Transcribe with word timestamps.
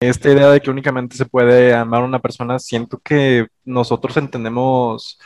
esta 0.00 0.30
idea 0.30 0.50
de 0.50 0.60
que 0.60 0.70
únicamente 0.70 1.16
se 1.16 1.26
puede 1.26 1.74
amar 1.74 2.02
a 2.02 2.06
una 2.06 2.20
persona, 2.20 2.58
siento 2.58 2.98
que 2.98 3.48
nosotros 3.64 4.16
entendemos, 4.16 5.18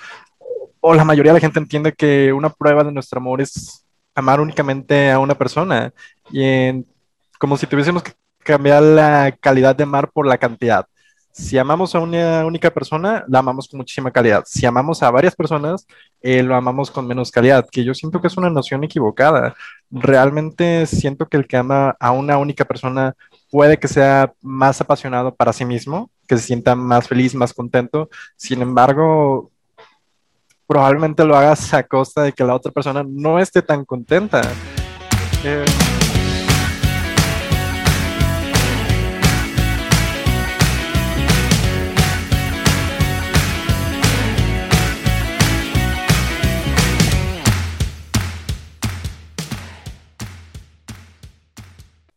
o 0.81 0.95
la 0.95 1.05
mayoría 1.05 1.33
de 1.33 1.37
la 1.37 1.41
gente 1.41 1.59
entiende 1.59 1.93
que 1.93 2.33
una 2.33 2.51
prueba 2.51 2.83
de 2.83 2.93
nuestro 2.93 3.19
amor 3.21 3.41
es 3.41 3.85
amar 4.15 4.41
únicamente 4.41 5.11
a 5.11 5.19
una 5.19 5.35
persona, 5.35 5.93
y 6.31 6.85
como 7.39 7.57
si 7.57 7.67
tuviésemos 7.67 8.03
que 8.03 8.13
cambiar 8.39 8.83
la 8.83 9.37
calidad 9.41 9.77
de 9.77 9.85
amar 9.85 10.11
por 10.11 10.27
la 10.27 10.39
cantidad. 10.39 10.87
Si 11.33 11.57
amamos 11.57 11.95
a 11.95 12.01
una 12.01 12.45
única 12.45 12.71
persona, 12.71 13.25
la 13.27 13.39
amamos 13.39 13.67
con 13.67 13.79
muchísima 13.79 14.11
calidad. 14.11 14.45
Si 14.47 14.67
amamos 14.67 15.03
a 15.03 15.11
varias 15.11 15.35
personas, 15.35 15.87
eh, 16.21 16.43
lo 16.43 16.55
amamos 16.55 16.91
con 16.91 17.07
menos 17.07 17.31
calidad, 17.31 17.67
que 17.71 17.85
yo 17.85 17.95
siento 17.95 18.21
que 18.21 18.27
es 18.27 18.37
una 18.37 18.51
noción 18.51 18.85
equivocada. 18.85 19.55
Realmente 19.91 20.85
siento 20.85 21.27
que 21.27 21.39
el 21.39 21.47
que 21.47 21.57
ama 21.57 21.97
a 21.99 22.11
una 22.11 22.37
única 22.37 22.67
persona 22.67 23.15
puede 23.51 23.79
que 23.79 23.89
sea 23.89 24.35
más 24.43 24.83
apasionado 24.83 25.35
para 25.35 25.55
sí 25.55 25.65
mismo, 25.65 26.11
que 26.29 26.37
se 26.37 26.45
sienta 26.45 26.75
más 26.75 27.09
feliz, 27.09 27.35
más 27.35 27.55
contento. 27.55 28.11
Sin 28.37 28.61
embargo, 28.61 29.51
probablemente 30.67 31.25
lo 31.25 31.35
hagas 31.35 31.73
a 31.73 31.83
costa 31.83 32.25
de 32.25 32.33
que 32.33 32.45
la 32.45 32.55
otra 32.55 32.73
persona 32.73 33.03
no 33.09 33.39
esté 33.39 33.63
tan 33.63 33.87
contenta. 33.87 34.43
Eh, 35.45 35.65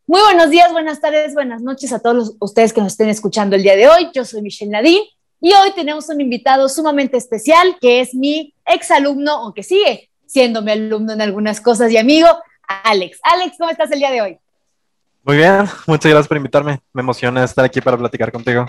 Muy 0.08 0.22
buenos 0.22 0.52
días, 0.52 0.72
buenas 0.72 1.02
tardes, 1.02 1.34
buenas 1.34 1.64
noches 1.64 1.92
a 1.92 1.98
todos 1.98 2.36
ustedes 2.40 2.74
que 2.74 2.80
nos 2.80 2.92
estén 2.92 3.10
escuchando 3.10 3.56
el 3.56 3.64
día 3.64 3.76
de 3.76 3.90
hoy. 3.90 4.12
Yo 4.14 4.24
soy 4.24 4.44
Michelle 4.44 4.70
Nadine 4.70 5.04
y 5.42 5.52
hoy 5.52 5.72
tenemos 5.74 6.08
un 6.10 6.22
invitado 6.22 6.70
sumamente 6.70 7.18
especial 7.18 7.76
que 7.82 8.02
es 8.02 8.14
mi 8.14 8.54
exalumno, 8.68 9.32
aunque 9.32 9.64
sigue 9.64 10.12
siendo 10.28 10.62
mi 10.62 10.74
alumno 10.74 11.14
en 11.14 11.22
algunas 11.22 11.60
cosas 11.60 11.92
y 11.92 11.98
amigo, 11.98 12.28
Alex. 12.84 13.20
Alex, 13.24 13.56
¿cómo 13.58 13.72
estás 13.72 13.92
el 13.94 13.98
día 13.98 14.12
de 14.12 14.22
hoy? 14.22 14.38
Muy 15.24 15.38
bien, 15.38 15.66
muchas 15.88 16.12
gracias 16.12 16.28
por 16.28 16.38
invitarme. 16.38 16.82
Me 16.94 17.02
emociona 17.02 17.44
estar 17.44 17.66
aquí 17.66 17.82
para 17.82 17.98
platicar 17.98 18.32
contigo. 18.32 18.68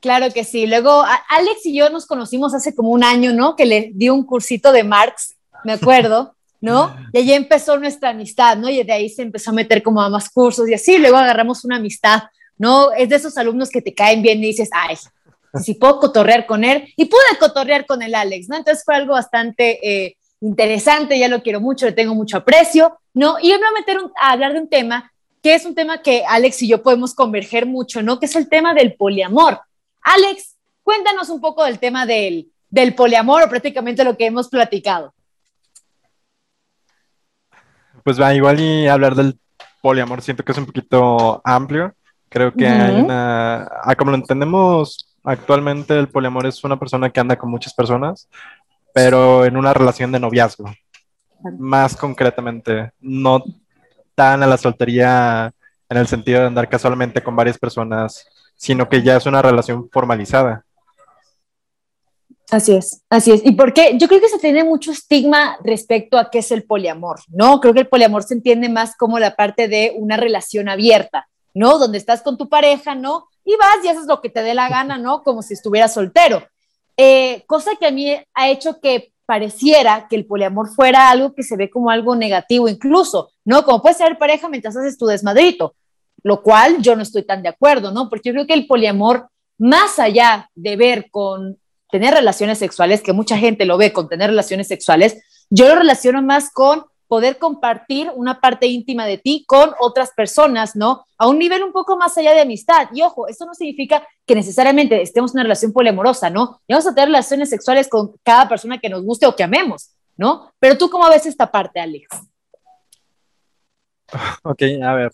Claro 0.00 0.32
que 0.32 0.44
sí. 0.44 0.66
Luego, 0.66 1.04
Alex 1.28 1.66
y 1.66 1.76
yo 1.76 1.90
nos 1.90 2.06
conocimos 2.06 2.54
hace 2.54 2.74
como 2.74 2.88
un 2.88 3.04
año, 3.04 3.34
¿no? 3.34 3.54
Que 3.54 3.66
le 3.66 3.90
di 3.92 4.08
un 4.08 4.24
cursito 4.24 4.72
de 4.72 4.82
Marx, 4.82 5.36
me 5.62 5.74
acuerdo. 5.74 6.34
¿No? 6.60 6.94
Y 7.12 7.18
ahí 7.18 7.32
empezó 7.32 7.78
nuestra 7.78 8.10
amistad, 8.10 8.56
¿no? 8.56 8.68
Y 8.68 8.82
de 8.82 8.92
ahí 8.92 9.08
se 9.08 9.22
empezó 9.22 9.50
a 9.50 9.54
meter 9.54 9.82
como 9.82 10.02
a 10.02 10.08
más 10.08 10.28
cursos 10.30 10.68
y 10.68 10.74
así, 10.74 10.98
luego 10.98 11.16
agarramos 11.16 11.64
una 11.64 11.76
amistad, 11.76 12.24
¿no? 12.58 12.92
Es 12.92 13.08
de 13.08 13.16
esos 13.16 13.36
alumnos 13.38 13.70
que 13.70 13.82
te 13.82 13.94
caen 13.94 14.22
bien 14.22 14.38
y 14.38 14.48
dices, 14.48 14.70
ay, 14.72 14.96
si 15.62 15.74
puedo 15.80 15.98
cotorrear 15.98 16.46
con 16.46 16.64
él, 16.64 16.92
y 16.96 17.06
pude 17.06 17.20
cotorrear 17.38 17.86
con 17.86 18.02
el 18.02 18.14
Alex, 18.14 18.48
¿no? 18.48 18.56
Entonces 18.56 18.84
fue 18.84 18.96
algo 18.96 19.14
bastante 19.14 19.78
eh, 19.82 20.16
interesante, 20.40 21.18
ya 21.18 21.28
lo 21.28 21.42
quiero 21.42 21.60
mucho, 21.60 21.86
le 21.86 21.92
tengo 21.92 22.14
mucho 22.14 22.38
aprecio, 22.38 22.98
¿no? 23.14 23.38
Y 23.40 23.48
yo 23.48 23.54
me 23.54 23.60
voy 23.60 23.68
a 23.68 23.80
meter 23.80 23.98
a 24.20 24.32
hablar 24.32 24.52
de 24.52 24.60
un 24.60 24.68
tema 24.68 25.10
que 25.42 25.54
es 25.54 25.64
un 25.64 25.74
tema 25.74 26.02
que 26.02 26.24
Alex 26.28 26.62
y 26.62 26.68
yo 26.68 26.82
podemos 26.82 27.14
converger 27.14 27.64
mucho, 27.66 28.02
¿no? 28.02 28.18
Que 28.20 28.26
es 28.26 28.36
el 28.36 28.48
tema 28.48 28.74
del 28.74 28.94
poliamor. 28.94 29.60
Alex, 30.02 30.56
cuéntanos 30.82 31.30
un 31.30 31.40
poco 31.40 31.64
del 31.64 31.78
tema 31.78 32.04
del, 32.04 32.50
del 32.68 32.94
poliamor 32.94 33.42
o 33.42 33.48
prácticamente 33.48 34.04
lo 34.04 34.16
que 34.16 34.26
hemos 34.26 34.48
platicado. 34.48 35.14
Pues 38.04 38.20
va, 38.20 38.34
igual 38.34 38.60
y 38.60 38.86
hablar 38.88 39.14
del 39.14 39.38
poliamor 39.80 40.22
siento 40.22 40.44
que 40.44 40.52
es 40.52 40.58
un 40.58 40.66
poquito 40.66 41.40
amplio. 41.44 41.94
Creo 42.28 42.52
que 42.52 42.68
hay 42.68 43.00
una, 43.00 43.68
ah, 43.82 43.94
como 43.96 44.12
lo 44.12 44.16
entendemos 44.16 45.16
actualmente, 45.24 45.98
el 45.98 46.08
poliamor 46.08 46.46
es 46.46 46.62
una 46.62 46.78
persona 46.78 47.10
que 47.10 47.20
anda 47.20 47.36
con 47.36 47.50
muchas 47.50 47.74
personas, 47.74 48.28
pero 48.94 49.44
en 49.44 49.56
una 49.56 49.74
relación 49.74 50.12
de 50.12 50.20
noviazgo. 50.20 50.72
Más 51.58 51.96
concretamente, 51.96 52.92
no 53.00 53.42
tan 54.14 54.42
a 54.42 54.46
la 54.46 54.58
soltería 54.58 55.52
en 55.88 55.96
el 55.96 56.06
sentido 56.06 56.40
de 56.40 56.46
andar 56.46 56.68
casualmente 56.68 57.22
con 57.22 57.34
varias 57.34 57.58
personas, 57.58 58.26
sino 58.54 58.88
que 58.88 59.02
ya 59.02 59.16
es 59.16 59.26
una 59.26 59.42
relación 59.42 59.88
formalizada. 59.90 60.64
Así 62.50 62.72
es, 62.72 63.02
así 63.08 63.30
es. 63.30 63.42
¿Y 63.44 63.52
por 63.52 63.72
qué? 63.72 63.96
Yo 63.96 64.08
creo 64.08 64.20
que 64.20 64.28
se 64.28 64.38
tiene 64.38 64.64
mucho 64.64 64.90
estigma 64.90 65.56
respecto 65.62 66.18
a 66.18 66.30
qué 66.30 66.40
es 66.40 66.50
el 66.50 66.64
poliamor, 66.64 67.20
¿no? 67.28 67.60
Creo 67.60 67.72
que 67.72 67.80
el 67.80 67.88
poliamor 67.88 68.24
se 68.24 68.34
entiende 68.34 68.68
más 68.68 68.96
como 68.96 69.20
la 69.20 69.36
parte 69.36 69.68
de 69.68 69.94
una 69.96 70.16
relación 70.16 70.68
abierta, 70.68 71.28
¿no? 71.54 71.78
Donde 71.78 71.98
estás 71.98 72.22
con 72.22 72.36
tu 72.36 72.48
pareja, 72.48 72.96
¿no? 72.96 73.28
Y 73.44 73.54
vas 73.56 73.84
y 73.84 73.88
haces 73.88 74.06
lo 74.06 74.20
que 74.20 74.30
te 74.30 74.42
dé 74.42 74.54
la 74.54 74.68
gana, 74.68 74.98
¿no? 74.98 75.22
Como 75.22 75.42
si 75.42 75.54
estuvieras 75.54 75.94
soltero. 75.94 76.42
Eh, 76.96 77.44
cosa 77.46 77.70
que 77.78 77.86
a 77.86 77.92
mí 77.92 78.12
ha 78.34 78.50
hecho 78.50 78.80
que 78.80 79.12
pareciera 79.26 80.08
que 80.08 80.16
el 80.16 80.26
poliamor 80.26 80.70
fuera 80.70 81.08
algo 81.08 81.34
que 81.34 81.44
se 81.44 81.56
ve 81.56 81.70
como 81.70 81.88
algo 81.88 82.16
negativo 82.16 82.68
incluso, 82.68 83.30
¿no? 83.44 83.64
Como 83.64 83.80
puedes 83.80 83.96
ser 83.96 84.18
pareja 84.18 84.48
mientras 84.48 84.76
haces 84.76 84.98
tu 84.98 85.06
desmadrito, 85.06 85.76
lo 86.24 86.42
cual 86.42 86.82
yo 86.82 86.96
no 86.96 87.02
estoy 87.02 87.22
tan 87.22 87.44
de 87.44 87.48
acuerdo, 87.48 87.92
¿no? 87.92 88.08
Porque 88.08 88.30
yo 88.30 88.32
creo 88.32 88.46
que 88.48 88.54
el 88.54 88.66
poliamor, 88.66 89.28
más 89.56 90.00
allá 90.00 90.50
de 90.56 90.74
ver 90.74 91.10
con 91.12 91.59
tener 91.90 92.14
relaciones 92.14 92.58
sexuales, 92.58 93.02
que 93.02 93.12
mucha 93.12 93.36
gente 93.36 93.64
lo 93.64 93.78
ve 93.78 93.92
con 93.92 94.08
tener 94.08 94.30
relaciones 94.30 94.68
sexuales, 94.68 95.22
yo 95.50 95.68
lo 95.68 95.76
relaciono 95.76 96.22
más 96.22 96.50
con 96.50 96.84
poder 97.10 97.38
compartir 97.38 98.08
una 98.14 98.40
parte 98.40 98.68
íntima 98.68 99.04
de 99.04 99.18
ti 99.18 99.44
con 99.48 99.72
otras 99.80 100.12
personas, 100.12 100.76
¿no? 100.76 101.04
A 101.18 101.26
un 101.26 101.40
nivel 101.40 101.64
un 101.64 101.72
poco 101.72 101.96
más 101.96 102.16
allá 102.16 102.32
de 102.32 102.40
amistad. 102.40 102.86
Y 102.94 103.02
ojo, 103.02 103.26
eso 103.26 103.44
no 103.46 103.52
significa 103.52 104.06
que 104.24 104.36
necesariamente 104.36 105.02
estemos 105.02 105.32
en 105.32 105.38
una 105.38 105.42
relación 105.42 105.72
poliamorosa, 105.72 106.30
¿no? 106.30 106.60
Y 106.68 106.72
vamos 106.72 106.86
a 106.86 106.94
tener 106.94 107.08
relaciones 107.08 107.50
sexuales 107.50 107.88
con 107.88 108.12
cada 108.22 108.48
persona 108.48 108.78
que 108.78 108.88
nos 108.88 109.02
guste 109.02 109.26
o 109.26 109.34
que 109.34 109.42
amemos, 109.42 109.90
¿no? 110.16 110.52
Pero 110.60 110.78
tú, 110.78 110.88
¿cómo 110.88 111.08
ves 111.08 111.26
esta 111.26 111.50
parte, 111.50 111.80
Alex? 111.80 112.06
Ok, 114.44 114.62
a 114.80 114.94
ver. 114.94 115.10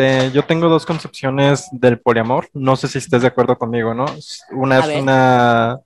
Este, 0.00 0.30
yo 0.32 0.44
tengo 0.44 0.68
dos 0.68 0.86
concepciones 0.86 1.68
del 1.72 2.00
poliamor. 2.00 2.48
No 2.54 2.76
sé 2.76 2.88
si 2.88 2.98
estés 2.98 3.22
de 3.22 3.28
acuerdo 3.28 3.58
conmigo, 3.58 3.92
¿no? 3.92 4.06
Una 4.52 4.78
es 4.78 5.02
una 5.02 5.78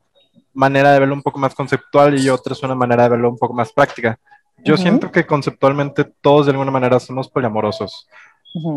manera 0.53 0.93
de 0.93 1.01
verlo 1.01 1.15
un 1.15 1.23
poco 1.23 1.39
más 1.39 1.55
conceptual 1.55 2.19
y 2.19 2.29
otra 2.29 2.53
es 2.53 2.63
una 2.63 2.77
manera 2.77 3.05
de 3.05 3.09
verlo 3.11 3.31
un 3.31 3.39
poco 3.39 3.55
más 3.55 3.73
práctica. 3.73 4.19
Yo 4.65 4.77
siento 4.77 5.11
que 5.11 5.27
conceptualmente 5.27 6.05
todos 6.05 6.47
de 6.47 6.53
alguna 6.53 6.71
manera 6.71 7.01
somos 7.01 7.29
poliamorosos. 7.29 8.09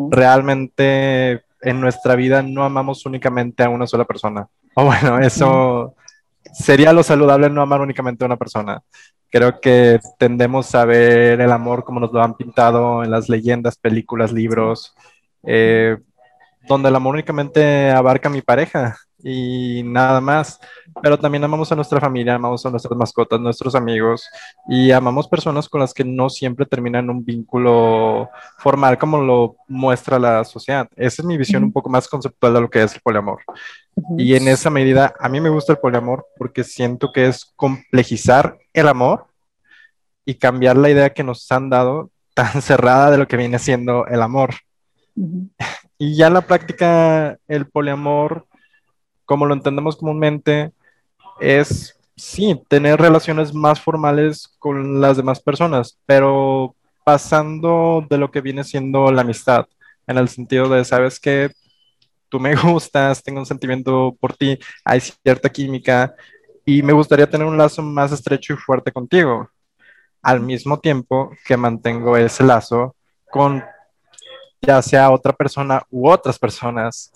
Realmente 0.10 1.44
en 1.62 1.80
nuestra 1.80 2.16
vida 2.16 2.42
no 2.42 2.64
amamos 2.64 3.06
únicamente 3.06 3.64
a 3.64 3.70
una 3.70 3.86
sola 3.86 4.06
persona. 4.06 4.48
O 4.74 4.86
bueno, 4.86 5.20
eso 5.20 5.94
sería 6.52 6.94
lo 6.94 7.04
saludable 7.04 7.50
no 7.50 7.62
amar 7.62 7.82
únicamente 7.82 8.24
a 8.24 8.28
una 8.28 8.38
persona. 8.38 8.82
Creo 9.30 9.60
que 9.60 10.00
tendemos 10.18 10.74
a 10.74 10.86
ver 10.86 11.40
el 11.40 11.52
amor 11.52 11.84
como 11.84 12.00
nos 12.00 12.12
lo 12.12 12.24
han 12.24 12.36
pintado 12.36 13.04
en 13.04 13.12
las 13.12 13.30
leyendas, 13.30 13.78
películas, 13.78 14.32
libros, 14.32 14.96
eh, 15.44 15.98
donde 16.68 16.90
el 16.90 16.96
amor 16.96 17.16
únicamente 17.16 17.92
abarca 17.92 18.30
a 18.30 18.32
mi 18.32 18.42
pareja 18.42 18.98
y 19.24 19.84
nada 19.84 20.22
más. 20.22 20.60
Pero 21.02 21.18
también 21.18 21.44
amamos 21.44 21.72
a 21.72 21.76
nuestra 21.76 22.00
familia, 22.00 22.36
amamos 22.36 22.66
a 22.66 22.70
nuestras 22.70 22.98
mascotas, 22.98 23.40
nuestros 23.40 23.76
amigos 23.76 24.28
y 24.68 24.92
amamos 24.92 25.28
personas 25.28 25.68
con 25.70 25.82
las 25.82 25.94
que 25.94 26.04
no 26.04 26.30
siempre 26.30 26.66
terminan 26.66 27.10
un 27.10 27.24
vínculo 27.24 28.30
formal 28.58 28.98
como 28.98 29.22
lo 29.22 29.56
muestra 29.68 30.20
la 30.20 30.44
sociedad. 30.44 30.88
Esa 30.96 31.22
es 31.22 31.26
mi 31.26 31.38
visión 31.38 31.64
un 31.64 31.72
poco 31.72 31.90
más 31.90 32.08
conceptual 32.08 32.54
de 32.54 32.62
lo 32.62 32.70
que 32.70 32.84
es 32.84 32.96
el 32.96 33.02
poliamor. 33.02 33.42
Y 34.18 34.36
en 34.36 34.48
esa 34.48 34.70
medida, 34.70 35.14
a 35.20 35.28
mí 35.30 35.42
me 35.42 35.50
gusta 35.50 35.74
el 35.74 35.80
poliamor 35.80 36.28
porque 36.38 36.64
siento 36.64 37.12
que 37.12 37.28
es 37.28 37.46
complejizar 37.56 38.58
el 38.74 38.88
amor 38.88 39.28
y 40.26 40.36
cambiar 40.36 40.78
la 40.78 40.90
idea 40.90 41.14
que 41.14 41.24
nos 41.24 41.52
han 41.52 41.70
dado 41.70 42.12
tan 42.34 42.62
cerrada 42.62 43.12
de 43.12 43.18
lo 43.18 43.28
que 43.28 43.38
viene 43.38 43.60
siendo 43.60 44.06
el 44.08 44.22
amor. 44.22 44.52
Y 46.00 46.16
ya 46.16 46.28
en 46.28 46.36
la 46.36 46.42
práctica, 46.42 47.40
el 47.48 47.68
poliamor 47.68 48.46
como 49.28 49.46
lo 49.46 49.54
entendemos 49.54 49.98
comúnmente, 49.98 50.72
es, 51.40 52.00
sí, 52.16 52.60
tener 52.70 53.00
relaciones 53.00 53.54
más 53.54 53.80
formales 53.80 54.56
con 54.58 55.02
las 55.02 55.18
demás 55.18 55.42
personas, 55.42 56.00
pero 56.08 56.76
pasando 57.04 58.06
de 58.10 58.18
lo 58.18 58.32
que 58.32 58.42
viene 58.42 58.64
siendo 58.64 59.12
la 59.12 59.22
amistad, 59.22 59.68
en 60.08 60.18
el 60.18 60.30
sentido 60.30 60.70
de, 60.70 60.86
sabes 60.86 61.20
que 61.20 61.52
tú 62.30 62.40
me 62.40 62.56
gustas, 62.64 63.22
tengo 63.22 63.42
un 63.42 63.46
sentimiento 63.46 64.16
por 64.20 64.34
ti, 64.36 64.58
hay 64.86 65.02
cierta 65.02 65.50
química 65.50 66.16
y 66.66 66.82
me 66.82 66.94
gustaría 66.94 67.30
tener 67.30 67.46
un 67.46 67.58
lazo 67.58 67.84
más 67.84 68.14
estrecho 68.14 68.54
y 68.54 68.58
fuerte 68.58 68.94
contigo, 68.94 69.50
al 70.22 70.40
mismo 70.40 70.80
tiempo 70.80 71.32
que 71.46 71.58
mantengo 71.58 72.16
ese 72.16 72.46
lazo 72.46 72.96
con 73.30 73.62
ya 74.62 74.82
sea 74.82 75.12
otra 75.12 75.34
persona 75.34 75.84
u 75.90 76.10
otras 76.10 76.38
personas. 76.40 77.12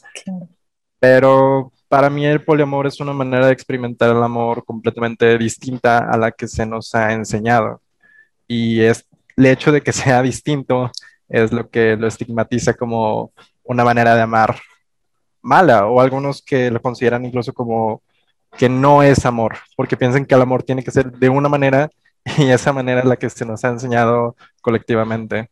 Pero 1.00 1.72
para 1.88 2.10
mí 2.10 2.26
el 2.26 2.44
poliamor 2.44 2.88
es 2.88 3.00
una 3.00 3.14
manera 3.14 3.48
de 3.48 3.54
experimentar 3.54 4.12
el 4.12 4.24
amor 4.24 4.64
completamente 4.64 5.38
distinta 5.38 6.00
a 6.00 6.18
la 6.18 6.32
que 6.32 6.48
se 6.48 6.66
nos 6.66 6.94
ha 6.96 7.12
enseñado. 7.14 7.82
Y 8.48 8.82
es 8.82 9.06
el 9.38 9.46
hecho 9.46 9.72
de 9.72 9.82
que 9.82 9.92
sea 9.94 10.22
distinto 10.22 10.92
es 11.30 11.52
lo 11.52 11.70
que 11.70 11.96
lo 11.96 12.08
estigmatiza 12.08 12.74
como 12.74 13.32
una 13.64 13.84
manera 13.84 14.16
de 14.16 14.22
amar 14.22 14.60
mala 15.42 15.88
o 15.88 16.02
algunos 16.02 16.42
que 16.42 16.70
lo 16.70 16.82
consideran 16.82 17.26
incluso 17.26 17.54
como 17.54 18.04
que 18.58 18.70
no 18.70 19.02
es 19.02 19.26
amor, 19.26 19.58
porque 19.76 19.98
piensan 19.98 20.26
que 20.26 20.36
el 20.36 20.42
amor 20.42 20.64
tiene 20.64 20.84
que 20.84 20.92
ser 20.92 21.12
de 21.12 21.30
una 21.30 21.50
manera 21.50 21.90
y 22.38 22.50
esa 22.50 22.74
manera 22.74 23.00
es 23.02 23.06
la 23.06 23.18
que 23.18 23.30
se 23.30 23.46
nos 23.46 23.64
ha 23.64 23.70
enseñado 23.70 24.36
colectivamente. 24.62 25.50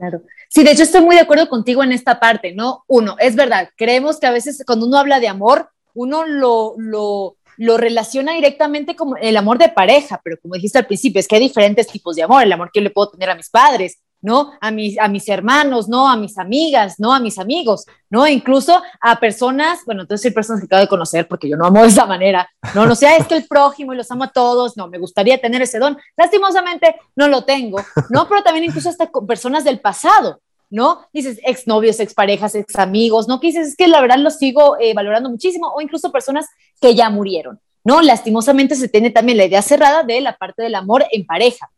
Claro. 0.00 0.22
Sí, 0.48 0.64
de 0.64 0.70
hecho 0.70 0.84
estoy 0.84 1.02
muy 1.02 1.14
de 1.14 1.20
acuerdo 1.20 1.46
contigo 1.50 1.84
en 1.84 1.92
esta 1.92 2.18
parte, 2.18 2.54
¿no? 2.54 2.84
Uno, 2.86 3.16
es 3.18 3.36
verdad, 3.36 3.68
creemos 3.76 4.18
que 4.18 4.26
a 4.26 4.30
veces 4.30 4.62
cuando 4.66 4.86
uno 4.86 4.96
habla 4.96 5.20
de 5.20 5.28
amor, 5.28 5.68
uno 5.92 6.24
lo, 6.24 6.74
lo, 6.78 7.36
lo 7.58 7.76
relaciona 7.76 8.32
directamente 8.32 8.96
con 8.96 9.12
el 9.20 9.36
amor 9.36 9.58
de 9.58 9.68
pareja, 9.68 10.18
pero 10.24 10.38
como 10.40 10.54
dijiste 10.54 10.78
al 10.78 10.86
principio, 10.86 11.20
es 11.20 11.28
que 11.28 11.36
hay 11.36 11.42
diferentes 11.42 11.86
tipos 11.86 12.16
de 12.16 12.22
amor, 12.22 12.42
el 12.42 12.52
amor 12.52 12.70
que 12.72 12.80
yo 12.80 12.84
le 12.84 12.88
puedo 12.88 13.10
tener 13.10 13.28
a 13.28 13.34
mis 13.34 13.50
padres, 13.50 13.98
¿no? 14.22 14.52
A 14.60 14.70
mis, 14.70 14.98
a 14.98 15.08
mis 15.08 15.28
hermanos, 15.28 15.88
¿no? 15.88 16.08
A 16.08 16.16
mis 16.16 16.36
amigas, 16.38 16.96
¿no? 16.98 17.12
A 17.12 17.20
mis 17.20 17.38
amigos, 17.38 17.86
¿no? 18.10 18.26
Incluso 18.26 18.82
a 19.00 19.18
personas, 19.18 19.80
bueno, 19.86 20.02
entonces 20.02 20.26
hay 20.26 20.32
personas 20.32 20.60
que 20.60 20.66
acabo 20.66 20.82
de 20.82 20.88
conocer 20.88 21.26
porque 21.26 21.48
yo 21.48 21.56
no 21.56 21.66
amo 21.66 21.82
de 21.82 21.88
esa 21.88 22.06
manera, 22.06 22.48
¿no? 22.74 22.86
No 22.86 22.94
sea, 22.94 23.16
es 23.16 23.26
que 23.26 23.36
el 23.36 23.46
prójimo 23.46 23.92
y 23.92 23.96
los 23.96 24.10
amo 24.10 24.24
a 24.24 24.32
todos, 24.32 24.76
no, 24.76 24.88
me 24.88 24.98
gustaría 24.98 25.40
tener 25.40 25.62
ese 25.62 25.78
don. 25.78 25.96
Lastimosamente 26.16 26.96
no 27.16 27.28
lo 27.28 27.44
tengo, 27.44 27.78
¿no? 28.10 28.28
Pero 28.28 28.42
también 28.42 28.64
incluso 28.64 28.90
hasta 28.90 29.06
con 29.06 29.26
personas 29.26 29.64
del 29.64 29.80
pasado, 29.80 30.40
¿no? 30.68 31.06
Dices 31.12 31.40
exnovios, 31.44 31.98
exparejas, 31.98 32.54
ex 32.54 32.76
amigos, 32.76 33.26
¿no? 33.26 33.40
Que 33.40 33.48
dices, 33.48 33.68
es 33.68 33.76
que 33.76 33.88
la 33.88 34.00
verdad 34.00 34.18
los 34.18 34.36
sigo 34.36 34.78
eh, 34.78 34.92
valorando 34.92 35.30
muchísimo, 35.30 35.72
o 35.74 35.80
incluso 35.80 36.12
personas 36.12 36.46
que 36.80 36.94
ya 36.94 37.08
murieron, 37.08 37.58
¿no? 37.84 38.02
Lastimosamente 38.02 38.76
se 38.76 38.88
tiene 38.88 39.10
también 39.10 39.38
la 39.38 39.46
idea 39.46 39.62
cerrada 39.62 40.02
de 40.02 40.20
la 40.20 40.36
parte 40.36 40.62
del 40.62 40.74
amor 40.74 41.06
en 41.10 41.24
pareja. 41.24 41.70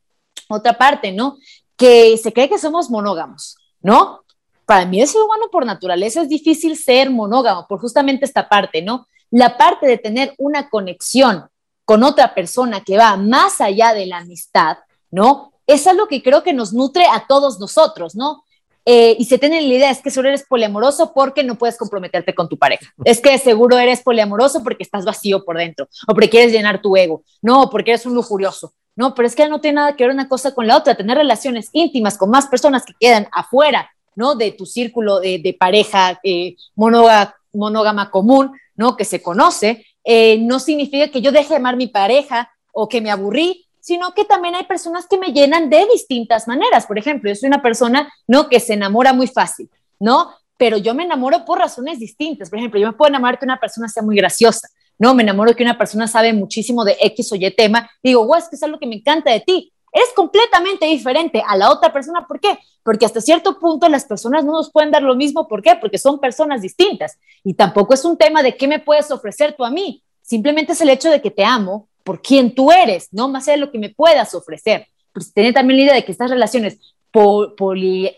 Otra 0.49 0.77
parte, 0.77 1.13
¿no? 1.13 1.39
Que 1.83 2.17
se 2.17 2.33
cree 2.33 2.49
que 2.49 2.61
somos 2.61 2.91
monógamos, 2.91 3.57
¿no? 3.81 4.23
Para 4.67 4.87
mí, 4.87 5.01
el 5.01 5.09
ser 5.09 5.21
humano 5.21 5.47
por 5.51 5.67
naturaleza 5.67 6.23
es 6.23 6.29
difícil 6.29 6.77
ser 6.77 7.11
monógamo, 7.11 7.67
por 7.67 7.81
justamente 7.81 8.25
esta 8.25 8.49
parte, 8.49 8.83
¿no? 8.83 9.09
La 9.33 9.57
parte 9.57 9.89
de 9.89 9.99
tener 9.99 10.33
una 10.39 10.71
conexión 10.71 11.49
con 11.85 12.05
otra 12.05 12.37
persona 12.37 12.85
que 12.85 12.97
va 12.97 13.17
más 13.17 13.61
allá 13.61 13.95
de 13.95 14.07
la 14.07 14.19
amistad, 14.19 14.77
¿no? 15.11 15.55
Es 15.67 15.89
algo 15.89 16.07
que 16.07 16.23
creo 16.23 16.45
que 16.45 16.53
nos 16.53 16.73
nutre 16.73 17.05
a 17.13 17.27
todos 17.27 17.59
nosotros, 17.59 18.15
¿no? 18.15 18.45
Eh, 18.85 19.17
y 19.19 19.25
se 19.25 19.39
tiene 19.39 19.61
la 19.61 19.75
idea, 19.75 19.91
es 19.91 20.03
que 20.03 20.13
solo 20.13 20.29
eres 20.29 20.47
poliamoroso 20.49 21.13
porque 21.13 21.43
no 21.43 21.57
puedes 21.57 21.77
comprometerte 21.77 22.33
con 22.33 22.49
tu 22.49 22.57
pareja. 22.57 22.95
Es 23.05 23.21
que 23.21 23.37
seguro 23.39 23.77
eres 23.77 24.03
poliamoroso 24.03 24.63
porque 24.63 24.85
estás 24.85 25.05
vacío 25.05 25.45
por 25.45 25.59
dentro, 25.59 25.89
o 26.07 26.15
porque 26.15 26.31
quieres 26.31 26.53
llenar 26.53 26.81
tu 26.81 26.97
ego, 26.97 27.25
no, 27.41 27.69
porque 27.71 27.91
eres 27.91 28.07
un 28.07 28.15
lujurioso. 28.15 28.73
No, 28.95 29.15
pero 29.15 29.27
es 29.27 29.35
que 29.35 29.49
no 29.49 29.61
tiene 29.61 29.77
nada 29.77 29.97
que 29.97 30.05
ver 30.05 30.13
una 30.13 30.29
cosa 30.29 30.55
con 30.55 30.67
la 30.67 30.77
otra. 30.77 30.95
Tener 30.95 31.17
relaciones 31.17 31.71
íntimas 31.73 32.19
con 32.19 32.31
más 32.31 32.47
personas 32.47 32.85
que 32.85 32.95
quedan 32.99 33.27
afuera, 33.33 33.91
¿no? 34.15 34.35
De 34.35 34.53
tu 34.53 34.67
círculo 34.67 35.21
de, 35.21 35.57
pareja 35.59 36.21
eh, 36.23 36.57
monógama 36.75 38.11
común, 38.11 38.53
¿no? 38.77 38.97
Que 38.97 39.05
se 39.05 39.23
conoce, 39.23 39.87
eh, 40.05 40.39
no 40.39 40.59
significa 40.59 41.09
que 41.09 41.23
yo 41.23 41.33
deje 41.33 41.51
de 41.51 41.57
amar 41.57 41.77
mi 41.77 41.87
pareja 41.87 42.51
o 42.73 42.89
que 42.89 43.01
me 43.01 43.11
aburrí, 43.11 43.67
sino 43.81 44.15
que 44.15 44.25
también 44.25 44.55
hay 44.55 44.65
personas 44.65 45.07
que 45.09 45.19
me 45.19 45.33
llenan 45.33 45.71
de 45.71 45.87
distintas 45.93 46.47
maneras. 46.47 46.87
Por 46.87 46.99
ejemplo, 46.99 47.31
yo 47.31 47.37
soy 47.37 47.49
una 47.49 47.63
persona, 47.63 48.13
¿no? 48.27 48.49
Que 48.49 48.61
se 48.61 48.75
enamora 48.75 49.13
muy 49.13 49.27
fácil, 49.27 49.71
¿no? 49.99 50.33
Pero 50.57 50.77
yo 50.77 50.95
me 50.95 51.05
enamoro 51.05 51.45
por 51.45 51.59
razones 51.59 51.99
distintas. 51.99 52.49
Por 52.49 52.59
ejemplo, 52.59 52.79
yo 52.79 52.89
me 52.89 52.93
puedo 52.93 53.09
enamorar 53.09 53.39
que 53.39 53.45
una 53.45 53.59
persona 53.59 53.89
sea 53.89 54.03
muy 54.03 54.17
graciosa, 54.17 54.69
¿no? 54.99 55.15
Me 55.15 55.23
enamoro 55.23 55.55
que 55.55 55.63
una 55.63 55.79
persona 55.79 56.07
sabe 56.07 56.33
muchísimo 56.33 56.85
de 56.85 56.97
X 57.01 57.33
o 57.33 57.37
Y 57.37 57.51
tema. 57.51 57.91
Digo, 58.03 58.25
guau, 58.25 58.39
es 58.39 58.49
que 58.49 58.57
es 58.57 58.63
algo 58.63 58.79
que 58.79 58.87
me 58.87 58.97
encanta 58.97 59.31
de 59.31 59.41
ti. 59.41 59.73
Eres 59.93 60.09
completamente 60.17 60.87
diferente 60.87 61.43
a 61.47 61.57
la 61.57 61.71
otra 61.71 61.93
persona. 61.93 62.27
¿Por 62.27 62.41
qué? 62.41 62.59
Porque 62.83 63.05
hasta 63.05 63.21
cierto 63.21 63.59
punto 63.59 63.89
las 63.89 64.05
personas 64.07 64.45
no 64.45 64.53
nos 64.53 64.71
pueden 64.73 64.91
dar 64.91 65.03
lo 65.03 65.15
mismo. 65.15 65.47
¿Por 65.47 65.63
qué? 65.63 65.77
Porque 65.77 65.99
son 65.99 66.19
personas 66.19 66.63
distintas. 66.63 67.19
Y 67.45 67.55
tampoco 67.55 67.93
es 67.93 68.05
un 68.05 68.17
tema 68.17 68.43
de 68.43 68.57
qué 68.57 68.67
me 68.67 68.79
puedes 68.79 69.11
ofrecer 69.11 69.55
tú 69.55 69.65
a 69.65 69.71
mí. 69.71 70.03
Simplemente 70.23 70.73
es 70.73 70.81
el 70.81 70.89
hecho 70.89 71.11
de 71.11 71.21
que 71.21 71.31
te 71.31 71.45
amo 71.45 71.89
por 72.05 72.23
quien 72.23 72.55
tú 72.55 72.73
eres, 72.73 73.09
no 73.13 73.29
más 73.29 73.47
allá 73.47 73.57
de 73.57 73.61
lo 73.67 73.71
que 73.71 73.79
me 73.79 73.91
puedas 73.91 74.35
ofrecer. 74.35 74.87
Pues 75.13 75.33
tener 75.33 75.53
también 75.53 75.79
la 75.79 75.85
idea 75.85 75.95
de 75.95 76.05
que 76.05 76.13
estas 76.13 76.31
relaciones 76.31 76.79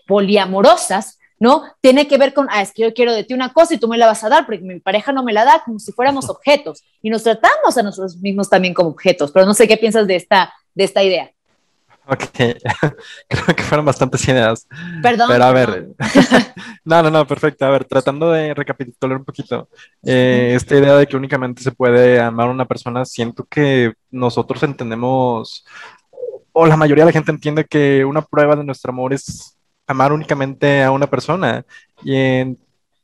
poliamorosas, 0.06 1.18
¿no? 1.38 1.64
Tiene 1.80 2.06
que 2.06 2.18
ver 2.18 2.32
con, 2.34 2.46
ah, 2.50 2.62
es 2.62 2.72
que 2.72 2.82
yo 2.82 2.94
quiero 2.94 3.12
de 3.12 3.24
ti 3.24 3.34
una 3.34 3.52
cosa 3.52 3.74
y 3.74 3.78
tú 3.78 3.88
me 3.88 3.98
la 3.98 4.06
vas 4.06 4.24
a 4.24 4.28
dar 4.28 4.46
porque 4.46 4.62
mi 4.62 4.80
pareja 4.80 5.12
no 5.12 5.22
me 5.22 5.32
la 5.32 5.44
da 5.44 5.62
como 5.64 5.78
si 5.78 5.92
fuéramos 5.92 6.28
objetos 6.30 6.82
y 7.02 7.10
nos 7.10 7.22
tratamos 7.22 7.76
a 7.76 7.82
nosotros 7.82 8.16
mismos 8.18 8.48
también 8.48 8.74
como 8.74 8.90
objetos, 8.90 9.32
pero 9.32 9.46
no 9.46 9.54
sé 9.54 9.68
qué 9.68 9.76
piensas 9.76 10.06
de 10.06 10.16
esta, 10.16 10.52
de 10.74 10.84
esta 10.84 11.02
idea. 11.02 11.30
Ok, 12.06 12.20
creo 13.28 13.56
que 13.56 13.62
fueron 13.62 13.86
bastantes 13.86 14.28
ideas. 14.28 14.68
Perdón. 15.02 15.28
Pero 15.28 15.44
a 15.44 15.52
ver, 15.52 15.88
no, 16.84 17.02
no, 17.02 17.10
no, 17.10 17.26
perfecto. 17.26 17.64
A 17.64 17.70
ver, 17.70 17.86
tratando 17.86 18.30
de 18.30 18.52
recapitular 18.52 19.16
un 19.16 19.24
poquito, 19.24 19.68
eh, 20.04 20.52
esta 20.54 20.76
idea 20.76 20.96
de 20.96 21.06
que 21.06 21.16
únicamente 21.16 21.62
se 21.62 21.72
puede 21.72 22.20
amar 22.20 22.48
a 22.48 22.50
una 22.50 22.66
persona, 22.66 23.06
siento 23.06 23.44
que 23.44 23.94
nosotros 24.10 24.62
entendemos, 24.62 25.64
o 26.52 26.66
la 26.66 26.76
mayoría 26.76 27.04
de 27.04 27.08
la 27.08 27.12
gente 27.12 27.30
entiende 27.30 27.64
que 27.64 28.04
una 28.04 28.20
prueba 28.20 28.54
de 28.54 28.64
nuestro 28.64 28.92
amor 28.92 29.14
es 29.14 29.53
amar 29.86 30.12
únicamente 30.12 30.82
a 30.82 30.90
una 30.90 31.08
persona, 31.08 31.64
y 32.02 32.56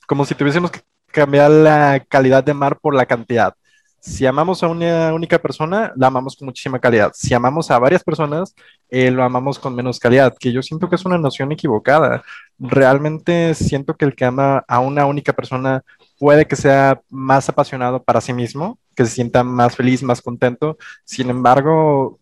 como 0.06 0.24
si 0.24 0.34
tuviésemos 0.34 0.70
que 0.70 0.80
cambiar 1.06 1.50
la 1.50 2.04
calidad 2.08 2.44
de 2.44 2.52
amar 2.52 2.78
por 2.78 2.94
la 2.94 3.06
cantidad 3.06 3.54
si 4.00 4.24
amamos 4.26 4.62
a 4.62 4.68
una 4.68 5.12
única 5.12 5.38
persona, 5.38 5.92
la 5.94 6.06
amamos 6.06 6.34
con 6.34 6.46
muchísima 6.46 6.78
calidad. 6.78 7.12
Si 7.14 7.34
amamos 7.34 7.70
a 7.70 7.78
varias 7.78 8.02
personas, 8.02 8.54
eh, 8.88 9.10
lo 9.10 9.22
amamos 9.22 9.58
con 9.58 9.74
menos 9.74 9.98
calidad, 9.98 10.34
que 10.38 10.52
yo 10.52 10.62
siento 10.62 10.88
que 10.88 10.96
es 10.96 11.04
una 11.04 11.18
noción 11.18 11.52
equivocada. 11.52 12.22
Realmente 12.58 13.54
siento 13.54 13.94
que 13.96 14.06
el 14.06 14.14
que 14.14 14.24
ama 14.24 14.64
a 14.66 14.80
una 14.80 15.04
única 15.06 15.34
persona 15.34 15.82
puede 16.18 16.46
que 16.46 16.56
sea 16.56 17.00
más 17.10 17.48
apasionado 17.50 18.02
para 18.02 18.22
sí 18.22 18.32
mismo, 18.32 18.78
que 18.96 19.04
se 19.04 19.12
sienta 19.12 19.44
más 19.44 19.76
feliz, 19.76 20.02
más 20.02 20.22
contento. 20.22 20.78
Sin 21.04 21.28
embargo, 21.28 22.19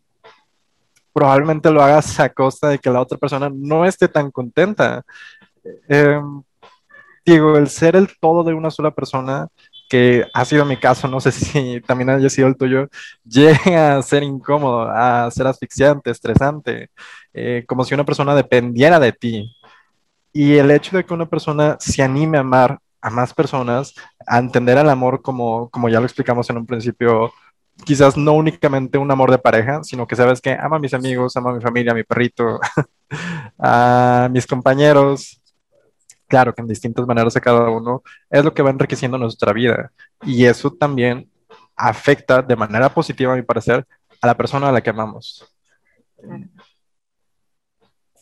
probablemente 1.19 1.69
lo 1.71 1.83
hagas 1.83 2.21
a 2.21 2.29
costa 2.29 2.69
de 2.69 2.79
que 2.79 2.91
la 2.91 3.01
otra 3.01 3.19
persona 3.19 3.51
no 3.53 3.85
esté 3.85 4.07
tan 4.07 4.31
contenta. 4.31 5.03
Em, 5.89 6.43
digo, 7.27 7.57
el 7.57 7.69
ser 7.69 7.97
el 7.97 8.09
todo 8.21 8.45
de 8.45 8.55
una 8.55 8.71
sola 8.71 8.93
persona 8.93 9.49
que 9.91 10.25
ha 10.33 10.45
sido 10.45 10.65
mi 10.65 10.77
caso, 10.77 11.09
no 11.09 11.21
sé 11.21 11.33
si 11.33 11.81
también 11.81 12.11
haya 12.11 12.31
sido 12.31 12.47
el 12.47 12.57
tuyo, 12.57 12.89
llega 13.25 13.99
a 13.99 14.03
ser 14.03 14.23
incómodo, 14.23 14.83
a 14.89 15.29
ser 15.33 15.49
asfixiante, 15.49 16.11
estresante, 16.13 16.91
eh, 17.35 17.65
como 17.67 17.85
si 17.85 17.95
una 17.95 18.05
persona 18.05 18.35
dependiera 18.37 19.01
de 19.01 19.13
ti. 19.13 19.57
Y 20.33 20.55
el 20.57 20.71
hecho 20.71 20.97
de 20.97 21.05
que 21.05 21.15
una 21.15 21.27
persona 21.27 21.77
se 21.81 22.03
anime 22.03 22.39
a 22.39 22.43
amar 22.43 22.79
a 23.01 23.11
más 23.11 23.35
personas, 23.35 23.95
a 24.27 24.39
entender 24.39 24.79
el 24.79 24.89
amor 24.89 25.21
como, 25.23 25.69
como 25.71 25.89
ya 25.89 25.99
lo 26.01 26.07
explicamos 26.07 26.49
en 26.51 26.59
un 26.59 26.67
principio, 26.67 27.33
quizás 27.85 28.17
no 28.17 28.33
únicamente 28.33 28.99
un 28.99 29.11
amor 29.11 29.31
de 29.31 29.39
pareja, 29.39 29.83
sino 29.83 30.07
que 30.07 30.17
sabes 30.17 30.41
que 30.41 30.53
ama 30.53 30.77
a 30.77 30.81
mis 30.81 30.95
amigos, 30.95 31.37
ama 31.37 31.51
a 31.51 31.55
mi 31.55 31.61
familia, 31.61 31.93
a 31.93 31.95
mi 31.95 32.05
perrito, 32.05 32.61
a 33.59 34.29
mis 34.31 34.47
compañeros, 34.47 35.41
claro 36.29 36.55
que 36.55 36.61
en 36.61 36.69
distintas 36.69 37.07
maneras 37.07 37.35
a 37.37 37.41
cada 37.41 37.71
uno, 37.71 38.03
es 38.31 38.45
lo 38.45 38.55
que 38.55 38.63
va 38.63 38.71
enriqueciendo 38.71 39.19
nuestra 39.19 39.53
vida. 39.53 39.91
Y 40.23 40.45
eso 40.45 40.71
también 40.73 41.29
afecta 41.75 42.43
de 42.43 42.57
manera 42.57 42.93
positiva, 42.93 43.33
a 43.33 43.37
mi 43.37 43.43
parecer, 43.43 43.87
a 44.21 44.27
la 44.27 44.37
persona 44.37 44.69
a 44.69 44.73
la 44.73 44.81
que 44.81 44.91
amamos. 44.91 45.45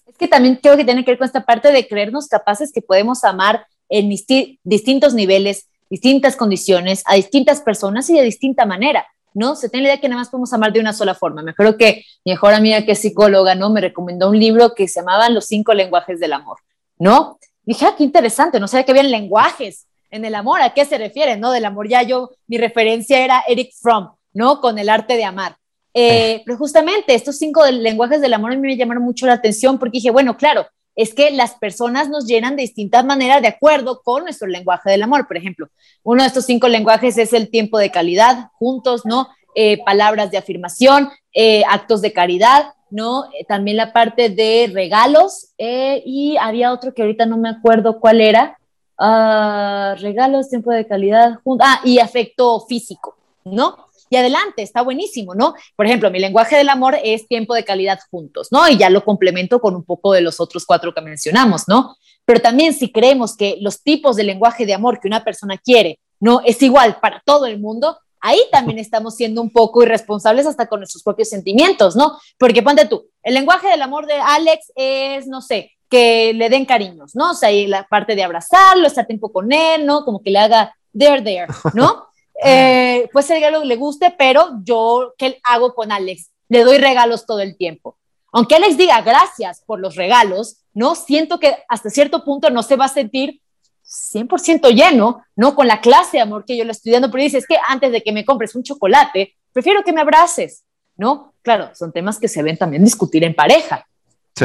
Es 0.06 0.16
que 0.16 0.28
también 0.28 0.56
creo 0.56 0.76
que 0.76 0.84
tiene 0.84 1.04
que 1.04 1.10
ver 1.10 1.18
con 1.18 1.26
esta 1.26 1.44
parte 1.44 1.72
de 1.72 1.88
creernos 1.88 2.28
capaces 2.28 2.72
que 2.72 2.82
podemos 2.82 3.24
amar 3.24 3.66
en 3.88 4.08
distintos 4.08 5.14
niveles, 5.14 5.68
distintas 5.90 6.36
condiciones, 6.36 7.02
a 7.06 7.14
distintas 7.14 7.60
personas 7.60 8.08
y 8.10 8.14
de 8.14 8.22
distinta 8.22 8.66
manera. 8.66 9.06
¿No? 9.36 9.54
Se 9.54 9.68
tiene 9.68 9.86
la 9.86 9.92
idea 9.92 10.00
que 10.00 10.08
nada 10.08 10.20
más 10.20 10.30
podemos 10.30 10.52
amar 10.52 10.72
de 10.72 10.80
una 10.80 10.92
sola 10.92 11.14
forma. 11.14 11.42
Me 11.42 11.52
acuerdo 11.52 11.76
que 11.76 12.04
mi 12.24 12.32
mejor 12.32 12.54
amiga 12.54 12.84
que 12.84 12.92
es 12.92 12.98
psicóloga, 12.98 13.54
¿no? 13.54 13.70
Me 13.70 13.80
recomendó 13.80 14.30
un 14.30 14.38
libro 14.38 14.74
que 14.74 14.88
se 14.88 15.00
llamaba 15.00 15.28
Los 15.28 15.46
cinco 15.46 15.74
lenguajes 15.74 16.18
del 16.18 16.32
amor, 16.32 16.58
¿no? 16.98 17.38
dije, 17.66 17.84
ah, 17.84 17.94
qué 17.98 18.04
interesante, 18.04 18.60
no 18.60 18.68
sabía 18.68 18.84
que 18.84 18.92
habían 18.92 19.10
lenguajes 19.10 19.86
en 20.10 20.24
el 20.24 20.36
amor, 20.36 20.62
¿a 20.62 20.72
qué 20.72 20.84
se 20.84 20.98
refiere? 20.98 21.36
¿No? 21.36 21.50
Del 21.50 21.64
amor 21.64 21.88
ya 21.88 22.02
yo, 22.02 22.30
mi 22.46 22.58
referencia 22.58 23.22
era 23.22 23.42
Eric 23.46 23.72
Fromm, 23.74 24.10
¿no? 24.32 24.60
Con 24.60 24.78
el 24.78 24.88
arte 24.88 25.16
de 25.16 25.24
amar. 25.24 25.56
Eh, 25.92 26.42
pero 26.44 26.58
justamente 26.58 27.14
estos 27.14 27.38
cinco 27.38 27.66
lenguajes 27.66 28.20
del 28.20 28.34
amor 28.34 28.52
a 28.52 28.54
mí 28.54 28.60
me 28.60 28.76
llamaron 28.76 29.02
mucho 29.02 29.26
la 29.26 29.32
atención 29.32 29.78
porque 29.78 29.96
dije, 29.96 30.10
bueno, 30.10 30.36
claro, 30.36 30.66
es 30.96 31.14
que 31.14 31.30
las 31.30 31.54
personas 31.54 32.08
nos 32.08 32.26
llenan 32.26 32.56
de 32.56 32.62
distintas 32.62 33.04
maneras 33.04 33.42
de 33.42 33.48
acuerdo 33.48 34.00
con 34.02 34.24
nuestro 34.24 34.48
lenguaje 34.48 34.90
del 34.90 35.02
amor. 35.02 35.28
Por 35.28 35.36
ejemplo, 35.36 35.68
uno 36.02 36.22
de 36.22 36.28
estos 36.28 36.46
cinco 36.46 36.68
lenguajes 36.68 37.18
es 37.18 37.32
el 37.34 37.50
tiempo 37.50 37.78
de 37.78 37.90
calidad, 37.90 38.50
juntos, 38.58 39.02
¿no? 39.04 39.28
Eh, 39.54 39.82
palabras 39.84 40.30
de 40.30 40.38
afirmación, 40.38 41.10
eh, 41.32 41.62
actos 41.68 42.02
de 42.02 42.12
caridad, 42.12 42.74
¿no? 42.90 43.26
Eh, 43.26 43.44
también 43.46 43.76
la 43.76 43.92
parte 43.92 44.30
de 44.30 44.70
regalos 44.72 45.52
y 45.58 46.36
había 46.38 46.72
otro 46.72 46.92
que 46.94 47.02
ahorita 47.02 47.26
no 47.26 47.36
me 47.36 47.50
acuerdo 47.50 48.00
cuál 48.00 48.20
era. 48.20 48.58
Ah, 48.98 49.94
regalos, 49.98 50.48
tiempo 50.48 50.70
de 50.70 50.86
calidad, 50.86 51.40
ah, 51.60 51.80
y 51.84 51.98
afecto 51.98 52.60
físico, 52.66 53.16
¿no? 53.44 53.85
Y 54.10 54.16
adelante, 54.16 54.62
está 54.62 54.82
buenísimo, 54.82 55.34
¿no? 55.34 55.54
Por 55.76 55.86
ejemplo, 55.86 56.10
mi 56.10 56.18
lenguaje 56.18 56.56
del 56.56 56.68
amor 56.68 56.96
es 57.02 57.26
tiempo 57.26 57.54
de 57.54 57.64
calidad 57.64 57.98
juntos, 58.10 58.48
¿no? 58.50 58.68
Y 58.68 58.76
ya 58.76 58.90
lo 58.90 59.04
complemento 59.04 59.60
con 59.60 59.74
un 59.74 59.84
poco 59.84 60.12
de 60.12 60.20
los 60.20 60.40
otros 60.40 60.64
cuatro 60.64 60.94
que 60.94 61.00
mencionamos, 61.00 61.64
¿no? 61.68 61.96
Pero 62.24 62.40
también 62.40 62.74
si 62.74 62.92
creemos 62.92 63.36
que 63.36 63.58
los 63.60 63.82
tipos 63.82 64.16
de 64.16 64.24
lenguaje 64.24 64.66
de 64.66 64.74
amor 64.74 65.00
que 65.00 65.08
una 65.08 65.24
persona 65.24 65.58
quiere, 65.58 66.00
¿no? 66.20 66.40
Es 66.44 66.62
igual 66.62 66.98
para 67.00 67.22
todo 67.24 67.46
el 67.46 67.60
mundo, 67.60 67.98
ahí 68.20 68.40
también 68.50 68.78
estamos 68.78 69.16
siendo 69.16 69.40
un 69.40 69.50
poco 69.50 69.82
irresponsables 69.82 70.46
hasta 70.46 70.66
con 70.66 70.80
nuestros 70.80 71.02
propios 71.02 71.28
sentimientos, 71.28 71.96
¿no? 71.96 72.18
Porque 72.38 72.62
ponte 72.62 72.86
tú, 72.86 73.08
el 73.22 73.34
lenguaje 73.34 73.68
del 73.68 73.82
amor 73.82 74.06
de 74.06 74.14
Alex 74.14 74.72
es, 74.74 75.26
no 75.26 75.40
sé, 75.40 75.72
que 75.88 76.32
le 76.34 76.48
den 76.48 76.64
cariños, 76.64 77.14
¿no? 77.14 77.30
O 77.30 77.34
sea, 77.34 77.50
la 77.68 77.84
parte 77.84 78.16
de 78.16 78.24
abrazarlo, 78.24 78.86
estar 78.86 79.06
tiempo 79.06 79.32
con 79.32 79.52
él, 79.52 79.86
¿no? 79.86 80.04
Como 80.04 80.22
que 80.22 80.30
le 80.30 80.38
haga 80.38 80.74
there, 80.96 81.22
there, 81.22 81.46
¿no? 81.74 82.05
eh, 82.42 83.08
puede 83.12 83.26
ser 83.26 83.40
que 83.40 83.50
le 83.50 83.76
guste, 83.76 84.14
pero 84.16 84.60
yo, 84.62 85.14
¿qué 85.16 85.40
hago 85.44 85.74
con 85.74 85.92
Alex? 85.92 86.30
Le 86.48 86.64
doy 86.64 86.78
regalos 86.78 87.26
todo 87.26 87.40
el 87.40 87.56
tiempo. 87.56 87.98
Aunque 88.32 88.56
Alex 88.56 88.76
diga 88.76 89.00
gracias 89.00 89.62
por 89.64 89.80
los 89.80 89.96
regalos, 89.96 90.58
¿no? 90.74 90.94
Siento 90.94 91.40
que 91.40 91.56
hasta 91.68 91.90
cierto 91.90 92.24
punto 92.24 92.50
no 92.50 92.62
se 92.62 92.76
va 92.76 92.84
a 92.84 92.88
sentir 92.88 93.40
100% 93.86 94.74
lleno, 94.74 95.24
¿no? 95.36 95.54
Con 95.54 95.66
la 95.68 95.80
clase 95.80 96.18
de 96.18 96.22
amor 96.22 96.44
que 96.44 96.56
yo 96.56 96.64
le 96.64 96.72
estoy 96.72 96.92
dando, 96.92 97.10
pero 97.10 97.22
dice, 97.22 97.38
es 97.38 97.46
que 97.46 97.56
antes 97.66 97.92
de 97.92 98.02
que 98.02 98.12
me 98.12 98.24
compres 98.24 98.54
un 98.54 98.62
chocolate, 98.62 99.36
prefiero 99.52 99.82
que 99.84 99.92
me 99.92 100.00
abraces, 100.00 100.64
¿no? 100.96 101.34
Claro, 101.42 101.70
son 101.74 101.92
temas 101.92 102.18
que 102.18 102.28
se 102.28 102.42
ven 102.42 102.58
también 102.58 102.84
discutir 102.84 103.24
en 103.24 103.34
pareja, 103.34 103.86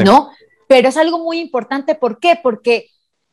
¿no? 0.05 0.29
Pero 0.67 0.89
es 0.89 0.97
algo 0.97 1.19
muy 1.19 1.39
importante, 1.39 1.95
¿por 1.95 2.19
qué? 2.19 2.39
Porque 2.41 2.87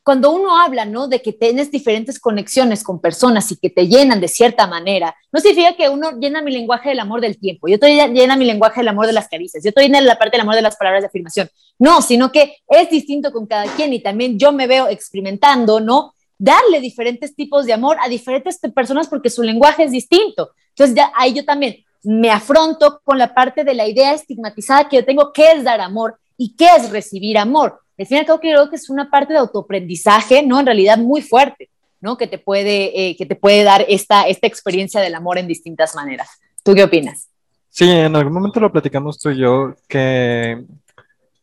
cuando 0.09 0.31
uno 0.31 0.59
habla, 0.59 0.87
¿no? 0.87 1.07
De 1.07 1.21
que 1.21 1.35
tienes 1.35 1.71
diferentes 1.71 2.19
conexiones 2.19 2.83
con 2.83 2.99
personas 2.99 3.53
y 3.53 3.59
que 3.59 3.69
te 3.69 3.89
llenan 3.89 4.23
de 4.23 4.29
cierta 4.29 4.67
manera, 4.67 5.15
no 5.31 5.39
significa 5.39 5.77
que 5.77 5.91
uno 5.91 6.19
llena 6.19 6.41
mi 6.41 6.51
lenguaje 6.51 6.89
del 6.89 7.01
amor 7.01 7.21
del 7.21 7.39
tiempo, 7.39 7.69
yo 7.69 7.75
estoy 7.75 7.95
llena 8.15 8.35
mi 8.35 8.47
lenguaje 8.47 8.81
del 8.81 8.89
amor 8.89 9.07
de 9.07 9.13
las 9.13 9.29
caricias, 9.29 9.63
yo 9.63 9.69
estoy 9.69 9.85
llena 9.85 10.01
la 10.01 10.17
parte 10.17 10.39
del 10.39 10.41
amor 10.41 10.55
de 10.55 10.63
las 10.63 10.77
palabras 10.77 11.03
de 11.03 11.09
afirmación. 11.09 11.51
No, 11.79 12.01
sino 12.01 12.33
que 12.33 12.57
es 12.69 12.89
distinto 12.89 13.31
con 13.33 13.47
cada 13.47 13.67
quien 13.77 13.93
y 13.93 14.01
también 14.01 14.39
yo 14.39 14.51
me 14.51 14.67
veo 14.67 14.89
experimentando, 14.89 15.79
¿no? 15.79 16.15
Darle 16.39 16.81
diferentes 16.81 17.37
tipos 17.37 17.67
de 17.67 17.75
amor 17.75 17.99
a 18.01 18.09
diferentes 18.09 18.59
personas 18.75 19.09
porque 19.09 19.29
su 19.29 19.43
lenguaje 19.43 19.85
es 19.85 19.91
distinto. 19.91 20.53
Entonces, 20.71 20.97
ya 20.97 21.13
ahí 21.17 21.35
yo 21.35 21.45
también 21.45 21.85
me 22.03 22.31
afronto 22.31 23.03
con 23.05 23.19
la 23.19 23.35
parte 23.35 23.63
de 23.63 23.75
la 23.75 23.87
idea 23.87 24.15
estigmatizada 24.15 24.89
que 24.89 24.97
yo 24.97 25.05
tengo, 25.05 25.35
qué 25.35 25.53
es 25.53 25.65
dar 25.65 25.83
amor 25.83 26.19
y 26.39 26.57
qué 26.57 26.69
es 26.79 26.89
recibir 26.89 27.37
amor 27.37 27.79
al 27.99 28.07
final 28.07 28.27
creo 28.41 28.71
que 28.71 28.77
es 28.77 28.89
una 28.89 29.11
parte 29.11 29.33
de 29.33 29.41
autoaprendizaje, 29.41 30.43
¿no? 30.43 30.61
En 30.61 30.67
realidad 30.67 30.99
muy 30.99 31.21
fuerte, 31.21 31.69
¿no? 32.01 32.17
Que 32.17 32.27
te 32.27 32.39
puede, 32.39 33.11
eh, 33.11 33.17
que 33.17 33.27
te 33.27 33.35
puede 33.35 33.65
dar 33.65 33.85
esta, 33.89 34.29
esta 34.29 34.47
experiencia 34.47 35.01
del 35.01 35.15
amor 35.15 35.39
en 35.39 35.49
distintas 35.49 35.95
maneras. 35.95 36.29
¿Tú 36.63 36.75
qué 36.75 36.85
opinas? 36.85 37.29
Sí, 37.69 37.91
en 37.91 38.15
algún 38.15 38.33
momento 38.33 38.61
lo 38.61 38.73
platicamos 38.73 39.19
tú 39.19 39.31
y 39.31 39.39
yo, 39.39 39.75
que 39.89 40.65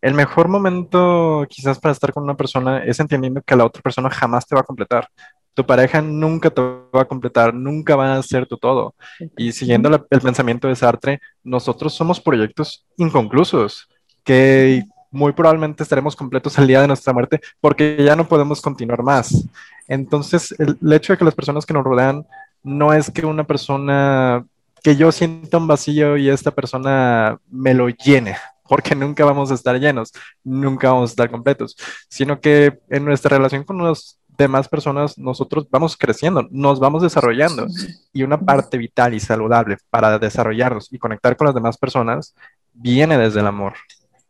el 0.01 0.13
mejor 0.13 0.47
momento 0.47 1.45
quizás 1.49 1.79
para 1.79 1.91
estar 1.91 2.13
con 2.13 2.23
una 2.23 2.37
persona 2.37 2.83
es 2.83 2.99
entendiendo 2.99 3.41
que 3.41 3.55
la 3.55 3.65
otra 3.65 3.81
persona 3.81 4.09
jamás 4.09 4.45
te 4.47 4.55
va 4.55 4.61
a 4.61 4.65
completar. 4.65 5.09
Tu 5.53 5.65
pareja 5.65 6.01
nunca 6.01 6.49
te 6.49 6.61
va 6.61 7.01
a 7.01 7.05
completar, 7.05 7.53
nunca 7.53 7.95
va 7.95 8.15
a 8.15 8.23
ser 8.23 8.45
tu 8.45 8.57
todo. 8.57 8.93
Y 9.37 9.51
siguiendo 9.51 9.89
el 10.09 10.21
pensamiento 10.21 10.67
de 10.67 10.75
Sartre, 10.75 11.21
nosotros 11.43 11.93
somos 11.93 12.19
proyectos 12.19 12.85
inconclusos 12.97 13.87
que 14.23 14.83
muy 15.15 15.31
probablemente 15.31 15.81
estaremos 15.81 16.15
completos 16.15 16.57
el 16.57 16.67
día 16.67 16.81
de 16.81 16.87
nuestra 16.87 17.13
muerte 17.13 17.39
porque 17.61 17.97
ya 18.03 18.15
no 18.15 18.27
podemos 18.27 18.61
continuar 18.61 19.01
más. 19.01 19.47
Entonces, 19.87 20.53
el, 20.59 20.77
hecho 20.91 21.13
de 21.13 21.17
que 21.17 21.25
las 21.25 21.33
personas 21.33 21.65
que 21.65 21.73
nos 21.73 21.85
rodean 21.85 22.25
no 22.63 22.93
es 22.93 23.09
que 23.09 23.25
una 23.25 23.45
persona, 23.45 24.45
que 24.83 24.95
yo 24.97 25.11
sienta 25.11 25.57
un 25.57 25.67
vacío 25.67 26.17
y 26.17 26.29
esta 26.29 26.51
persona 26.51 27.39
me 27.49 27.73
lo 27.73 27.87
llene, 27.87 28.35
porque 28.67 28.93
nunca 28.93 29.23
vamos 29.23 29.51
a 29.51 29.53
estar 29.53 29.79
llenos, 29.79 30.11
nunca 30.43 30.91
vamos 30.91 31.11
a 31.11 31.13
estar 31.13 31.31
completos, 31.31 31.77
sino 32.09 32.41
que 32.41 32.79
en 32.89 33.05
nuestra 33.05 33.37
relación 33.37 33.63
con 33.63 33.81
las 33.83 34.19
demás 34.37 34.67
personas 34.67 35.17
nosotros 35.17 35.65
vamos 35.69 35.95
creciendo, 35.95 36.45
nos 36.51 36.79
vamos 36.81 37.03
desarrollando 37.03 37.67
y 38.11 38.23
una 38.23 38.37
parte 38.37 38.77
vital 38.77 39.13
y 39.13 39.21
saludable 39.21 39.77
para 39.89 40.19
desarrollarnos 40.19 40.91
y 40.91 40.99
conectar 40.99 41.37
con 41.37 41.45
las 41.45 41.55
demás 41.55 41.77
personas 41.77 42.35
viene 42.73 43.17
desde 43.17 43.39
el 43.39 43.47
amor. 43.47 43.75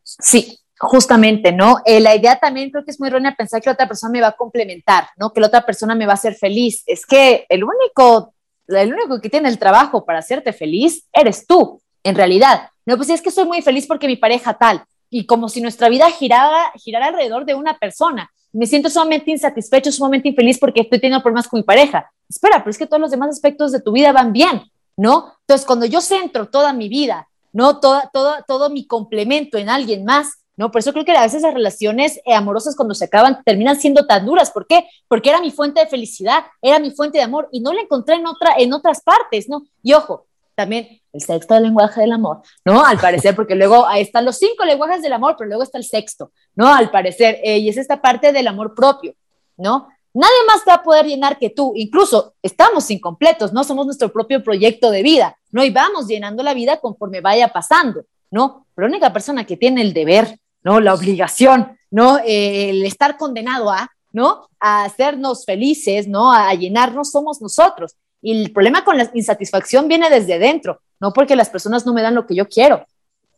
Sí, 0.04 0.60
Justamente, 0.78 1.52
¿no? 1.52 1.78
Eh, 1.86 2.00
la 2.00 2.14
idea 2.14 2.38
también 2.38 2.70
creo 2.70 2.84
que 2.84 2.90
es 2.90 3.00
muy 3.00 3.08
errónea 3.08 3.34
pensar 3.34 3.62
que 3.62 3.70
la 3.70 3.74
otra 3.74 3.88
persona 3.88 4.12
me 4.12 4.20
va 4.20 4.28
a 4.28 4.36
complementar, 4.36 5.08
¿no? 5.16 5.32
Que 5.32 5.40
la 5.40 5.46
otra 5.46 5.64
persona 5.64 5.94
me 5.94 6.04
va 6.04 6.12
a 6.12 6.16
hacer 6.16 6.34
feliz. 6.34 6.82
Es 6.86 7.06
que 7.06 7.46
el 7.48 7.64
único, 7.64 8.34
el 8.68 8.92
único 8.92 9.20
que 9.20 9.30
tiene 9.30 9.48
el 9.48 9.58
trabajo 9.58 10.04
para 10.04 10.18
hacerte 10.18 10.52
feliz 10.52 11.06
eres 11.12 11.46
tú, 11.46 11.80
en 12.02 12.14
realidad. 12.14 12.68
No, 12.84 12.96
pues 12.96 13.08
es 13.08 13.22
que 13.22 13.30
soy 13.30 13.46
muy 13.46 13.62
feliz 13.62 13.86
porque 13.86 14.06
mi 14.06 14.16
pareja 14.16 14.54
tal. 14.54 14.84
Y 15.08 15.24
como 15.24 15.48
si 15.48 15.62
nuestra 15.62 15.88
vida 15.88 16.10
girara, 16.10 16.72
girara 16.76 17.06
alrededor 17.06 17.46
de 17.46 17.54
una 17.54 17.78
persona. 17.78 18.30
Me 18.52 18.66
siento 18.66 18.90
sumamente 18.90 19.30
insatisfecho, 19.30 19.90
sumamente 19.90 20.28
infeliz 20.28 20.58
porque 20.58 20.82
estoy 20.82 21.00
teniendo 21.00 21.22
problemas 21.22 21.48
con 21.48 21.60
mi 21.60 21.64
pareja. 21.64 22.10
Espera, 22.28 22.58
pero 22.58 22.70
es 22.70 22.78
que 22.78 22.86
todos 22.86 23.00
los 23.00 23.10
demás 23.10 23.30
aspectos 23.30 23.72
de 23.72 23.80
tu 23.80 23.92
vida 23.92 24.12
van 24.12 24.32
bien, 24.32 24.62
¿no? 24.96 25.32
Entonces, 25.40 25.66
cuando 25.66 25.86
yo 25.86 26.00
centro 26.00 26.48
toda 26.48 26.72
mi 26.72 26.88
vida, 26.88 27.28
¿no? 27.52 27.80
Todo, 27.80 28.02
todo, 28.12 28.36
todo 28.46 28.70
mi 28.70 28.86
complemento 28.86 29.58
en 29.58 29.68
alguien 29.68 30.04
más, 30.04 30.44
¿no? 30.56 30.70
Por 30.70 30.80
eso 30.80 30.92
creo 30.92 31.04
que 31.04 31.12
a 31.12 31.22
veces 31.22 31.42
las 31.42 31.54
relaciones 31.54 32.18
eh, 32.24 32.34
amorosas 32.34 32.74
cuando 32.74 32.94
se 32.94 33.04
acaban 33.04 33.42
terminan 33.44 33.78
siendo 33.78 34.06
tan 34.06 34.24
duras. 34.24 34.50
¿Por 34.50 34.66
qué? 34.66 34.88
Porque 35.08 35.30
era 35.30 35.40
mi 35.40 35.50
fuente 35.50 35.80
de 35.80 35.86
felicidad, 35.86 36.44
era 36.62 36.78
mi 36.78 36.90
fuente 36.90 37.18
de 37.18 37.24
amor 37.24 37.48
y 37.52 37.60
no 37.60 37.72
la 37.72 37.82
encontré 37.82 38.16
en, 38.16 38.26
otra, 38.26 38.54
en 38.58 38.72
otras 38.72 39.02
partes, 39.02 39.48
¿no? 39.48 39.64
Y 39.82 39.92
ojo, 39.92 40.26
también 40.54 41.00
el 41.12 41.20
sexto 41.20 41.58
lenguaje 41.60 42.00
del 42.00 42.12
amor, 42.12 42.40
¿no? 42.64 42.84
Al 42.84 42.98
parecer, 42.98 43.36
porque 43.36 43.54
luego 43.54 43.86
ahí 43.86 44.02
están 44.02 44.24
los 44.24 44.38
cinco 44.38 44.64
lenguajes 44.64 45.02
del 45.02 45.12
amor, 45.12 45.36
pero 45.38 45.48
luego 45.48 45.62
está 45.62 45.78
el 45.78 45.84
sexto, 45.84 46.32
¿no? 46.54 46.74
Al 46.74 46.90
parecer, 46.90 47.38
eh, 47.44 47.58
y 47.58 47.68
es 47.68 47.76
esta 47.76 48.00
parte 48.00 48.32
del 48.32 48.48
amor 48.48 48.74
propio, 48.74 49.14
¿no? 49.56 49.88
Nadie 50.14 50.46
más 50.46 50.62
va 50.66 50.74
a 50.74 50.82
poder 50.82 51.04
llenar 51.04 51.38
que 51.38 51.50
tú, 51.50 51.74
incluso 51.76 52.34
estamos 52.42 52.90
incompletos, 52.90 53.52
¿no? 53.52 53.64
Somos 53.64 53.84
nuestro 53.84 54.10
propio 54.10 54.42
proyecto 54.42 54.90
de 54.90 55.02
vida, 55.02 55.36
¿no? 55.50 55.62
Y 55.62 55.68
vamos 55.68 56.06
llenando 56.06 56.42
la 56.42 56.54
vida 56.54 56.78
conforme 56.78 57.20
vaya 57.20 57.48
pasando, 57.48 58.04
¿no? 58.30 58.66
Pero 58.74 58.88
la 58.88 58.92
única 58.92 59.12
persona 59.12 59.44
que 59.44 59.58
tiene 59.58 59.82
el 59.82 59.92
deber 59.92 60.38
¿no? 60.66 60.80
La 60.80 60.94
obligación, 60.94 61.78
¿no? 61.92 62.18
el 62.24 62.84
estar 62.84 63.16
condenado 63.16 63.70
a, 63.70 63.88
¿no? 64.10 64.48
A 64.58 64.82
hacernos 64.82 65.44
felices, 65.44 66.08
¿no? 66.08 66.32
A 66.32 66.52
llenarnos 66.54 67.12
somos 67.12 67.40
nosotros. 67.40 67.94
Y 68.20 68.42
el 68.42 68.52
problema 68.52 68.82
con 68.82 68.98
la 68.98 69.08
insatisfacción 69.14 69.86
viene 69.86 70.10
desde 70.10 70.40
dentro, 70.40 70.80
no 70.98 71.12
porque 71.12 71.36
las 71.36 71.50
personas 71.50 71.86
no 71.86 71.94
me 71.94 72.02
dan 72.02 72.16
lo 72.16 72.26
que 72.26 72.34
yo 72.34 72.48
quiero. 72.48 72.84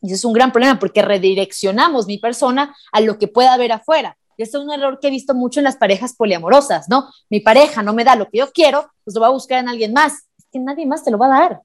Y 0.01 0.07
eso 0.07 0.15
es 0.15 0.25
un 0.25 0.33
gran 0.33 0.53
problema 0.53 0.79
porque 0.79 1.03
redireccionamos 1.03 2.07
mi 2.07 2.17
persona 2.17 2.75
a 2.93 3.03
lo 3.03 3.19
que 3.19 3.29
pueda 3.29 3.53
haber 3.53 3.73
afuera. 3.73 4.17
Y 4.39 4.45
eso 4.45 4.57
es 4.57 4.65
un 4.65 4.73
error 4.73 4.99
que 4.99 5.09
he 5.09 5.11
visto 5.11 5.35
mucho 5.35 5.61
en 5.61 5.65
las 5.65 5.77
parejas 5.77 6.15
poliamorosas, 6.17 6.89
¿no? 6.89 7.11
Mi 7.29 7.41
pareja 7.41 7.83
no 7.83 7.93
me 7.93 8.05
da 8.05 8.17
lo 8.17 8.31
que 8.31 8.39
yo 8.39 8.51
quiero, 8.53 8.91
pues 9.05 9.15
lo 9.15 9.21
va 9.21 9.27
a 9.27 9.33
buscar 9.33 9.59
en 9.59 9.69
alguien 9.69 9.93
más. 9.93 10.15
Es 10.39 10.47
que 10.51 10.61
nadie 10.61 10.87
más 10.87 11.05
te 11.05 11.11
lo 11.11 11.19
va 11.19 11.27
a 11.27 11.41
dar 11.41 11.61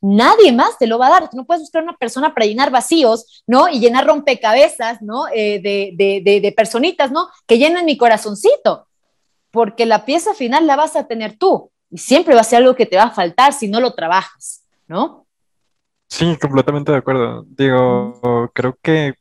nadie 0.00 0.52
más 0.52 0.78
te 0.78 0.86
lo 0.86 0.98
va 0.98 1.08
a 1.08 1.10
dar. 1.10 1.30
Tú 1.30 1.36
no 1.36 1.44
puedes 1.44 1.62
buscar 1.62 1.82
una 1.82 1.96
persona 1.96 2.34
para 2.34 2.46
llenar 2.46 2.70
vacíos, 2.70 3.42
¿no? 3.46 3.68
Y 3.68 3.80
llenar 3.80 4.06
rompecabezas, 4.06 5.02
¿no? 5.02 5.24
Eh, 5.34 5.60
de, 5.60 6.54
personitas, 6.56 7.10
¿no? 7.10 7.28
Que 7.46 7.58
llenen 7.58 7.84
mi 7.84 7.96
corazoncito, 7.96 8.86
porque 9.50 9.86
la 9.86 10.04
pieza 10.04 10.34
final 10.34 10.66
la 10.66 10.76
vas 10.76 10.96
a 10.96 11.06
tener 11.06 11.36
tú 11.36 11.70
y 11.90 11.98
siempre 11.98 12.34
va 12.34 12.42
a 12.42 12.44
ser 12.44 12.58
algo 12.58 12.74
que 12.74 12.86
te 12.86 12.96
va 12.96 13.04
a 13.04 13.10
faltar 13.10 13.52
si 13.52 13.68
no 13.68 13.80
lo 13.80 13.94
trabajas, 13.94 14.64
¿no? 14.86 15.26
Sí, 16.08 16.36
completamente 16.40 16.92
de 16.92 16.98
acuerdo. 16.98 17.44
Digo, 17.48 18.50
creo 18.54 18.76
que 18.82 19.14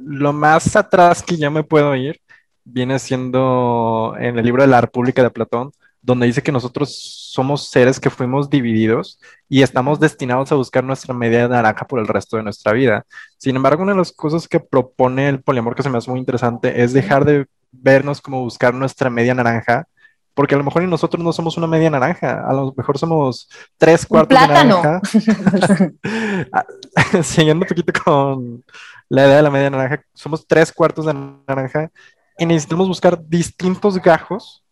lo 0.00 0.32
más 0.32 0.76
atrás 0.76 1.22
que 1.22 1.36
yo 1.36 1.50
me 1.50 1.62
puedo 1.62 1.94
ir 1.94 2.20
viene 2.64 2.98
siendo 2.98 4.14
en 4.18 4.38
el 4.38 4.44
libro 4.44 4.62
de 4.62 4.68
la 4.68 4.80
República 4.80 5.22
de 5.22 5.30
Platón, 5.30 5.72
donde 6.02 6.26
dice 6.26 6.42
que 6.42 6.52
nosotros 6.52 7.30
somos 7.32 7.68
seres 7.68 8.00
que 8.00 8.10
fuimos 8.10 8.48
divididos 8.48 9.20
y 9.48 9.62
estamos 9.62 10.00
destinados 10.00 10.50
a 10.52 10.54
buscar 10.54 10.84
nuestra 10.84 11.14
media 11.14 11.48
naranja 11.48 11.86
por 11.86 12.00
el 12.00 12.06
resto 12.06 12.36
de 12.36 12.42
nuestra 12.42 12.72
vida. 12.72 13.04
Sin 13.36 13.56
embargo, 13.56 13.82
una 13.82 13.92
de 13.92 13.98
las 13.98 14.12
cosas 14.12 14.48
que 14.48 14.60
propone 14.60 15.28
el 15.28 15.42
poliamor 15.42 15.74
que 15.74 15.82
se 15.82 15.90
me 15.90 15.98
hace 15.98 16.10
muy 16.10 16.20
interesante 16.20 16.82
es 16.82 16.92
dejar 16.92 17.24
de 17.24 17.46
vernos 17.72 18.20
como 18.20 18.42
buscar 18.42 18.74
nuestra 18.74 19.10
media 19.10 19.34
naranja, 19.34 19.86
porque 20.34 20.54
a 20.54 20.58
lo 20.58 20.64
mejor 20.64 20.82
nosotros 20.84 21.22
no 21.22 21.32
somos 21.32 21.56
una 21.56 21.66
media 21.66 21.90
naranja, 21.90 22.48
a 22.48 22.52
lo 22.52 22.72
mejor 22.76 22.96
somos 22.96 23.48
tres 23.76 24.06
cuartos 24.06 24.38
de 24.38 24.46
naranja. 24.46 25.00
Siguiendo 27.22 27.64
un 27.64 27.68
poquito 27.68 27.92
con 28.04 28.64
la 29.08 29.26
idea 29.26 29.36
de 29.36 29.42
la 29.42 29.50
media 29.50 29.70
naranja, 29.70 30.02
somos 30.14 30.46
tres 30.46 30.72
cuartos 30.72 31.06
de 31.06 31.14
naranja 31.46 31.90
y 32.38 32.46
necesitamos 32.46 32.86
buscar 32.86 33.20
distintos 33.20 34.00
gajos 34.00 34.64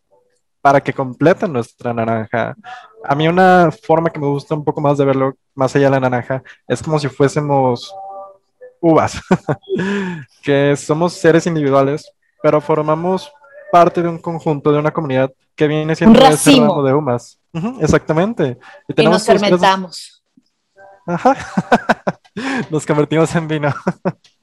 para 0.66 0.80
que 0.80 0.92
completen 0.92 1.52
nuestra 1.52 1.94
naranja. 1.94 2.56
A 3.04 3.14
mí 3.14 3.28
una 3.28 3.70
forma 3.70 4.10
que 4.10 4.18
me 4.18 4.26
gusta 4.26 4.56
un 4.56 4.64
poco 4.64 4.80
más 4.80 4.98
de 4.98 5.04
verlo, 5.04 5.36
más 5.54 5.76
allá 5.76 5.84
de 5.84 5.90
la 5.92 6.00
naranja, 6.00 6.42
es 6.66 6.82
como 6.82 6.98
si 6.98 7.06
fuésemos 7.06 7.94
uvas, 8.80 9.20
que 10.42 10.74
somos 10.74 11.12
seres 11.12 11.46
individuales, 11.46 12.10
pero 12.42 12.60
formamos 12.60 13.30
parte 13.70 14.02
de 14.02 14.08
un 14.08 14.18
conjunto, 14.18 14.72
de 14.72 14.80
una 14.80 14.90
comunidad 14.90 15.30
que 15.54 15.68
viene 15.68 15.94
siendo 15.94 16.18
un 16.18 16.26
ese 16.26 16.56
ramo 16.58 16.82
de 16.82 16.94
humas. 16.94 17.38
exactamente. 17.80 18.58
Y, 18.88 19.04
nos 19.04 19.24
fermentamos. 19.24 20.24
Ajá. 21.06 21.36
nos 22.70 22.84
convertimos 22.84 23.32
en 23.36 23.46
vino. 23.46 23.72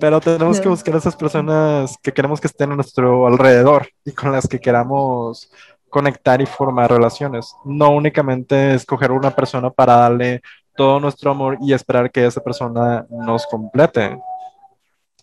Pero 0.00 0.20
tenemos 0.20 0.60
que 0.60 0.68
buscar 0.68 0.94
a 0.94 0.98
esas 0.98 1.16
personas 1.16 1.96
que 2.02 2.12
queremos 2.12 2.40
que 2.40 2.48
estén 2.48 2.72
a 2.72 2.76
nuestro 2.76 3.26
alrededor 3.26 3.88
y 4.04 4.12
con 4.12 4.32
las 4.32 4.46
que 4.46 4.60
queramos 4.60 5.50
conectar 5.88 6.40
y 6.40 6.46
formar 6.46 6.90
relaciones. 6.90 7.54
No 7.64 7.90
únicamente 7.90 8.74
escoger 8.74 9.10
una 9.10 9.34
persona 9.34 9.70
para 9.70 9.96
darle 9.96 10.42
todo 10.76 11.00
nuestro 11.00 11.30
amor 11.30 11.58
y 11.60 11.72
esperar 11.72 12.10
que 12.10 12.26
esa 12.26 12.40
persona 12.40 13.06
nos 13.10 13.46
complete. 13.46 14.18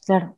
Claro. 0.06 0.36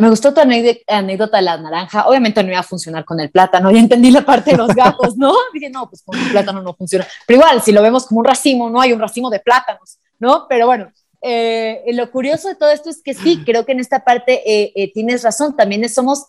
Me 0.00 0.08
gustó 0.08 0.32
tu 0.32 0.40
anécdota 0.40 1.38
de 1.38 1.42
la 1.42 1.58
naranja. 1.58 2.06
Obviamente 2.06 2.42
no 2.44 2.50
iba 2.50 2.60
a 2.60 2.64
funcionar 2.64 3.04
con 3.04 3.18
el 3.18 3.30
plátano. 3.30 3.72
Ya 3.72 3.80
entendí 3.80 4.12
la 4.12 4.22
parte 4.22 4.52
de 4.52 4.56
los 4.56 4.68
gajos, 4.68 5.16
¿no? 5.16 5.34
Dije, 5.52 5.68
no, 5.68 5.88
pues 5.88 6.02
con 6.02 6.16
el 6.16 6.30
plátano 6.30 6.62
no 6.62 6.74
funciona. 6.74 7.04
Pero 7.26 7.40
igual, 7.40 7.60
si 7.60 7.72
lo 7.72 7.82
vemos 7.82 8.06
como 8.06 8.20
un 8.20 8.24
racimo, 8.24 8.70
no 8.70 8.80
hay 8.80 8.92
un 8.92 9.00
racimo 9.00 9.30
de 9.30 9.40
plátanos, 9.40 9.98
¿no? 10.20 10.46
Pero 10.48 10.66
bueno, 10.66 10.92
eh, 11.22 11.84
lo 11.92 12.10
curioso 12.10 12.48
de 12.48 12.54
todo 12.54 12.70
esto 12.70 12.90
es 12.90 13.02
que 13.02 13.14
sí, 13.14 13.42
creo 13.44 13.64
que 13.64 13.72
en 13.72 13.80
esta 13.80 14.04
parte 14.04 14.42
eh, 14.46 14.72
eh, 14.74 14.92
tienes 14.92 15.22
razón. 15.22 15.56
También 15.56 15.88
somos 15.88 16.26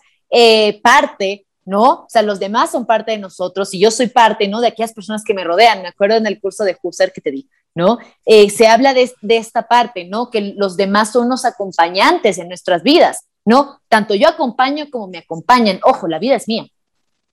parte 0.84 1.48
¿no? 1.70 1.84
O 1.92 2.06
sea, 2.10 2.24
los 2.24 2.40
demás 2.40 2.72
son 2.72 2.88
parte 2.88 3.12
de 3.12 3.20
nosotros 3.20 3.72
y 3.76 3.80
yo 3.80 3.92
soy 3.92 4.08
parte, 4.08 4.48
¿no? 4.48 4.60
De 4.60 4.70
aquellas 4.70 4.92
personas 4.92 5.24
que 5.24 5.36
me 5.36 5.44
rodean. 5.44 5.84
Me 5.84 5.90
acuerdo 5.90 6.16
en 6.16 6.26
el 6.26 6.42
curso 6.42 6.64
de 6.64 6.76
Husserl 6.82 7.12
que 7.12 7.22
te 7.22 7.30
di, 7.30 7.48
¿no? 7.76 8.00
Eh, 8.26 8.50
se 8.50 8.66
habla 8.66 8.96
de, 8.96 9.12
de, 9.22 9.38
esta 9.38 9.68
parte, 9.68 10.06
¿no? 10.06 10.32
Que 10.32 10.56
los 10.58 10.78
demás 10.78 11.12
son 11.12 11.30
los 11.30 11.46
acompañantes 11.46 12.40
en 12.40 12.48
nuestras 12.48 12.82
vidas, 12.82 13.28
¿no? 13.46 13.80
Tanto 13.88 14.16
yo 14.16 14.28
acompaño 14.28 14.90
como 14.90 15.10
me 15.10 15.20
acompañan. 15.20 15.80
Ojo, 15.84 16.08
la 16.08 16.18
vida 16.18 16.38
es 16.38 16.48
mía. 16.48 16.66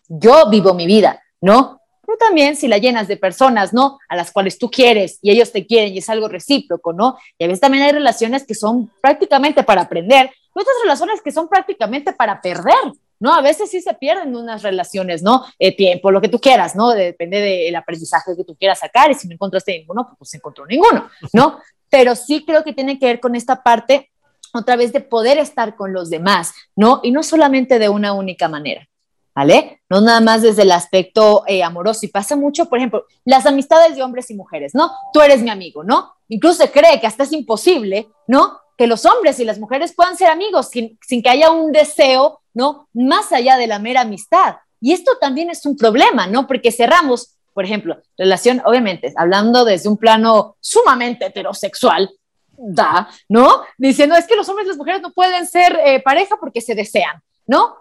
Yo 0.07 0.51
vivo 0.51 0.75
mi 0.75 0.85
vida, 0.85 1.23
¿no? 1.41 1.81
Pero 2.07 2.19
también 2.19 2.57
si 2.57 2.69
la 2.69 2.79
llenas 2.79 3.09
de 3.09 3.17
personas, 3.17 3.73
¿no? 3.73 3.99
A 4.09 4.17
las 4.17 4.31
cuales 4.31 4.59
tú 4.59 4.71
quieres 4.71 5.19
y 5.21 5.31
ellos 5.31 5.53
te 5.53 5.67
quieren 5.67 5.93
y 5.93 5.99
es 5.99 6.09
algo 6.09 6.29
recíproco, 6.29 6.93
¿no? 6.93 7.19
Y 7.39 7.45
a 7.45 7.49
veces 7.49 7.61
también 7.61 7.85
hay 7.85 7.93
relaciones 7.93 8.47
que 8.47 8.55
son 8.55 8.91
prácticamente 9.01 9.63
para 9.63 9.83
aprender, 9.83 10.31
y 10.57 10.61
otras 10.61 10.77
relaciones 10.83 11.21
que 11.21 11.33
son 11.33 11.49
prácticamente 11.49 12.13
para 12.13 12.41
perder, 12.41 12.75
¿no? 13.21 13.35
A 13.35 13.43
veces 13.43 13.71
sí 13.71 13.81
se 13.83 13.93
pierden 13.95 14.35
unas 14.35 14.63
relaciones, 14.63 15.23
¿no? 15.23 15.45
Eh, 15.59 15.77
tiempo, 15.77 16.11
lo 16.11 16.21
que 16.21 16.29
tú 16.29 16.39
quieras, 16.39 16.75
¿no? 16.75 16.91
Depende 16.91 17.41
del 17.41 17.77
aprendizaje 17.77 18.35
que 18.37 18.45
tú 18.45 18.57
quieras 18.57 18.79
sacar 18.79 19.11
y 19.11 19.15
si 19.15 19.29
no 19.29 19.35
encontraste 19.35 19.79
ninguno, 19.79 20.15
pues 20.19 20.31
se 20.31 20.39
encontró 20.39 20.67
ninguno, 20.67 21.11
¿no? 21.33 21.61
Pero 21.91 22.17
sí 22.17 22.45
creo 22.45 22.65
que 22.65 22.73
tiene 22.73 22.99
que 22.99 23.07
ver 23.07 23.21
con 23.21 23.35
esta 23.35 23.63
parte 23.63 24.11
otra 24.55 24.77
vez 24.77 24.93
de 24.93 25.01
poder 25.01 25.39
estar 25.39 25.77
con 25.77 25.93
los 25.93 26.09
demás, 26.09 26.53
¿no? 26.75 27.01
Y 27.03 27.11
no 27.11 27.23
solamente 27.23 27.79
de 27.79 27.89
una 27.89 28.15
única 28.15 28.49
manera, 28.49 28.89
¿vale? 29.37 29.81
No 29.88 30.00
nada 30.00 30.21
más 30.21 30.43
desde 30.43 30.62
el 30.62 30.73
aspecto 30.73 31.45
eh, 31.47 31.62
amoroso. 31.62 32.05
Y 32.07 32.09
pasa 32.09 32.35
mucho, 32.35 32.69
por 32.69 32.78
ejemplo, 32.78 33.05
las 33.25 33.47
amistades 33.47 33.95
de 33.95 34.02
hombres 34.02 34.28
y 34.31 34.35
mujeres, 34.35 34.75
¿no? 34.75 34.90
Tú 35.12 35.21
eres 35.21 35.43
mi 35.43 35.50
amigo, 35.50 35.85
¿no? 35.85 36.12
Incluso 36.28 36.64
se 36.64 36.73
cree 36.73 37.00
que 37.00 37.07
hasta 37.07 37.23
es 37.23 37.33
imposible, 37.33 38.09
¿no? 38.26 38.59
Que 38.76 38.88
los 38.88 39.07
hombres 39.07 39.38
y 39.38 39.45
las 39.45 39.61
mujeres 39.61 39.95
puedan 39.95 40.16
ser 40.16 40.31
amigos 40.31 40.71
sin, 40.71 40.99
sin 41.07 41.23
que 41.23 41.28
haya 41.28 41.52
un 41.52 41.71
deseo 41.71 42.40
¿no? 42.57 42.88
Más 42.95 43.33
allá 43.33 43.59
de 43.59 43.66
la 43.66 43.78
mera 43.78 44.00
amistad. 44.00 44.57
Y 44.81 44.95
esto 44.95 45.12
también 45.21 45.50
es 45.50 45.66
un 45.66 45.76
problema, 45.76 46.26
¿no? 46.26 46.47
Porque 46.47 46.73
cerramos, 46.73 47.37
por 47.52 47.66
ejemplo, 47.66 47.99
relación, 48.16 48.62
obviamente, 48.64 49.12
hablando 49.14 49.66
desde 49.66 49.90
un 49.90 49.99
plano 49.99 50.57
sumamente 50.61 51.26
heterosexual, 51.26 52.11
da, 52.57 53.11
¿no? 53.28 53.61
Diciendo, 53.76 54.16
es 54.16 54.26
que 54.26 54.37
los 54.37 54.49
hombres 54.49 54.64
y 54.64 54.69
las 54.69 54.78
mujeres 54.78 55.02
no 55.02 55.12
pueden 55.12 55.47
ser 55.47 55.78
eh, 55.85 56.00
pareja 56.02 56.37
porque 56.40 56.62
se 56.62 56.75
desean, 56.75 57.21
¿no? 57.47 57.76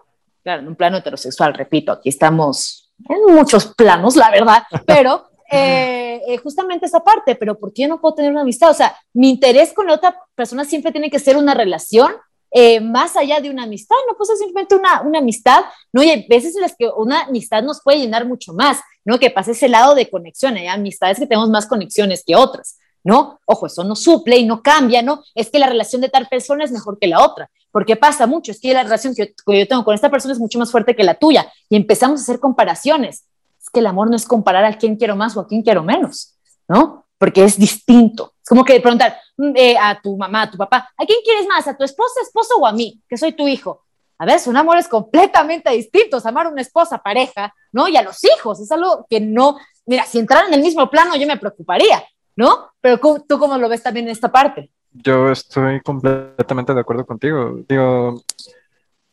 Claro, 0.46 0.62
en 0.62 0.68
un 0.68 0.76
plano 0.76 0.98
heterosexual, 0.98 1.54
repito, 1.54 1.90
aquí 1.90 2.08
estamos 2.08 2.92
en 3.08 3.34
muchos 3.34 3.74
planos, 3.74 4.14
la 4.14 4.30
verdad, 4.30 4.62
pero 4.86 5.28
eh, 5.50 6.22
eh, 6.24 6.38
justamente 6.38 6.86
esa 6.86 7.02
parte, 7.02 7.34
pero 7.34 7.58
¿por 7.58 7.72
qué 7.72 7.88
no 7.88 8.00
puedo 8.00 8.14
tener 8.14 8.30
una 8.30 8.42
amistad? 8.42 8.70
O 8.70 8.74
sea, 8.74 8.96
mi 9.12 9.28
interés 9.28 9.72
con 9.72 9.88
la 9.88 9.94
otra 9.94 10.16
persona 10.36 10.64
siempre 10.64 10.92
tiene 10.92 11.10
que 11.10 11.18
ser 11.18 11.36
una 11.36 11.52
relación 11.52 12.12
eh, 12.52 12.78
más 12.78 13.16
allá 13.16 13.40
de 13.40 13.50
una 13.50 13.64
amistad, 13.64 13.96
no 14.08 14.16
pues 14.16 14.30
es 14.30 14.38
simplemente 14.38 14.76
una, 14.76 15.00
una 15.00 15.18
amistad, 15.18 15.64
¿no? 15.92 16.04
Y 16.04 16.10
hay 16.10 16.28
veces 16.28 16.54
en 16.54 16.62
las 16.62 16.76
que 16.78 16.88
una 16.96 17.22
amistad 17.22 17.64
nos 17.64 17.82
puede 17.82 17.98
llenar 17.98 18.24
mucho 18.24 18.52
más, 18.52 18.78
¿no? 19.04 19.18
Que 19.18 19.32
pasa 19.32 19.50
ese 19.50 19.68
lado 19.68 19.96
de 19.96 20.08
conexión, 20.08 20.56
hay 20.56 20.68
amistades 20.68 21.18
que 21.18 21.26
tenemos 21.26 21.50
más 21.50 21.66
conexiones 21.66 22.22
que 22.24 22.36
otras, 22.36 22.78
¿no? 23.06 23.40
Ojo, 23.46 23.66
eso 23.66 23.84
no 23.84 23.96
suple 23.96 24.36
y 24.36 24.44
no 24.44 24.62
cambia, 24.62 25.00
¿no? 25.00 25.22
Es 25.34 25.50
que 25.50 25.58
la 25.58 25.68
relación 25.68 26.02
de 26.02 26.08
tal 26.08 26.28
persona 26.28 26.64
es 26.64 26.72
mejor 26.72 26.98
que 26.98 27.06
la 27.06 27.24
otra, 27.24 27.50
porque 27.70 27.96
pasa 27.96 28.26
mucho, 28.26 28.52
es 28.52 28.60
que 28.60 28.74
la 28.74 28.82
relación 28.82 29.14
que 29.14 29.34
yo, 29.46 29.66
tengo 29.66 29.84
con 29.84 29.94
esta 29.94 30.10
persona 30.10 30.32
es 30.32 30.40
mucho 30.40 30.58
más 30.58 30.70
fuerte 30.70 30.94
que 30.94 31.04
la 31.04 31.14
tuya 31.14 31.50
y 31.68 31.76
empezamos 31.76 32.20
a 32.20 32.22
hacer 32.22 32.40
comparaciones. 32.40 33.24
Es 33.60 33.70
que 33.70 33.80
el 33.80 33.86
amor 33.86 34.10
no 34.10 34.16
es 34.16 34.26
comparar 34.26 34.64
a 34.64 34.76
quién 34.76 34.96
quiero 34.96 35.16
más 35.16 35.36
o 35.36 35.40
a 35.40 35.46
quién 35.46 35.62
quiero 35.62 35.82
menos, 35.82 36.34
¿no? 36.68 37.06
Porque 37.18 37.44
es 37.44 37.58
distinto. 37.58 38.34
Es 38.42 38.48
como 38.48 38.64
que 38.64 38.78
preguntar, 38.80 39.16
Mm, 39.36 39.52
eh, 39.54 39.76
a 39.78 40.00
tu 40.00 40.16
mamá, 40.16 40.42
a 40.42 40.50
tu 40.50 40.56
papá, 40.56 40.90
¿a 40.96 41.04
quién 41.04 41.18
quieres 41.22 41.46
más? 41.46 41.68
¿A 41.68 41.76
tu 41.76 41.84
esposa, 41.84 42.20
esposo 42.22 42.56
o 42.58 42.66
a 42.66 42.72
mí, 42.72 43.02
que 43.08 43.16
soy 43.18 43.32
tu 43.32 43.46
hijo? 43.46 43.84
A 44.18 44.24
ver, 44.24 44.40
son 44.40 44.56
amores 44.56 44.88
completamente 44.88 45.70
distintos, 45.70 46.24
amar 46.24 46.46
a 46.46 46.48
una 46.48 46.62
esposa, 46.62 46.98
pareja, 46.98 47.54
¿no? 47.70 47.86
Y 47.86 47.98
a 47.98 48.02
los 48.02 48.24
hijos, 48.24 48.60
es 48.60 48.72
algo 48.72 49.06
que 49.10 49.20
no, 49.20 49.58
mira, 49.84 50.06
si 50.06 50.18
entraran 50.18 50.48
en 50.48 50.54
el 50.54 50.62
mismo 50.62 50.88
plano 50.88 51.16
yo 51.16 51.26
me 51.26 51.36
preocuparía, 51.36 52.02
¿no? 52.36 52.70
Pero 52.80 53.00
tú 53.26 53.38
cómo 53.38 53.58
lo 53.58 53.68
ves 53.68 53.82
también 53.82 54.06
en 54.06 54.12
esta 54.12 54.30
parte. 54.30 54.70
Yo 54.92 55.30
estoy 55.30 55.80
completamente 55.80 56.72
de 56.72 56.80
acuerdo 56.80 57.04
contigo. 57.04 57.58
Digo, 57.68 58.22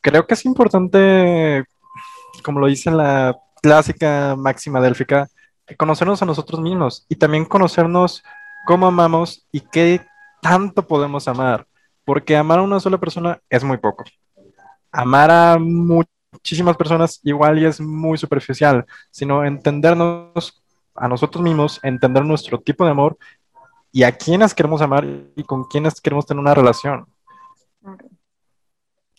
creo 0.01 0.27
que 0.27 0.33
es 0.35 0.45
importante, 0.45 1.63
como 2.43 2.59
lo 2.59 2.67
dice 2.67 2.91
la 2.91 3.35
clásica 3.61 4.35
máxima 4.37 4.81
délfica, 4.81 5.27
conocernos 5.77 6.21
a 6.21 6.25
nosotros 6.25 6.59
mismos 6.61 7.05
y 7.09 7.15
también 7.15 7.45
conocernos 7.45 8.23
cómo 8.67 8.87
amamos 8.87 9.47
y 9.51 9.61
qué 9.61 10.05
tanto 10.41 10.85
podemos 10.85 11.27
amar, 11.27 11.65
porque 12.05 12.35
amar 12.35 12.59
a 12.59 12.63
una 12.63 12.79
sola 12.79 12.97
persona 12.97 13.39
es 13.49 13.63
muy 13.63 13.77
poco. 13.77 14.03
Amar 14.91 15.31
a 15.31 15.57
muchísimas 15.57 16.77
personas 16.77 17.19
igual 17.23 17.59
y 17.59 17.65
es 17.65 17.79
muy 17.79 18.17
superficial, 18.17 18.85
sino 19.09 19.45
entendernos 19.45 20.62
a 20.95 21.07
nosotros 21.07 21.43
mismos, 21.43 21.79
entender 21.83 22.23
nuestro 22.25 22.59
tipo 22.59 22.85
de 22.85 22.91
amor 22.91 23.17
y 23.91 24.03
a 24.03 24.11
quienes 24.11 24.53
queremos 24.53 24.81
amar 24.81 25.05
y 25.35 25.43
con 25.43 25.65
quienes 25.65 26.01
queremos 26.01 26.25
tener 26.25 26.41
una 26.41 26.53
relación. 26.53 27.05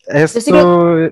Esto, 0.06 0.98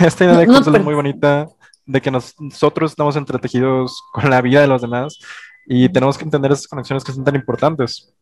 esta 0.00 0.24
idea 0.24 0.38
de 0.38 0.46
no, 0.46 0.58
es 0.58 0.84
muy 0.84 0.94
bonita, 0.94 1.48
de 1.86 2.00
que 2.00 2.10
nosotros 2.10 2.92
estamos 2.92 3.16
entretejidos 3.16 4.02
con 4.12 4.30
la 4.30 4.40
vida 4.40 4.60
de 4.60 4.66
los 4.66 4.82
demás 4.82 5.18
y 5.66 5.88
tenemos 5.88 6.18
que 6.18 6.24
entender 6.24 6.52
esas 6.52 6.66
conexiones 6.66 7.04
que 7.04 7.12
son 7.12 7.24
tan 7.24 7.34
importantes. 7.34 8.12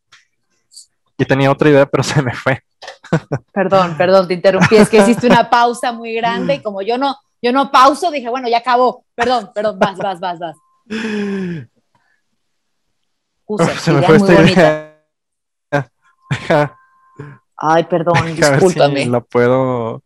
Y 1.19 1.25
tenía 1.25 1.51
otra 1.51 1.69
idea, 1.69 1.87
pero 1.87 2.03
se 2.03 2.23
me 2.23 2.35
fue. 2.35 2.62
Perdón, 3.53 3.97
perdón, 3.97 4.29
te 4.29 4.35
interrumpí. 4.35 4.77
Es 4.77 4.88
que 4.88 4.99
hiciste 5.03 5.27
una 5.27 5.49
pausa 5.49 5.93
muy 5.93 6.15
grande 6.15 6.55
y 6.55 6.62
como 6.62 6.83
yo 6.83 6.99
no, 6.99 7.17
yo 7.41 7.53
no 7.53 7.71
pauso, 7.71 8.11
dije, 8.11 8.29
bueno, 8.29 8.49
ya 8.49 8.59
acabó. 8.59 9.05
Perdón, 9.15 9.51
perdón, 9.55 9.79
vas, 9.79 9.97
vas, 9.99 10.21
vas, 10.21 10.38
vas. 10.38 10.57
se 13.81 13.92
me 13.92 14.03
fue 14.03 14.18
bonita. 14.18 14.88
Ay, 17.57 17.85
perdón, 17.85 18.35
discúlpame. 18.35 19.07
la 19.07 19.21
puedo. 19.21 20.03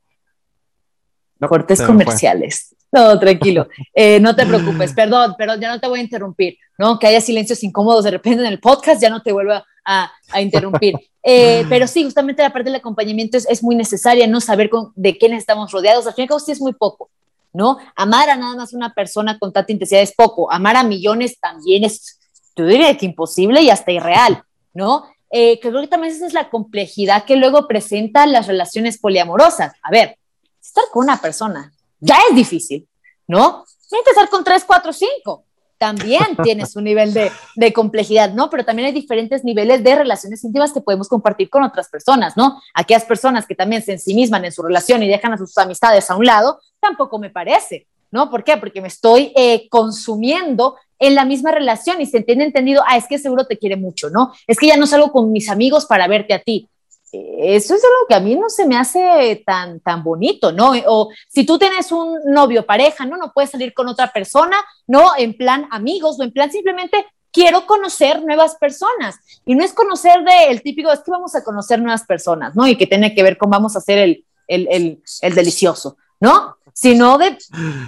Cortes 1.48 1.82
comerciales. 1.82 2.74
No, 2.92 3.18
tranquilo. 3.18 3.68
Eh, 3.94 4.20
no 4.20 4.34
te 4.34 4.46
preocupes, 4.46 4.92
perdón, 4.92 5.34
perdón, 5.36 5.60
ya 5.60 5.70
no 5.70 5.80
te 5.80 5.88
voy 5.88 5.98
a 5.98 6.02
interrumpir, 6.02 6.56
¿no? 6.78 6.98
Que 6.98 7.08
haya 7.08 7.20
silencios 7.20 7.62
incómodos 7.62 8.04
de 8.04 8.12
repente 8.12 8.40
en 8.40 8.46
el 8.46 8.60
podcast, 8.60 9.02
ya 9.02 9.10
no 9.10 9.22
te 9.22 9.32
vuelvo 9.32 9.54
a, 9.84 10.12
interrumpir. 10.40 10.94
Eh, 11.28 11.66
pero 11.68 11.88
sí, 11.88 12.04
justamente 12.04 12.40
la 12.40 12.52
parte 12.52 12.70
del 12.70 12.76
acompañamiento 12.76 13.36
es, 13.36 13.60
muy 13.60 13.74
necesaria, 13.74 14.28
¿no? 14.28 14.40
Saber 14.40 14.70
de 14.94 15.18
quiénes 15.18 15.40
estamos 15.40 15.72
rodeados. 15.72 16.06
Al 16.06 16.14
fin 16.14 16.22
y 16.22 16.24
al 16.26 16.28
cabo, 16.28 16.38
sí 16.38 16.52
es 16.52 16.60
muy 16.60 16.72
poco, 16.72 17.10
¿no? 17.56 17.78
Amar 17.96 18.28
a 18.28 18.36
nada 18.36 18.54
más 18.54 18.74
una 18.74 18.92
persona 18.92 19.38
con 19.38 19.50
tanta 19.50 19.72
intensidad 19.72 20.02
es 20.02 20.14
poco. 20.14 20.52
Amar 20.52 20.76
a 20.76 20.82
millones 20.82 21.40
también 21.40 21.84
es, 21.84 22.18
yo 22.54 22.66
diría 22.66 22.96
que 22.98 23.06
imposible 23.06 23.62
y 23.62 23.70
hasta 23.70 23.92
irreal, 23.92 24.42
¿no? 24.74 25.06
Eh, 25.30 25.58
creo 25.60 25.80
que 25.80 25.88
también 25.88 26.12
esa 26.12 26.26
es 26.26 26.34
la 26.34 26.50
complejidad 26.50 27.24
que 27.24 27.36
luego 27.36 27.66
presentan 27.66 28.30
las 28.30 28.46
relaciones 28.46 28.98
poliamorosas. 28.98 29.72
A 29.82 29.90
ver, 29.90 30.18
estar 30.60 30.84
con 30.92 31.04
una 31.04 31.18
persona 31.18 31.72
ya 31.98 32.18
es 32.28 32.36
difícil, 32.36 32.86
¿no? 33.26 33.64
estar 34.06 34.28
con 34.28 34.44
tres, 34.44 34.62
cuatro, 34.64 34.92
cinco. 34.92 35.45
También 35.78 36.24
tienes 36.42 36.74
un 36.76 36.84
nivel 36.84 37.12
de, 37.12 37.30
de, 37.54 37.72
complejidad, 37.72 38.32
¿no? 38.32 38.48
Pero 38.48 38.64
también 38.64 38.86
hay 38.86 38.92
diferentes 38.92 39.44
niveles 39.44 39.84
de 39.84 39.94
relaciones 39.94 40.42
íntimas 40.42 40.72
que 40.72 40.80
podemos 40.80 41.08
compartir 41.08 41.50
con 41.50 41.62
otras 41.62 41.88
personas, 41.88 42.36
¿no? 42.36 42.60
Aquellas 42.74 43.04
personas 43.04 43.46
que 43.46 43.54
también 43.54 43.82
se 43.82 43.92
ensimisman 43.92 44.44
en 44.44 44.52
su 44.52 44.62
relación 44.62 45.02
y 45.02 45.08
dejan 45.08 45.34
a 45.34 45.38
sus 45.38 45.56
amistades 45.58 46.10
a 46.10 46.16
un 46.16 46.24
lado, 46.24 46.60
tampoco 46.80 47.18
me 47.18 47.30
parece, 47.30 47.86
¿no? 48.10 48.30
¿Por 48.30 48.42
qué? 48.42 48.56
Porque 48.56 48.80
me 48.80 48.88
estoy 48.88 49.32
eh, 49.36 49.68
consumiendo 49.68 50.76
en 50.98 51.14
la 51.14 51.24
misma 51.24 51.52
relación 51.52 52.00
y 52.00 52.06
se 52.06 52.18
entiende 52.18 52.44
entendido, 52.44 52.82
ah, 52.86 52.96
es 52.96 53.06
que 53.06 53.18
seguro 53.18 53.44
te 53.44 53.58
quiere 53.58 53.76
mucho, 53.76 54.10
¿no? 54.10 54.32
Es 54.46 54.58
que 54.58 54.66
ya 54.66 54.76
no 54.76 54.86
salgo 54.86 55.12
con 55.12 55.30
mis 55.32 55.50
amigos 55.50 55.84
para 55.86 56.08
verte 56.08 56.34
a 56.34 56.42
ti. 56.42 56.68
Eso 57.12 57.74
es 57.74 57.84
algo 57.84 58.06
que 58.08 58.14
a 58.14 58.20
mí 58.20 58.34
no 58.34 58.48
se 58.48 58.66
me 58.66 58.76
hace 58.76 59.42
tan, 59.46 59.80
tan 59.80 60.02
bonito, 60.02 60.52
¿no? 60.52 60.72
O 60.86 61.10
si 61.28 61.46
tú 61.46 61.58
tienes 61.58 61.92
un 61.92 62.18
novio, 62.26 62.66
pareja, 62.66 63.06
¿no? 63.06 63.16
No 63.16 63.32
puedes 63.32 63.50
salir 63.50 63.72
con 63.72 63.88
otra 63.88 64.12
persona, 64.12 64.56
¿no? 64.86 65.12
En 65.16 65.36
plan 65.36 65.68
amigos 65.70 66.18
o 66.18 66.24
en 66.24 66.32
plan 66.32 66.50
simplemente 66.50 67.06
quiero 67.30 67.66
conocer 67.66 68.22
nuevas 68.24 68.56
personas. 68.56 69.16
Y 69.44 69.54
no 69.54 69.64
es 69.64 69.72
conocer 69.72 70.24
de 70.24 70.50
el 70.50 70.62
típico, 70.62 70.90
es 70.90 71.00
que 71.00 71.10
vamos 71.10 71.34
a 71.34 71.44
conocer 71.44 71.80
nuevas 71.80 72.04
personas, 72.04 72.56
¿no? 72.56 72.66
Y 72.66 72.76
que 72.76 72.86
tiene 72.86 73.14
que 73.14 73.22
ver 73.22 73.36
con 73.36 73.50
vamos 73.50 73.76
a 73.76 73.78
hacer 73.78 73.98
el, 73.98 74.24
el, 74.48 74.66
el, 74.70 75.02
el 75.20 75.34
delicioso, 75.34 75.96
¿no? 76.18 76.56
Sino 76.72 77.18
de, 77.18 77.38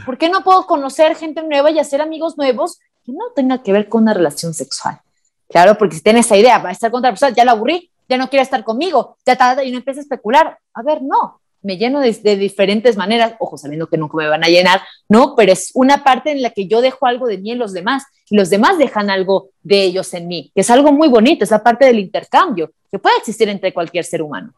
¿por 0.07 0.17
qué 0.17 0.29
no 0.29 0.45
puedo 0.45 0.67
conocer 0.67 1.17
gente 1.17 1.43
nueva 1.43 1.71
y 1.71 1.79
hacer 1.79 2.01
amigos 2.01 2.39
nuevos 2.39 2.79
que 3.05 3.13
no 3.13 3.33
tenga 3.35 3.63
que 3.63 3.73
ver 3.73 3.89
con 3.89 4.03
una 4.03 4.15
relación 4.15 4.55
sexual? 4.55 5.01
Claro, 5.49 5.77
porque 5.79 5.97
si 5.97 6.03
tienes 6.03 6.27
esa 6.27 6.37
idea, 6.37 6.59
va 6.59 6.69
a 6.69 6.73
estar 6.73 6.91
con 6.91 6.99
otra 6.99 7.11
persona, 7.11 7.35
ya 7.35 7.45
la 7.45 7.53
aburrí, 7.53 7.91
ya 8.09 8.17
no 8.17 8.29
quiere 8.29 8.43
estar 8.43 8.65
conmigo, 8.65 9.17
ya 9.27 9.35
está, 9.35 9.63
y 9.63 9.69
uno 9.69 9.79
empieza 9.79 10.01
a 10.01 10.03
especular. 10.03 10.59
A 10.75 10.83
ver, 10.83 11.03
no, 11.03 11.41
me 11.63 11.77
lleno 11.77 12.01
de, 12.01 12.13
de, 12.13 12.37
diferentes 12.37 12.97
maneras, 12.97 13.35
ojo, 13.39 13.59
sabiendo 13.59 13.89
que 13.89 13.99
nunca 13.99 14.17
me 14.17 14.29
van 14.29 14.45
a 14.45 14.49
llenar, 14.49 14.81
no, 15.09 15.35
pero 15.37 15.53
es 15.53 15.71
una 15.75 16.05
parte 16.05 16.31
en 16.31 16.43
la 16.43 16.51
que 16.51 16.67
yo 16.67 16.81
dejo 16.81 17.07
algo 17.07 17.27
de 17.27 17.39
mí 17.39 17.51
en 17.51 17.59
los 17.59 17.73
demás 17.73 18.05
y 18.31 18.37
los 18.37 18.51
demás 18.51 18.79
dejan 18.79 19.11
algo 19.11 19.51
de 19.63 19.83
ellos 19.83 20.13
en 20.15 20.29
mí, 20.29 20.51
que 20.55 20.63
es 20.63 20.71
algo 20.71 20.93
muy 20.93 21.09
bonito, 21.09 21.45
es 21.45 21.51
la 21.51 21.63
parte 21.63 21.85
del 21.85 21.99
intercambio 21.99 22.73
que 22.91 22.99
puede 22.99 23.17
existir 23.19 23.49
entre 23.49 23.73
cualquier 23.73 24.05
ser 24.05 24.23
humano. 24.23 24.53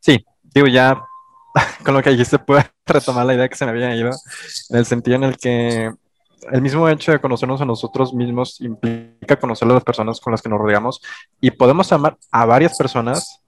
Sí, 0.00 0.24
digo, 0.42 0.66
ya 0.66 1.00
con 1.84 1.94
lo 1.94 2.02
que 2.02 2.10
dijiste 2.10 2.38
puedo 2.38 2.62
retomar 2.86 3.26
la 3.26 3.34
idea 3.34 3.48
que 3.48 3.56
se 3.56 3.64
me 3.64 3.70
había 3.70 3.94
ido, 3.94 4.10
en 4.70 4.76
el 4.76 4.86
sentido 4.86 5.16
en 5.16 5.24
el 5.24 5.36
que 5.36 5.92
el 6.52 6.62
mismo 6.62 6.88
hecho 6.88 7.12
de 7.12 7.20
conocernos 7.20 7.60
a 7.60 7.64
nosotros 7.64 8.12
mismos 8.14 8.60
implica 8.60 9.36
conocer 9.36 9.68
a 9.68 9.74
las 9.74 9.84
personas 9.84 10.20
con 10.20 10.30
las 10.30 10.42
que 10.42 10.48
nos 10.48 10.58
rodeamos 10.58 11.00
y 11.40 11.50
podemos 11.50 11.92
amar 11.92 12.16
a 12.30 12.44
varias 12.44 12.76
personas 12.76 13.40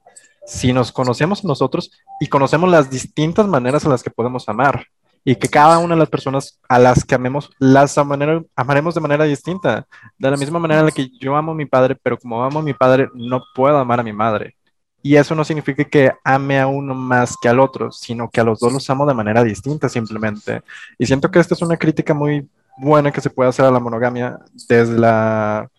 si 0.45 0.71
nos 0.71 0.91
conocemos 0.91 1.43
a 1.43 1.47
nosotros 1.47 1.91
y 2.19 2.27
conocemos 2.27 2.69
las 2.69 2.89
distintas 2.89 3.47
maneras 3.47 3.83
en 3.83 3.91
las 3.91 4.01
que 4.01 4.09
podemos 4.09 4.47
amar 4.47 4.87
y 5.25 5.35
que 5.35 5.49
cada 5.49 5.77
una 5.79 5.93
de 5.93 5.99
las 5.99 6.09
personas 6.09 6.57
a 6.69 6.79
las 6.79 7.03
que 7.03 7.15
amemos 7.15 7.49
las 7.59 7.97
amaremos 7.97 8.95
de 8.95 9.01
manera 9.01 9.25
distinta. 9.25 9.85
De 10.17 10.31
la 10.31 10.37
misma 10.37 10.57
manera 10.57 10.79
en 10.79 10.85
la 10.85 10.91
que 10.93 11.09
yo 11.19 11.35
amo 11.35 11.51
a 11.51 11.55
mi 11.55 11.65
padre, 11.65 11.97
pero 12.01 12.17
como 12.17 12.41
amo 12.41 12.59
a 12.59 12.61
mi 12.61 12.73
padre, 12.73 13.09
no 13.13 13.43
puedo 13.53 13.77
amar 13.77 13.99
a 13.99 14.03
mi 14.03 14.13
madre. 14.13 14.55
Y 15.03 15.17
eso 15.17 15.35
no 15.35 15.43
significa 15.43 15.83
que 15.83 16.13
ame 16.23 16.59
a 16.59 16.67
uno 16.67 16.95
más 16.95 17.35
que 17.41 17.49
al 17.49 17.59
otro, 17.59 17.91
sino 17.91 18.29
que 18.29 18.39
a 18.39 18.45
los 18.45 18.59
dos 18.59 18.71
los 18.71 18.89
amo 18.89 19.05
de 19.05 19.13
manera 19.13 19.43
distinta 19.43 19.89
simplemente. 19.89 20.61
Y 20.97 21.05
siento 21.05 21.29
que 21.29 21.39
esta 21.39 21.55
es 21.55 21.61
una 21.61 21.75
crítica 21.75 22.13
muy 22.13 22.47
buena 22.77 23.11
que 23.11 23.21
se 23.21 23.29
puede 23.29 23.49
hacer 23.49 23.65
a 23.65 23.71
la 23.71 23.79
monogamia 23.79 24.39
desde, 24.67 24.97
la, 24.97 25.69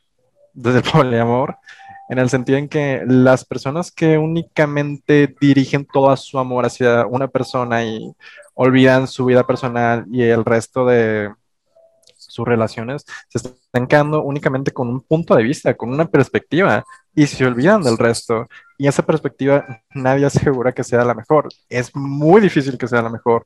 desde 0.53 0.79
el 0.79 0.85
poliamor, 0.93 1.57
en 2.09 2.19
el 2.19 2.31
sentido 2.31 2.59
en 2.59 2.69
que 2.69 3.03
las 3.07 3.45
personas 3.45 3.93
que 3.93 4.19
únicamente 4.19 5.35
dirigen 5.41 5.87
todo 5.87 6.17
su 6.17 6.39
amor 6.39 6.65
hacia 6.65 7.07
una 7.07 7.29
persona 7.29 7.85
y 7.85 8.13
olvidan 8.55 9.07
su 9.07 9.27
vida 9.27 9.47
personal 9.47 10.07
y 10.11 10.23
el 10.23 10.45
resto 10.45 10.87
de 10.87 11.31
sus 12.17 12.47
relaciones, 12.47 13.05
se 13.29 13.39
están 13.39 13.87
quedando 13.87 14.23
únicamente 14.23 14.71
con 14.71 14.89
un 14.89 15.01
punto 15.01 15.35
de 15.35 15.43
vista, 15.43 15.75
con 15.75 15.91
una 15.91 16.07
perspectiva, 16.07 16.85
y 17.15 17.27
se 17.27 17.45
olvidan 17.45 17.83
del 17.83 17.99
resto. 17.99 18.47
Y 18.77 18.87
esa 18.87 19.05
perspectiva 19.05 19.83
nadie 19.93 20.27
asegura 20.27 20.73
que 20.73 20.85
sea 20.85 21.05
la 21.05 21.15
mejor. 21.15 21.49
Es 21.69 21.95
muy 21.97 22.41
difícil 22.41 22.79
que 22.79 22.87
sea 22.87 23.03
la 23.03 23.11
mejor. 23.11 23.45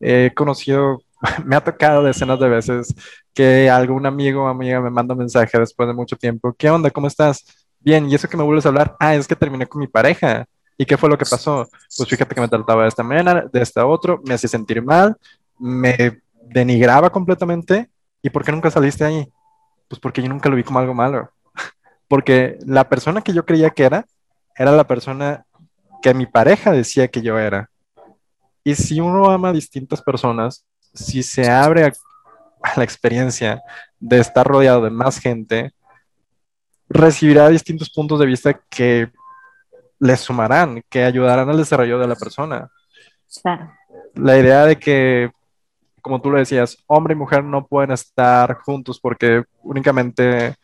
He 0.00 0.32
conocido 0.34 1.02
me 1.44 1.56
ha 1.56 1.60
tocado 1.62 2.02
decenas 2.02 2.38
de 2.38 2.48
veces 2.48 2.94
que 3.32 3.70
algún 3.70 4.06
amigo 4.06 4.44
o 4.44 4.48
amiga 4.48 4.80
me 4.80 4.90
manda 4.90 5.14
un 5.14 5.20
mensaje 5.20 5.58
después 5.58 5.88
de 5.88 5.94
mucho 5.94 6.16
tiempo. 6.16 6.54
¿Qué 6.56 6.70
onda? 6.70 6.90
¿Cómo 6.90 7.06
estás? 7.06 7.44
Bien, 7.80 8.08
¿y 8.08 8.14
eso 8.14 8.28
que 8.28 8.36
me 8.36 8.42
vuelves 8.42 8.66
a 8.66 8.68
hablar? 8.68 8.96
Ah, 8.98 9.14
es 9.14 9.26
que 9.26 9.36
terminé 9.36 9.66
con 9.66 9.80
mi 9.80 9.86
pareja. 9.86 10.46
¿Y 10.76 10.84
qué 10.84 10.96
fue 10.96 11.08
lo 11.08 11.18
que 11.18 11.24
pasó? 11.24 11.68
Pues 11.96 12.08
fíjate 12.08 12.34
que 12.34 12.40
me 12.40 12.48
trataba 12.48 12.82
de 12.82 12.88
esta 12.88 13.02
manera, 13.02 13.46
de 13.52 13.62
esta 13.62 13.86
otra, 13.86 14.16
me 14.24 14.34
hacía 14.34 14.48
sentir 14.48 14.82
mal, 14.82 15.16
me 15.58 16.20
denigraba 16.42 17.10
completamente. 17.10 17.90
¿Y 18.22 18.30
por 18.30 18.44
qué 18.44 18.52
nunca 18.52 18.70
saliste 18.70 19.04
ahí? 19.04 19.28
Pues 19.88 20.00
porque 20.00 20.22
yo 20.22 20.28
nunca 20.28 20.48
lo 20.48 20.56
vi 20.56 20.64
como 20.64 20.78
algo 20.78 20.94
malo. 20.94 21.30
Porque 22.08 22.58
la 22.66 22.88
persona 22.88 23.20
que 23.20 23.32
yo 23.32 23.44
creía 23.44 23.70
que 23.70 23.84
era, 23.84 24.06
era 24.56 24.72
la 24.72 24.86
persona 24.86 25.44
que 26.02 26.14
mi 26.14 26.26
pareja 26.26 26.72
decía 26.72 27.08
que 27.08 27.22
yo 27.22 27.38
era. 27.38 27.70
Y 28.64 28.74
si 28.74 29.00
uno 29.00 29.30
ama 29.30 29.48
a 29.48 29.52
distintas 29.52 30.00
personas, 30.00 30.64
si 30.94 31.22
se 31.22 31.48
abre 31.48 31.84
a, 31.84 31.92
la 32.76 32.84
experiencia 32.84 33.62
de 33.98 34.20
estar 34.20 34.46
rodeado 34.46 34.82
de 34.82 34.90
más 34.90 35.18
gente, 35.18 35.72
recibirá 36.88 37.48
distintos 37.48 37.90
puntos 37.90 38.20
de 38.20 38.26
vista 38.26 38.60
que 38.68 39.10
le 39.98 40.16
sumarán, 40.16 40.82
que 40.88 41.04
ayudarán 41.04 41.48
al 41.48 41.56
desarrollo 41.56 41.98
de 41.98 42.06
la 42.06 42.14
persona. 42.14 42.70
La 44.14 44.38
idea 44.38 44.64
de 44.64 44.78
que, 44.78 45.30
como 46.00 46.20
tú 46.20 46.30
lo 46.30 46.38
decías, 46.38 46.76
hombre 46.86 47.14
y 47.14 47.16
mujer 47.16 47.42
no 47.42 47.66
pueden 47.66 47.92
estar 47.92 48.54
juntos 48.58 49.00
porque 49.00 49.44
únicamente 49.62 50.54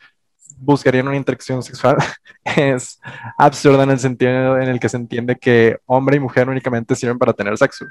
buscarían 0.57 1.07
una 1.07 1.17
interacción 1.17 1.63
sexual 1.63 1.97
es 2.43 2.99
absurda 3.37 3.83
en 3.83 3.91
el 3.91 3.99
sentido 3.99 4.57
en 4.57 4.67
el 4.67 4.79
que 4.79 4.89
se 4.89 4.97
entiende 4.97 5.37
que 5.37 5.79
hombre 5.85 6.17
y 6.17 6.19
mujer 6.19 6.49
únicamente 6.49 6.95
sirven 6.95 7.17
para 7.17 7.33
tener 7.33 7.57
sexo 7.57 7.85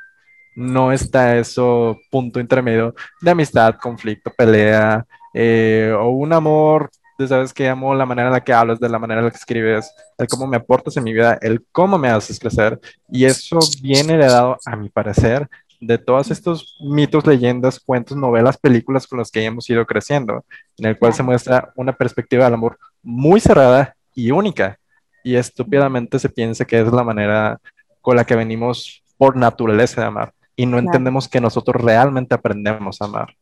no 0.58 0.90
está 0.90 1.38
eso 1.38 2.00
punto 2.10 2.40
intermedio 2.40 2.92
de 3.20 3.30
amistad, 3.30 3.76
conflicto, 3.80 4.32
pelea 4.36 5.06
eh, 5.32 5.94
o 5.96 6.08
un 6.08 6.32
amor. 6.32 6.90
Tú 7.16 7.28
sabes 7.28 7.54
que 7.54 7.68
amo 7.68 7.94
la 7.94 8.04
manera 8.04 8.26
en 8.26 8.32
la 8.32 8.42
que 8.42 8.52
hablas, 8.52 8.80
de 8.80 8.88
la 8.88 8.98
manera 8.98 9.20
en 9.20 9.26
la 9.26 9.30
que 9.30 9.36
escribes, 9.36 9.92
el 10.18 10.26
cómo 10.26 10.48
me 10.48 10.56
aportas 10.56 10.96
en 10.96 11.04
mi 11.04 11.12
vida, 11.12 11.38
el 11.42 11.64
cómo 11.70 11.96
me 11.96 12.08
haces 12.08 12.40
crecer. 12.40 12.80
Y 13.08 13.24
eso 13.24 13.60
viene 13.80 14.14
heredado, 14.14 14.56
a 14.66 14.74
mi 14.74 14.88
parecer, 14.88 15.48
de 15.80 15.96
todos 15.96 16.32
estos 16.32 16.76
mitos, 16.80 17.24
leyendas, 17.24 17.78
cuentos, 17.78 18.16
novelas, 18.16 18.56
películas 18.56 19.06
con 19.06 19.20
las 19.20 19.30
que 19.30 19.44
hemos 19.44 19.70
ido 19.70 19.86
creciendo, 19.86 20.44
en 20.76 20.86
el 20.86 20.98
cual 20.98 21.14
se 21.14 21.22
muestra 21.22 21.72
una 21.76 21.92
perspectiva 21.92 22.46
del 22.46 22.54
amor 22.54 22.78
muy 23.00 23.38
cerrada 23.38 23.94
y 24.12 24.32
única. 24.32 24.76
Y 25.22 25.36
estúpidamente 25.36 26.18
se 26.18 26.28
piensa 26.28 26.64
que 26.64 26.80
es 26.80 26.92
la 26.92 27.04
manera 27.04 27.60
con 28.00 28.16
la 28.16 28.24
que 28.24 28.34
venimos 28.34 29.04
por 29.16 29.36
naturaleza 29.36 30.00
de 30.00 30.06
amar 30.08 30.32
y 30.58 30.66
no 30.66 30.78
entendemos 30.80 31.28
que 31.28 31.40
nosotros 31.40 31.80
realmente 31.80 32.34
aprendemos 32.34 33.00
a 33.00 33.04
amar. 33.04 33.36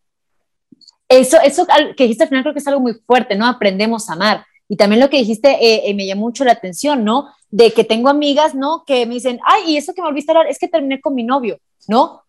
Eso, 1.08 1.38
eso 1.42 1.66
que 1.96 2.02
dijiste 2.02 2.24
al 2.24 2.28
final 2.28 2.42
creo 2.44 2.52
que 2.52 2.58
es 2.60 2.66
algo 2.66 2.80
muy 2.80 2.92
fuerte, 2.92 3.34
¿no? 3.34 3.46
Aprendemos 3.46 4.10
a 4.10 4.12
amar. 4.12 4.44
Y 4.68 4.76
también 4.76 5.00
lo 5.00 5.08
que 5.08 5.16
dijiste 5.16 5.48
eh, 5.48 5.88
eh, 5.88 5.94
me 5.94 6.06
llamó 6.06 6.22
mucho 6.22 6.44
la 6.44 6.52
atención, 6.52 7.04
¿no? 7.04 7.28
De 7.48 7.72
que 7.72 7.84
tengo 7.84 8.10
amigas, 8.10 8.54
¿no? 8.54 8.84
Que 8.84 9.06
me 9.06 9.14
dicen, 9.14 9.40
ay, 9.46 9.62
y 9.72 9.76
eso 9.78 9.94
que 9.94 10.02
me 10.02 10.08
volviste 10.08 10.30
a 10.30 10.34
hablar 10.34 10.50
es 10.50 10.58
que 10.58 10.68
terminé 10.68 11.00
con 11.00 11.14
mi 11.14 11.22
novio, 11.22 11.58
¿no? 11.88 12.22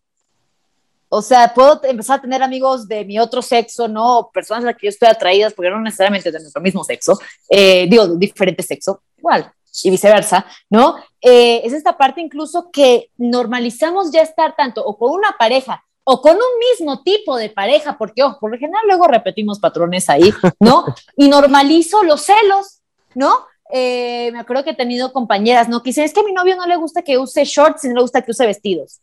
O 1.10 1.22
sea, 1.22 1.54
puedo 1.54 1.82
empezar 1.84 2.20
a 2.20 2.22
tener 2.22 2.42
amigos 2.42 2.88
de 2.88 3.04
mi 3.04 3.20
otro 3.20 3.42
sexo, 3.42 3.90
¿no? 3.90 4.30
Personas 4.34 4.64
a 4.64 4.68
las 4.68 4.78
que 4.78 4.88
yo 4.88 4.90
estoy 4.90 5.10
atraídas, 5.10 5.54
porque 5.54 5.70
no 5.70 5.82
necesariamente 5.82 6.32
de 6.32 6.40
nuestro 6.40 6.62
mismo 6.62 6.86
sexo, 6.86 7.20
eh, 7.50 7.88
digo, 7.90 8.08
de 8.08 8.18
diferente 8.18 8.64
sexo, 8.64 9.02
igual, 9.18 9.52
y 9.84 9.90
viceversa, 9.90 10.46
¿no? 10.70 10.96
Eh, 11.22 11.62
es 11.64 11.74
esta 11.74 11.98
parte 11.98 12.22
incluso 12.22 12.70
que 12.72 13.12
normalizamos 13.18 14.12
ya 14.12 14.22
estar 14.22 14.56
tanto 14.56 14.84
o 14.86 14.98
con 14.98 15.12
una 15.12 15.36
pareja 15.38 15.84
o 16.04 16.22
con 16.22 16.36
un 16.36 16.60
mismo 16.72 17.04
tipo 17.04 17.36
de 17.36 17.50
pareja, 17.50 17.98
porque 17.98 18.24
ojo, 18.24 18.40
por 18.40 18.52
lo 18.52 18.58
general 18.58 18.84
luego 18.88 19.08
repetimos 19.08 19.60
patrones 19.60 20.10
ahí, 20.10 20.34
¿no? 20.60 20.86
Y 21.18 21.28
normalizo 21.28 22.04
los 22.04 22.22
celos, 22.22 22.82
¿no? 23.14 23.46
Eh, 23.74 24.30
me 24.32 24.40
acuerdo 24.40 24.64
que 24.64 24.70
he 24.70 24.76
tenido 24.76 25.12
compañeras, 25.12 25.68
¿no? 25.68 25.84
Que 25.84 25.90
dicen, 25.90 26.06
es 26.06 26.14
que 26.14 26.22
a 26.22 26.24
mi 26.24 26.32
novio 26.32 26.56
no 26.56 26.66
le 26.66 26.78
gusta 26.78 27.02
que 27.02 27.18
use 27.18 27.44
shorts 27.44 27.84
y 27.84 27.90
no 27.90 27.96
le 27.96 28.02
gusta 28.02 28.22
que 28.22 28.32
use 28.32 28.46
vestidos. 28.46 29.02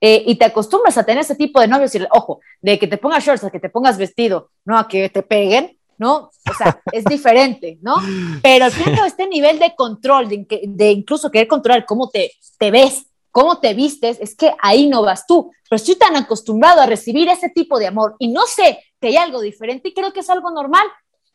Eh, 0.00 0.22
y 0.26 0.36
te 0.36 0.44
acostumbras 0.44 0.96
a 0.98 1.04
tener 1.04 1.22
ese 1.22 1.34
tipo 1.34 1.60
de 1.60 1.66
novios 1.66 1.94
y, 1.94 2.06
ojo, 2.12 2.40
de 2.60 2.78
que 2.78 2.86
te 2.86 2.98
pongas 2.98 3.24
shorts 3.24 3.44
a 3.44 3.50
que 3.50 3.58
te 3.58 3.70
pongas 3.70 3.98
vestido, 3.98 4.50
¿no? 4.64 4.78
A 4.78 4.86
que 4.86 5.08
te 5.08 5.22
peguen, 5.22 5.73
¿no? 5.98 6.30
O 6.50 6.54
sea, 6.56 6.80
es 6.92 7.04
diferente, 7.04 7.78
¿no? 7.82 7.96
Pero 8.42 8.70
final 8.70 9.06
este 9.06 9.26
nivel 9.26 9.58
de 9.58 9.74
control, 9.74 10.28
de, 10.28 10.90
incluso 10.90 11.30
querer 11.30 11.48
controlar 11.48 11.86
cómo 11.86 12.08
te, 12.08 12.32
te 12.58 12.70
ves, 12.70 13.06
cómo 13.30 13.58
te 13.58 13.74
vistes, 13.74 14.18
es 14.20 14.36
que 14.36 14.54
ahí 14.62 14.88
no 14.88 15.02
vas 15.02 15.26
tú. 15.26 15.50
Pero 15.68 15.76
estoy 15.76 15.96
tan 15.96 16.16
acostumbrado 16.16 16.80
a 16.80 16.86
recibir 16.86 17.28
ese 17.28 17.48
tipo 17.48 17.78
de 17.78 17.88
amor 17.88 18.16
y 18.18 18.28
no 18.28 18.46
sé 18.46 18.78
que 19.00 19.08
hay 19.08 19.16
algo 19.16 19.40
diferente 19.40 19.88
y 19.88 19.94
creo 19.94 20.12
que 20.12 20.20
es 20.20 20.30
algo 20.30 20.50
normal. 20.50 20.86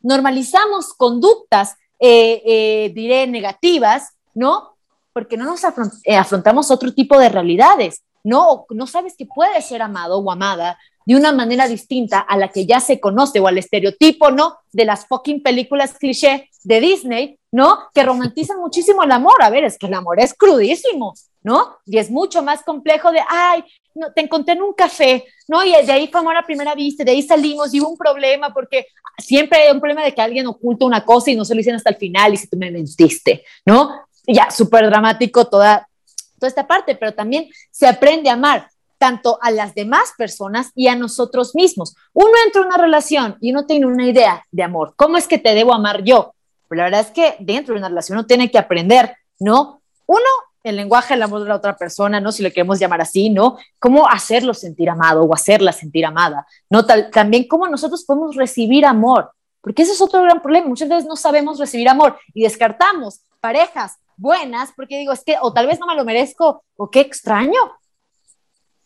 Normalizamos 0.02 0.94
conductas, 0.94 1.76
eh, 2.00 2.42
eh, 2.46 2.92
diré, 2.96 3.28
negativas, 3.28 4.18
¿no? 4.34 4.78
Porque 5.12 5.36
no 5.36 5.46
nos 5.46 5.62
eh, 6.06 6.16
afrontamos 6.16 6.72
otro 6.72 6.94
tipo 6.94 7.20
de 7.20 7.30
realidades, 7.30 8.04
¿no? 8.24 8.66
No 8.70 8.88
sabes 8.88 9.16
que 9.18 9.26
puedes 9.26 9.66
ser 9.66 9.82
amado 9.82 10.20
o 10.20 10.32
amada 10.32 10.78
de 11.10 11.16
una 11.16 11.32
manera 11.32 11.68
distinta 11.68 12.20
a 12.20 12.38
la 12.38 12.50
que 12.50 12.68
ya 12.68 12.80
se 12.80 13.00
conoce 13.00 13.40
o 13.40 13.48
al 13.48 13.58
estereotipo, 13.58 14.30
¿no? 14.30 14.60
De 14.72 14.86
las 14.86 15.08
fucking 15.08 15.42
películas 15.42 15.96
cliché 15.98 16.48
de 16.64 16.80
Disney, 16.80 17.40
¿no? 17.52 17.80
Que 17.96 18.04
romantizan 18.04 18.60
muchísimo 18.62 19.02
el 19.02 19.12
amor. 19.12 19.42
A 19.42 19.50
ver, 19.50 19.64
es 19.64 19.80
que 19.80 19.88
el 19.88 19.96
amor 19.96 20.20
es 20.20 20.36
crudísimo, 20.36 21.16
¿no? 21.42 21.78
Y 21.88 21.98
es 21.98 22.12
mucho 22.12 22.44
más 22.44 22.62
complejo 22.62 23.12
de, 23.12 23.22
ay, 23.28 23.64
no, 23.96 24.14
te 24.14 24.22
encontré 24.22 24.54
en 24.54 24.62
un 24.62 24.74
café, 24.74 25.26
¿no? 25.48 25.66
Y 25.66 25.72
de 25.72 25.92
ahí 25.92 26.10
fue 26.10 26.20
amor 26.20 26.38
a 26.38 26.46
primera 26.46 26.76
vista, 26.76 27.04
de 27.04 27.10
ahí 27.10 27.24
salimos 27.24 27.74
y 27.74 27.82
hubo 27.82 27.90
un 27.90 27.98
problema 27.98 28.54
porque 28.54 28.86
siempre 29.18 29.64
hay 29.64 29.72
un 29.72 29.80
problema 29.80 30.04
de 30.04 30.14
que 30.14 30.22
alguien 30.22 30.46
oculta 30.46 30.86
una 30.86 31.04
cosa 31.04 31.32
y 31.32 31.36
no 31.36 31.44
se 31.44 31.56
lo 31.56 31.58
dicen 31.58 31.74
hasta 31.74 31.90
el 31.90 31.96
final 31.96 32.36
y 32.36 32.38
si 32.38 32.48
tú 32.48 32.56
me 32.56 32.70
mentiste, 32.70 33.44
¿no? 33.66 33.90
ya, 34.28 34.52
súper 34.52 34.86
dramático 34.86 35.46
toda, 35.46 35.90
toda 36.38 36.50
esta 36.50 36.68
parte, 36.68 36.94
pero 36.94 37.16
también 37.16 37.50
se 37.72 37.88
aprende 37.88 38.30
a 38.30 38.34
amar 38.34 38.70
tanto 39.00 39.40
a 39.42 39.50
las 39.50 39.74
demás 39.74 40.14
personas 40.18 40.72
y 40.76 40.88
a 40.88 40.96
nosotros 40.96 41.56
mismos. 41.56 41.96
Uno 42.14 42.32
entra 42.46 42.62
en 42.62 42.68
una 42.68 42.78
relación 42.78 43.38
y 43.42 43.52
uno 43.52 43.66
tiene 43.66 43.88
una 43.88 44.06
idea 44.06 44.46
de 44.52 44.64
amor. 44.64 44.94
¿Cómo 44.96 45.18
es 45.18 45.28
que 45.28 45.40
te 45.40 45.56
debo 45.56 45.74
amar 45.74 46.04
yo? 46.04 46.36
Pero 46.68 46.78
la 46.78 46.84
verdad 46.84 47.02
es 47.02 47.12
que 47.12 47.36
dentro 47.40 47.74
de 47.74 47.80
una 47.80 47.90
relación 47.90 48.20
uno 48.20 48.28
tiene 48.28 48.52
que 48.52 48.60
aprender, 48.60 49.16
¿no? 49.40 49.82
Uno, 50.06 50.30
el 50.64 50.76
lenguaje 50.76 51.14
del 51.14 51.24
amor 51.24 51.42
de 51.42 51.50
la 51.50 51.56
otra 51.56 51.76
persona, 51.76 52.20
¿no? 52.20 52.32
Si 52.32 52.44
lo 52.44 52.50
queremos 52.50 52.78
llamar 52.78 53.02
así, 53.02 53.30
¿no? 53.30 53.58
Cómo 53.80 54.08
hacerlo 54.08 54.54
sentir 54.54 54.90
amado 54.90 55.24
o 55.24 55.34
hacerla 55.34 55.72
sentir 55.72 56.06
amada, 56.06 56.46
¿no? 56.70 56.86
también 56.86 57.48
cómo 57.48 57.68
nosotros 57.68 58.04
podemos 58.06 58.36
recibir 58.36 58.86
amor, 58.86 59.32
porque 59.62 59.84
ese 59.84 59.94
es 59.94 60.02
otro 60.02 60.22
gran 60.22 60.42
problema. 60.42 60.68
Muchas 60.68 60.90
veces 60.90 61.06
no 61.06 61.16
sabemos 61.16 61.58
recibir 61.58 61.90
amor 61.90 62.18
y 62.34 62.44
descartamos 62.44 63.22
parejas 63.40 63.98
buenas 64.20 64.72
porque 64.76 64.98
digo, 64.98 65.14
es 65.14 65.24
que 65.24 65.38
o 65.42 65.54
tal 65.54 65.66
vez 65.66 65.80
no 65.80 65.88
me 65.88 65.96
lo 65.96 66.06
merezco 66.06 66.64
o 66.76 66.92
qué 66.92 67.00
extraño, 67.00 67.60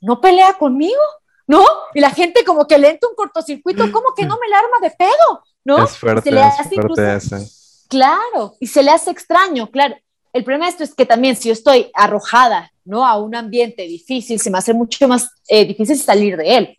no 0.04 0.20
pelea 0.20 0.54
conmigo, 0.54 1.02
¿no? 1.48 1.66
Y 1.94 2.02
la 2.02 2.12
gente 2.12 2.44
como 2.44 2.68
que 2.68 2.78
le 2.78 2.90
entra 2.90 3.10
un 3.10 3.16
cortocircuito, 3.16 3.92
como 3.92 4.14
que 4.16 4.26
no 4.26 4.38
me 4.40 4.50
la 4.50 4.60
arma 4.60 4.80
de 4.82 4.92
pedo, 4.92 5.44
¿no? 5.64 5.84
Es 5.84 5.98
fuerte, 5.98 6.30
es 6.30 6.70
fuerte 6.76 7.16
ese. 7.16 7.88
Claro, 7.88 8.56
y 8.60 8.68
se 8.68 8.84
le 8.84 8.92
hace 8.92 9.12
extraño, 9.12 9.72
claro. 9.72 9.96
El 10.34 10.44
problema 10.44 10.66
de 10.66 10.72
esto 10.72 10.84
es 10.84 10.94
que 10.94 11.06
también 11.06 11.36
si 11.36 11.50
yo 11.50 11.54
estoy 11.54 11.90
arrojada, 11.94 12.72
¿no? 12.84 13.06
A 13.08 13.18
un 13.18 13.34
ambiente 13.34 13.84
difícil, 13.84 14.40
se 14.40 14.50
me 14.50 14.58
hace 14.58 14.74
mucho 14.74 15.08
más 15.08 15.30
eh, 15.48 15.64
difícil 15.66 15.98
salir 15.98 16.36
de 16.36 16.58
él, 16.58 16.78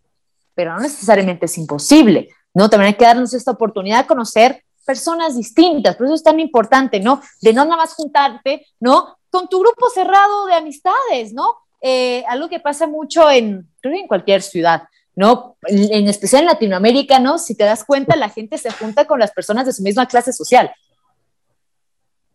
pero 0.53 0.73
no 0.73 0.81
necesariamente 0.81 1.47
es 1.47 1.57
imposible, 1.57 2.29
¿no? 2.53 2.69
También 2.69 2.93
hay 2.93 2.97
que 2.97 3.05
darnos 3.05 3.33
esta 3.33 3.51
oportunidad 3.51 4.03
de 4.03 4.07
conocer 4.07 4.63
personas 4.85 5.35
distintas, 5.35 5.95
por 5.95 6.05
eso 6.05 6.15
es 6.15 6.23
tan 6.23 6.39
importante, 6.39 6.99
¿no? 6.99 7.21
De 7.41 7.53
no 7.53 7.65
nada 7.65 7.77
más 7.77 7.95
juntarte, 7.95 8.67
¿no? 8.79 9.17
Con 9.31 9.47
tu 9.47 9.59
grupo 9.61 9.89
cerrado 9.89 10.45
de 10.45 10.53
amistades, 10.53 11.33
¿no? 11.33 11.64
Eh, 11.87 12.23
algo 12.27 12.49
que 12.49 12.59
pasa 12.59 12.87
mucho 12.87 13.29
en, 13.29 13.69
en 13.83 14.07
cualquier 14.07 14.41
ciudad, 14.41 14.85
¿no? 15.15 15.55
En, 15.67 16.07
especial 16.07 16.41
en 16.41 16.47
Latinoamérica, 16.47 17.19
¿no? 17.19 17.37
Si 17.37 17.53
te 17.53 17.63
das 17.63 17.83
cuenta, 17.83 18.15
la 18.15 18.29
gente 18.29 18.57
se 18.57 18.71
junta 18.71 19.05
con 19.05 19.19
las 19.19 19.29
personas 19.29 19.67
de 19.67 19.71
su 19.71 19.83
misma 19.83 20.07
clase 20.07 20.33
social. 20.33 20.71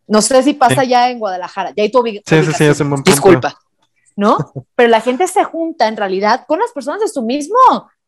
No 0.07 0.23
sé 0.23 0.45
si 0.45 0.55
pasa 0.55 0.85
ya 0.85 1.11
en 1.11 1.19
Guadalajara, 1.19 1.73
ya 1.77 1.83
hay 1.83 1.91
tu, 1.91 2.01
sí, 2.05 2.23
sí, 2.29 2.53
sí, 2.53 2.65
es 2.65 2.79
un 2.79 3.03
Disculpa, 3.03 3.59
¿no? 4.15 4.53
Pero 4.77 4.89
la 4.89 5.01
gente 5.01 5.27
se 5.27 5.43
junta 5.43 5.89
en 5.89 5.97
realidad 5.97 6.45
con 6.47 6.61
las 6.61 6.71
personas 6.71 7.01
de 7.01 7.09
su 7.09 7.23
mismo, 7.23 7.59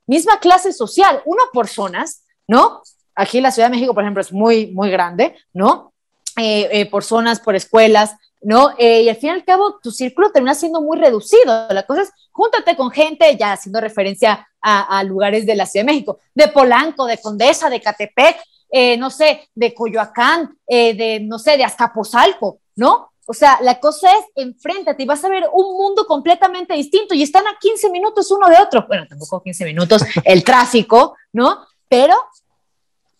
misma 0.06 0.38
clase 0.38 0.72
social, 0.72 1.22
uno 1.24 1.42
por 1.52 1.66
zonas, 1.66 2.22
¿no? 2.46 2.82
Aquí 3.16 3.38
en 3.38 3.42
la 3.42 3.50
Ciudad 3.50 3.68
de 3.68 3.74
México, 3.74 3.94
por 3.94 4.04
ejemplo, 4.04 4.20
es 4.20 4.32
muy, 4.32 4.68
muy 4.68 4.92
grande, 4.92 5.34
¿no? 5.52 5.92
Eh, 6.36 6.68
eh, 6.70 6.86
por 6.88 7.02
zonas, 7.02 7.40
por 7.40 7.56
escuelas, 7.56 8.14
¿no? 8.42 8.70
Eh, 8.78 9.02
y 9.02 9.08
al 9.08 9.16
fin 9.16 9.30
y 9.30 9.32
al 9.32 9.44
cabo, 9.44 9.78
tu 9.82 9.90
círculo 9.90 10.30
termina 10.30 10.54
siendo 10.54 10.80
muy 10.80 10.98
reducido. 10.98 11.68
La 11.70 11.84
cosa 11.84 12.02
es, 12.02 12.12
júntate 12.30 12.76
con 12.76 12.90
gente, 12.90 13.36
ya 13.36 13.52
haciendo 13.52 13.80
referencia 13.80 14.46
a, 14.60 15.02
lugares 15.02 15.44
de 15.44 15.56
la 15.56 15.66
Ciudad 15.66 15.84
de 15.84 15.92
México, 15.92 16.20
de 16.34 16.48
Polanco, 16.48 17.06
de 17.06 17.18
Condesa, 17.18 17.68
de 17.68 17.80
Catepec, 17.80 18.36
eh, 18.70 18.96
no 18.96 19.10
sé, 19.10 19.48
de 19.54 19.74
Coyoacán, 19.74 20.56
eh, 20.66 20.94
de, 20.94 21.20
no 21.20 21.38
sé, 21.38 21.56
de 21.56 21.64
Azcapotzalco, 21.64 22.60
¿no? 22.76 23.12
O 23.26 23.34
sea, 23.34 23.58
la 23.60 23.78
cosa 23.78 24.10
es, 24.16 24.24
enfréntate 24.34 25.02
y 25.02 25.06
vas 25.06 25.24
a 25.24 25.28
ver 25.28 25.44
un 25.52 25.76
mundo 25.76 26.06
completamente 26.06 26.74
distinto 26.74 27.14
y 27.14 27.22
están 27.22 27.46
a 27.46 27.56
15 27.60 27.90
minutos 27.90 28.30
uno 28.30 28.48
de 28.48 28.56
otro. 28.56 28.86
Bueno, 28.86 29.06
tampoco 29.08 29.42
15 29.42 29.64
minutos, 29.64 30.02
el 30.24 30.42
tráfico, 30.42 31.16
¿no? 31.32 31.66
Pero 31.88 32.14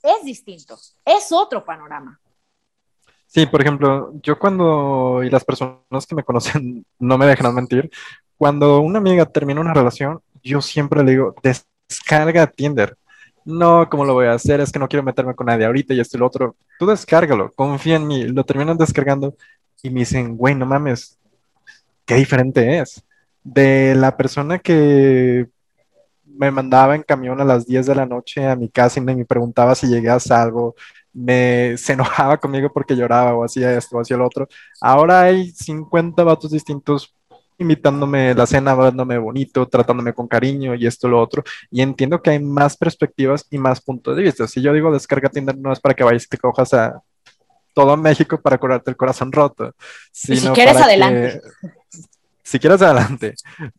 es 0.03 0.25
distinto, 0.25 0.79
es 1.05 1.31
otro 1.33 1.65
panorama. 1.65 2.21
Sí, 3.35 3.47
por 3.47 3.63
ejemplo, 3.63 4.13
yo 4.23 4.39
cuando, 4.39 5.23
y 5.25 5.31
las 5.31 5.43
personas 5.43 6.07
que 6.07 6.15
me 6.15 6.23
conocen 6.23 6.85
no 6.99 7.17
me 7.17 7.25
dejan 7.27 7.55
mentir, 7.55 7.91
cuando 8.37 8.81
una 8.81 8.99
amiga 8.99 9.25
termina 9.25 9.61
una 9.61 9.73
relación, 9.73 10.21
yo 10.43 10.61
siempre 10.61 11.03
le 11.03 11.13
digo, 11.13 11.35
descarga 11.43 12.47
Tinder. 12.47 12.97
No, 13.45 13.89
¿cómo 13.89 14.05
lo 14.05 14.13
voy 14.15 14.27
a 14.27 14.35
hacer? 14.35 14.61
Es 14.61 14.71
que 14.71 14.79
no 14.79 14.87
quiero 14.89 15.03
meterme 15.03 15.35
con 15.35 15.47
nadie 15.47 15.65
ahorita 15.65 15.95
y 15.95 16.01
esto 16.01 16.17
y 16.17 16.21
lo 16.21 16.27
otro. 16.27 16.57
Tú 16.79 16.87
descárgalo, 16.87 17.51
confía 17.53 17.97
en 17.97 18.07
mí. 18.07 18.25
Lo 18.25 18.45
terminan 18.45 18.77
descargando 18.77 19.35
y 19.83 19.91
me 19.91 20.01
dicen, 20.01 20.37
güey, 20.37 20.55
no 20.55 20.67
mames, 20.67 21.19
qué 22.05 22.17
diferente 22.17 22.81
es. 22.81 23.03
De 23.43 23.95
la 23.95 24.17
persona 24.17 24.59
que 24.59 25.49
me 26.27 26.51
mandaba 26.51 26.95
en 26.97 27.03
camión 27.03 27.41
a 27.41 27.45
las 27.45 27.67
10 27.67 27.87
de 27.87 27.95
la 27.95 28.07
noche 28.07 28.47
a 28.47 28.57
mi 28.57 28.69
casa 28.69 29.01
y 29.01 29.03
me 29.03 29.25
preguntaba 29.25 29.75
si 29.75 29.87
llegué 29.89 30.11
a 30.11 30.21
salvo, 30.21 30.75
me, 31.13 31.77
se 31.77 31.93
enojaba 31.93 32.39
conmigo 32.39 32.73
porque 32.73 32.97
lloraba 32.97 33.35
o 33.35 33.45
hacía 33.45 33.77
esto 33.77 33.97
o 33.97 34.01
hacía 34.01 34.17
lo 34.17 34.27
otro. 34.27 34.49
Ahora 34.81 35.23
hay 35.23 35.51
50 35.51 36.23
vatos 36.25 36.51
distintos 36.51 37.15
invitándome 37.59 38.35
la 38.35 38.47
cena, 38.47 38.75
dándome 38.75 39.19
bonito, 39.19 39.67
tratándome 39.67 40.13
con 40.13 40.29
cariño 40.29 40.75
y 40.75 40.87
esto, 40.87 41.09
lo 41.09 41.21
otro. 41.21 41.43
Y 41.71 41.81
entiendo 41.81 42.21
que 42.21 42.31
hay 42.31 42.41
más 42.41 42.77
perspectivas 42.77 43.47
y 43.51 43.59
más 43.59 43.81
puntos 43.81 44.17
de 44.17 44.23
vista. 44.23 44.47
Si 44.47 44.61
yo 44.61 44.73
digo 44.73 44.93
descarga 44.93 45.29
Tinder, 45.29 45.57
no 45.57 45.73
es 45.73 45.81
para 45.81 45.95
que 45.95 46.05
vayas 46.05 46.25
y 46.25 46.29
te 46.29 46.39
cojas 46.39 46.75
a 46.75 47.01
todo 47.75 47.97
México 47.97 48.41
para 48.41 48.59
curarte 48.59 48.91
el 48.91 48.97
corazón 48.97 49.33
roto. 49.33 49.75
si 50.13 50.37
quieres, 50.49 50.77
adelante. 50.77 51.41
si 52.43 52.59
quieres, 52.59 52.83
adelante. 52.83 53.35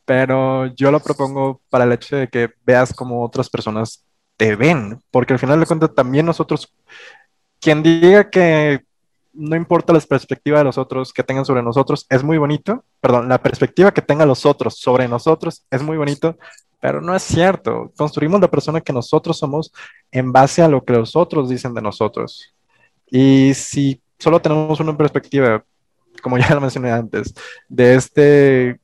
Pero 0.05 0.67
yo 0.75 0.91
lo 0.91 0.99
propongo 0.99 1.61
para 1.69 1.83
el 1.83 1.91
hecho 1.91 2.15
de 2.15 2.27
que 2.27 2.49
veas 2.65 2.93
como 2.93 3.23
otras 3.23 3.49
personas 3.49 4.03
te 4.35 4.55
ven, 4.55 4.99
porque 5.11 5.33
al 5.33 5.39
final 5.39 5.59
de 5.59 5.65
cuentas 5.67 5.93
también 5.93 6.25
nosotros 6.25 6.73
quien 7.63 7.81
diga 7.81 8.29
que 8.29 8.83
no 9.31 9.55
importa 9.55 9.93
la 9.93 9.99
perspectiva 10.01 10.57
de 10.59 10.65
los 10.65 10.77
otros 10.77 11.13
que 11.13 11.23
tengan 11.23 11.45
sobre 11.45 11.63
nosotros, 11.63 12.05
es 12.09 12.21
muy 12.21 12.37
bonito. 12.37 12.83
Perdón, 12.99 13.29
la 13.29 13.41
perspectiva 13.41 13.93
que 13.93 14.01
tengan 14.01 14.27
los 14.27 14.45
otros 14.45 14.77
sobre 14.77 15.07
nosotros 15.07 15.65
es 15.71 15.81
muy 15.81 15.95
bonito, 15.95 16.37
pero 16.81 17.01
no 17.01 17.15
es 17.15 17.23
cierto. 17.23 17.91
Construimos 17.95 18.41
la 18.41 18.51
persona 18.51 18.81
que 18.81 18.91
nosotros 18.91 19.37
somos 19.37 19.71
en 20.11 20.31
base 20.33 20.61
a 20.61 20.67
lo 20.67 20.83
que 20.83 20.93
los 20.93 21.15
otros 21.15 21.49
dicen 21.49 21.73
de 21.73 21.81
nosotros. 21.81 22.53
Y 23.09 23.53
si 23.53 24.01
solo 24.19 24.41
tenemos 24.41 24.79
una 24.81 24.95
perspectiva, 24.97 25.63
como 26.21 26.37
ya 26.39 26.53
lo 26.53 26.61
mencioné 26.61 26.91
antes, 26.91 27.33
de 27.69 27.95
este 27.95 28.79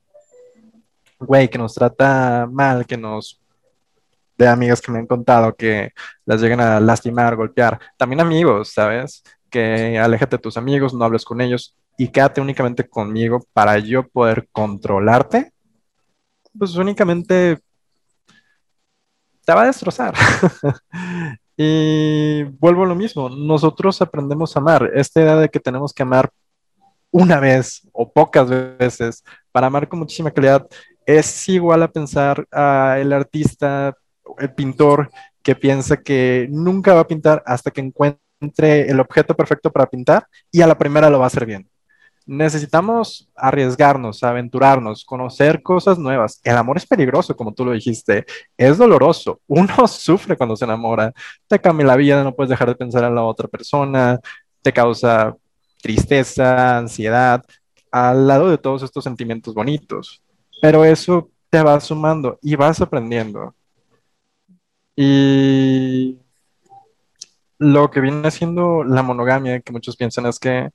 güey 1.19 1.49
que 1.49 1.57
nos 1.57 1.73
trata 1.75 2.47
mal, 2.49 2.85
que 2.85 2.95
nos 2.95 3.41
de 4.39 4.47
amigas 4.47 4.81
que 4.81 4.91
me 4.91 4.99
han 4.99 5.05
contado 5.05 5.53
que 5.53 5.91
las 6.25 6.41
llegan 6.41 6.61
a 6.61 6.79
lastimar, 6.79 7.35
golpear. 7.35 7.77
También 7.97 8.21
amigos, 8.21 8.69
¿sabes? 8.69 9.21
Que 9.49 9.99
aléjate 9.99 10.37
de 10.37 10.41
tus 10.41 10.55
amigos, 10.55 10.93
no 10.93 11.03
hables 11.03 11.25
con 11.25 11.41
ellos 11.41 11.75
y 11.97 12.07
quédate 12.07 12.39
únicamente 12.39 12.87
conmigo 12.87 13.45
para 13.51 13.77
yo 13.79 14.07
poder 14.07 14.47
controlarte. 14.53 15.51
Pues 16.57 16.73
únicamente 16.75 17.59
te 19.45 19.53
va 19.53 19.63
a 19.63 19.67
destrozar. 19.67 20.13
y 21.57 22.43
vuelvo 22.43 22.83
a 22.83 22.87
lo 22.87 22.95
mismo, 22.95 23.27
nosotros 23.27 24.01
aprendemos 24.01 24.55
a 24.55 24.59
amar. 24.59 24.89
Esta 24.95 25.19
idea 25.19 25.35
de 25.35 25.49
que 25.49 25.59
tenemos 25.59 25.93
que 25.93 26.03
amar 26.03 26.31
una 27.11 27.41
vez 27.41 27.85
o 27.91 28.09
pocas 28.09 28.49
veces 28.49 29.21
para 29.51 29.67
amar 29.67 29.89
con 29.89 29.99
muchísima 29.99 30.31
calidad 30.31 30.65
es 31.05 31.49
igual 31.49 31.81
a 31.81 31.91
pensar 31.91 32.47
a 32.51 32.97
el 32.99 33.11
artista 33.11 33.97
el 34.37 34.53
pintor 34.53 35.09
que 35.41 35.55
piensa 35.55 35.97
que 35.97 36.47
nunca 36.49 36.93
va 36.93 37.01
a 37.01 37.07
pintar 37.07 37.43
hasta 37.45 37.71
que 37.71 37.81
encuentre 37.81 38.89
el 38.89 38.99
objeto 38.99 39.35
perfecto 39.35 39.71
para 39.71 39.89
pintar 39.89 40.27
y 40.51 40.61
a 40.61 40.67
la 40.67 40.77
primera 40.77 41.09
lo 41.09 41.19
va 41.19 41.25
a 41.25 41.27
hacer 41.27 41.45
bien. 41.45 41.67
Necesitamos 42.25 43.27
arriesgarnos, 43.35 44.23
aventurarnos, 44.23 45.03
conocer 45.03 45.63
cosas 45.63 45.97
nuevas. 45.97 46.39
El 46.43 46.57
amor 46.57 46.77
es 46.77 46.85
peligroso, 46.85 47.35
como 47.35 47.53
tú 47.53 47.65
lo 47.65 47.71
dijiste, 47.71 48.25
es 48.55 48.77
doloroso. 48.77 49.41
Uno 49.47 49.87
sufre 49.87 50.37
cuando 50.37 50.55
se 50.55 50.65
enamora, 50.65 51.11
te 51.47 51.59
cambia 51.59 51.87
la 51.87 51.95
vida, 51.95 52.23
no 52.23 52.35
puedes 52.35 52.51
dejar 52.51 52.67
de 52.69 52.75
pensar 52.75 53.03
en 53.03 53.15
la 53.15 53.23
otra 53.23 53.47
persona, 53.47 54.19
te 54.61 54.71
causa 54.71 55.35
tristeza, 55.81 56.77
ansiedad, 56.77 57.43
al 57.91 58.27
lado 58.27 58.49
de 58.49 58.57
todos 58.57 58.83
estos 58.83 59.03
sentimientos 59.03 59.53
bonitos. 59.55 60.21
Pero 60.61 60.85
eso 60.85 61.31
te 61.49 61.63
va 61.63 61.79
sumando 61.79 62.37
y 62.41 62.55
vas 62.55 62.79
aprendiendo. 62.81 63.55
Y 65.01 66.19
lo 67.57 67.89
que 67.89 68.01
viene 68.01 68.29
siendo 68.31 68.83
la 68.83 69.01
monogamia, 69.01 69.61
que 69.61 69.71
muchos 69.71 69.95
piensan 69.95 70.25
es 70.25 70.37
que 70.39 70.71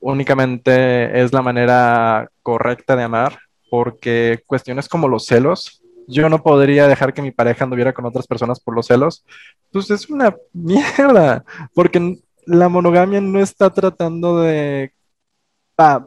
únicamente 0.00 1.20
es 1.20 1.30
la 1.34 1.42
manera 1.42 2.30
correcta 2.42 2.96
de 2.96 3.02
amar, 3.02 3.38
porque 3.70 4.42
cuestiones 4.46 4.88
como 4.88 5.08
los 5.08 5.26
celos, 5.26 5.82
yo 6.06 6.30
no 6.30 6.42
podría 6.42 6.88
dejar 6.88 7.12
que 7.12 7.20
mi 7.20 7.30
pareja 7.30 7.64
anduviera 7.64 7.92
con 7.92 8.06
otras 8.06 8.26
personas 8.26 8.60
por 8.60 8.74
los 8.74 8.86
celos, 8.86 9.26
pues 9.70 9.90
es 9.90 10.08
una 10.08 10.34
mierda, 10.54 11.44
porque 11.74 12.22
la 12.46 12.70
monogamia 12.70 13.20
no 13.20 13.40
está 13.40 13.68
tratando 13.68 14.40
de, 14.40 14.94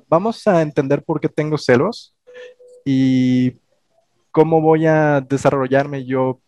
vamos 0.07 0.47
a 0.47 0.63
entender 0.63 1.03
por 1.03 1.21
qué 1.21 1.29
tengo 1.29 1.59
celos 1.59 2.15
y 2.83 3.59
cómo 4.31 4.59
voy 4.59 4.87
a 4.87 5.21
desarrollarme 5.21 6.03
yo 6.03 6.39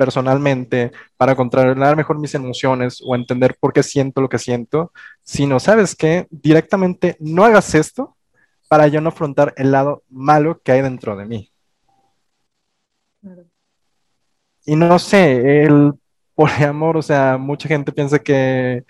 personalmente 0.00 0.92
para 1.18 1.36
controlar 1.36 1.94
mejor 1.94 2.18
mis 2.18 2.34
emociones 2.34 3.02
o 3.04 3.14
entender 3.14 3.54
por 3.60 3.74
qué 3.74 3.82
siento 3.82 4.22
lo 4.22 4.30
que 4.30 4.38
siento, 4.38 4.92
sino, 5.22 5.60
¿sabes 5.60 5.94
qué? 5.94 6.26
Directamente 6.30 7.18
no 7.20 7.44
hagas 7.44 7.74
esto 7.74 8.16
para 8.66 8.88
yo 8.88 9.02
no 9.02 9.10
afrontar 9.10 9.52
el 9.58 9.72
lado 9.72 10.02
malo 10.08 10.58
que 10.64 10.72
hay 10.72 10.80
dentro 10.80 11.16
de 11.16 11.26
mí. 11.26 11.52
Y 14.64 14.74
no 14.74 14.98
sé, 14.98 15.64
el 15.64 15.92
poliamor, 16.34 16.96
o 16.96 17.02
sea, 17.02 17.36
mucha 17.36 17.68
gente 17.68 17.92
piensa 17.92 18.18
que 18.18 18.84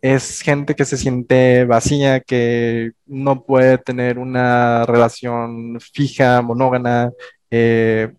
es 0.00 0.40
gente 0.40 0.74
que 0.74 0.84
se 0.84 0.96
siente 0.96 1.64
vacía, 1.64 2.18
que 2.18 2.90
no 3.06 3.44
puede 3.44 3.78
tener 3.78 4.18
una 4.18 4.84
relación 4.84 5.78
fija, 5.80 6.42
monógana, 6.42 7.12
eh, 7.52 8.12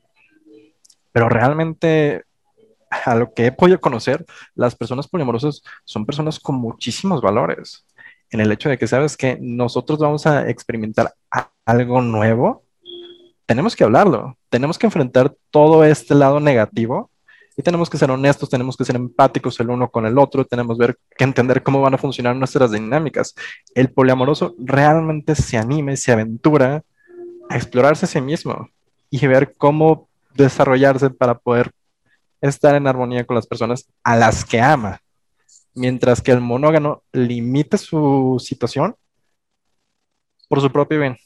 pero 1.11 1.27
realmente 1.27 2.26
a 2.89 3.15
lo 3.15 3.33
que 3.33 3.47
he 3.47 3.51
podido 3.51 3.79
conocer, 3.79 4.25
las 4.55 4.75
personas 4.75 5.07
poliamorosas 5.07 5.61
son 5.85 6.05
personas 6.05 6.39
con 6.39 6.55
muchísimos 6.55 7.21
valores. 7.21 7.85
En 8.29 8.41
el 8.41 8.51
hecho 8.51 8.69
de 8.69 8.77
que 8.77 8.87
sabes 8.87 9.15
que 9.15 9.37
nosotros 9.41 9.99
vamos 9.99 10.27
a 10.27 10.49
experimentar 10.49 11.13
algo 11.65 12.01
nuevo, 12.01 12.63
tenemos 13.45 13.75
que 13.75 13.85
hablarlo, 13.85 14.37
tenemos 14.49 14.77
que 14.77 14.87
enfrentar 14.87 15.33
todo 15.49 15.85
este 15.85 16.13
lado 16.13 16.39
negativo 16.39 17.09
y 17.55 17.63
tenemos 17.63 17.89
que 17.89 17.97
ser 17.97 18.11
honestos, 18.11 18.49
tenemos 18.49 18.77
que 18.77 18.85
ser 18.85 18.95
empáticos 18.97 19.59
el 19.59 19.69
uno 19.69 19.89
con 19.89 20.05
el 20.05 20.17
otro, 20.19 20.45
tenemos 20.45 20.77
ver, 20.77 20.97
que 21.17 21.23
entender 21.23 21.63
cómo 21.63 21.81
van 21.81 21.95
a 21.95 21.97
funcionar 21.97 22.35
nuestras 22.35 22.71
dinámicas. 22.71 23.33
El 23.73 23.91
poliamoroso 23.91 24.53
realmente 24.59 25.33
se 25.33 25.57
anima 25.57 25.93
y 25.93 25.97
se 25.97 26.11
aventura 26.11 26.83
a 27.49 27.55
explorarse 27.55 28.05
a 28.05 28.09
sí 28.09 28.21
mismo 28.21 28.69
y 29.09 29.25
ver 29.25 29.55
cómo 29.57 30.07
desarrollarse 30.35 31.09
para 31.09 31.39
poder 31.39 31.71
estar 32.41 32.75
en 32.75 32.87
armonía 32.87 33.25
con 33.25 33.35
las 33.35 33.47
personas 33.47 33.87
a 34.03 34.15
las 34.15 34.45
que 34.45 34.61
ama. 34.61 35.01
Mientras 35.73 36.21
que 36.21 36.31
el 36.31 36.41
monógamo 36.41 37.03
limite 37.11 37.77
su 37.77 38.37
situación 38.43 38.95
por 40.47 40.61
su 40.61 40.71
propio 40.71 40.99
bien, 40.99 41.17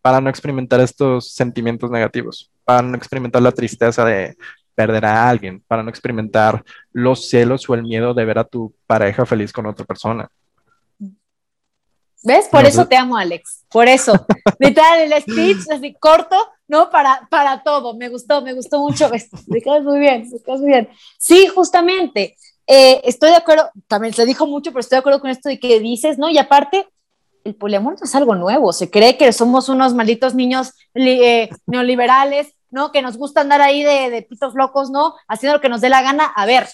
para 0.00 0.20
no 0.20 0.30
experimentar 0.30 0.80
estos 0.80 1.32
sentimientos 1.32 1.90
negativos, 1.90 2.50
para 2.64 2.82
no 2.82 2.96
experimentar 2.96 3.42
la 3.42 3.52
tristeza 3.52 4.04
de 4.04 4.36
perder 4.74 5.04
a 5.04 5.28
alguien, 5.28 5.62
para 5.66 5.82
no 5.82 5.90
experimentar 5.90 6.64
los 6.92 7.28
celos 7.28 7.68
o 7.68 7.74
el 7.74 7.82
miedo 7.82 8.14
de 8.14 8.24
ver 8.24 8.38
a 8.38 8.44
tu 8.44 8.74
pareja 8.86 9.26
feliz 9.26 9.52
con 9.52 9.66
otra 9.66 9.84
persona. 9.84 10.28
¿Ves? 12.22 12.48
Por 12.48 12.64
eso 12.64 12.86
te 12.86 12.96
amo, 12.96 13.16
Alex. 13.16 13.59
Por 13.70 13.88
eso. 13.88 14.12
Literal, 14.58 15.00
el 15.00 15.22
speech 15.22 15.70
así 15.70 15.94
corto, 15.94 16.36
¿no? 16.68 16.90
Para, 16.90 17.26
para 17.30 17.62
todo. 17.62 17.94
Me 17.94 18.08
gustó, 18.08 18.42
me 18.42 18.52
gustó 18.52 18.80
mucho. 18.80 19.08
Me 19.46 19.60
quedas 19.60 19.82
muy 19.82 19.98
bien, 19.98 20.28
me 20.30 20.42
quedas 20.42 20.60
muy 20.60 20.70
bien. 20.70 20.88
Sí, 21.18 21.46
justamente. 21.48 22.36
Eh, 22.66 23.00
estoy 23.04 23.30
de 23.30 23.36
acuerdo, 23.36 23.70
también 23.88 24.14
se 24.14 24.24
dijo 24.26 24.46
mucho, 24.46 24.70
pero 24.70 24.80
estoy 24.80 24.96
de 24.96 25.00
acuerdo 25.00 25.20
con 25.20 25.30
esto 25.30 25.48
de 25.48 25.58
que 25.58 25.80
dices, 25.80 26.18
¿no? 26.18 26.28
Y 26.28 26.38
aparte, 26.38 26.86
el 27.42 27.54
poliamor 27.54 27.94
no 27.98 28.04
es 28.04 28.14
algo 28.14 28.34
nuevo. 28.34 28.72
Se 28.72 28.90
cree 28.90 29.16
que 29.16 29.32
somos 29.32 29.68
unos 29.68 29.94
malditos 29.94 30.34
niños 30.34 30.72
eh, 30.94 31.48
neoliberales 31.66 32.54
¿no? 32.70 32.92
Que 32.92 33.02
nos 33.02 33.16
gusta 33.16 33.40
andar 33.40 33.60
ahí 33.60 33.82
de, 33.82 34.10
de 34.10 34.22
pitos 34.22 34.54
locos, 34.54 34.90
¿no? 34.90 35.14
Haciendo 35.28 35.56
lo 35.56 35.60
que 35.60 35.68
nos 35.68 35.80
dé 35.80 35.88
la 35.88 36.02
gana. 36.02 36.24
A 36.24 36.46
ver, 36.46 36.68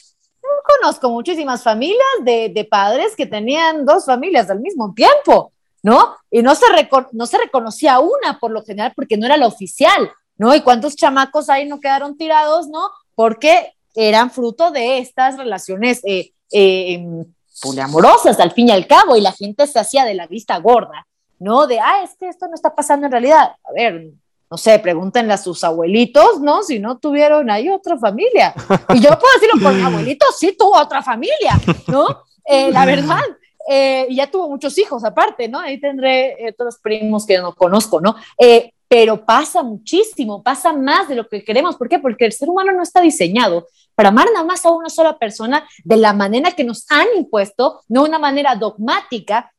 conozco 0.81 1.11
muchísimas 1.11 1.63
familias 1.63 2.07
de, 2.23 2.51
de, 2.55 2.65
padres 2.65 3.17
que 3.17 3.27
tenían 3.27 3.85
dos 3.85 4.05
familias 4.05 4.51
al 4.51 4.61
mismo 4.61 4.93
tiempo, 4.95 5.53
¿no? 5.83 6.17
Y 6.31 6.43
no 6.43 6.55
se, 6.55 6.65
no 7.13 7.27
se 7.27 7.39
reconocía 7.39 8.01
una 8.01 8.39
por 8.39 8.51
lo 8.51 8.65
general 8.65 8.93
porque 8.95 9.17
no 9.17 9.27
era 9.27 9.37
la 9.37 9.47
oficial, 9.47 10.11
¿no? 10.37 10.55
Y 10.55 10.63
cuántos 10.63 10.97
chamacos 10.97 11.49
ahí 11.49 11.67
no 11.67 11.81
quedaron 11.81 12.17
tirados, 12.17 12.69
¿no? 12.69 12.91
Porque 13.15 13.73
eran 13.95 14.31
fruto 14.31 14.71
de 14.71 14.99
estas 14.99 15.37
relaciones 15.37 16.03
eh, 16.05 16.33
eh, 16.53 16.95
em, 16.95 17.25
poliamorosas 17.63 18.39
al 18.41 18.53
fin 18.53 18.69
y 18.69 18.73
al 18.73 18.87
cabo 18.87 19.17
y 19.17 19.21
la 19.21 19.33
gente 19.33 19.67
se 19.67 19.79
hacía 19.79 20.05
de 20.05 20.15
la 20.15 20.27
vista 20.27 20.59
gorda, 20.59 21.07
¿no? 21.39 21.67
De, 21.67 21.81
ah, 21.81 22.03
es 22.03 22.17
que 22.19 22.29
esto 22.29 22.47
no 22.49 22.55
está 22.55 22.75
pasando 22.75 23.07
en 23.07 23.13
realidad. 23.13 23.53
A 23.65 23.73
ver, 23.73 24.11
no 24.51 24.57
sé, 24.57 24.79
pregúntenle 24.79 25.33
a 25.33 25.39
sus 25.39 25.65
abuelitos, 25.65 26.41
¿no? 26.41 26.63
Si 26.63 26.79
no 26.79 26.99
tuvieron 26.99 27.51
ahí 27.51 27.69
otra 27.69 27.99
familia. 27.99 28.55
Y 28.95 29.01
yo 29.01 29.11
puedo 29.19 29.35
decirlo 29.35 29.61
por 29.63 29.73
mi 29.73 29.83
abuelito, 29.83 30.27
sí 30.39 30.55
tuvo 30.57 30.79
otra 30.79 31.03
familia, 31.03 31.61
¿no? 31.89 32.07
Eh, 32.45 32.71
la 32.71 32.85
verdad. 32.85 33.23
Eh, 33.69 34.07
ya 34.11 34.31
tuvo 34.31 34.49
muchos 34.49 34.77
hijos 34.79 35.05
aparte, 35.05 35.49
¿no? 35.49 35.59
Ahí 35.59 35.81
tendré 35.81 36.37
otros 36.51 36.79
primos 36.79 37.27
que 37.27 37.39
no 37.39 37.55
conozco, 37.55 38.01
¿no? 38.01 38.15
Eh, 38.39 38.73
pero 38.89 39.25
pasa 39.25 39.63
muchísimo, 39.63 40.43
pasa 40.43 40.73
más 40.73 41.09
de 41.09 41.17
lo 41.17 41.29
que 41.29 41.43
queremos. 41.43 41.77
¿Por 41.77 41.89
qué? 41.89 41.99
Porque 41.99 42.25
el 42.25 42.33
ser 42.33 42.49
humano 42.49 42.73
no 42.73 42.83
está 42.83 43.01
diseñado 43.01 43.67
para 43.95 44.11
amar 44.11 44.29
nada 44.33 44.45
más 44.45 44.65
a 44.65 44.71
una 44.71 44.89
sola 44.89 45.19
persona 45.19 45.67
de 45.83 45.97
la 45.97 46.13
manera 46.13 46.53
que 46.53 46.65
nos 46.65 46.87
han 46.91 47.07
impuesto, 47.17 47.83
no 47.89 48.05
una 48.05 48.19
manera 48.19 48.55
dogmática, 48.55 49.53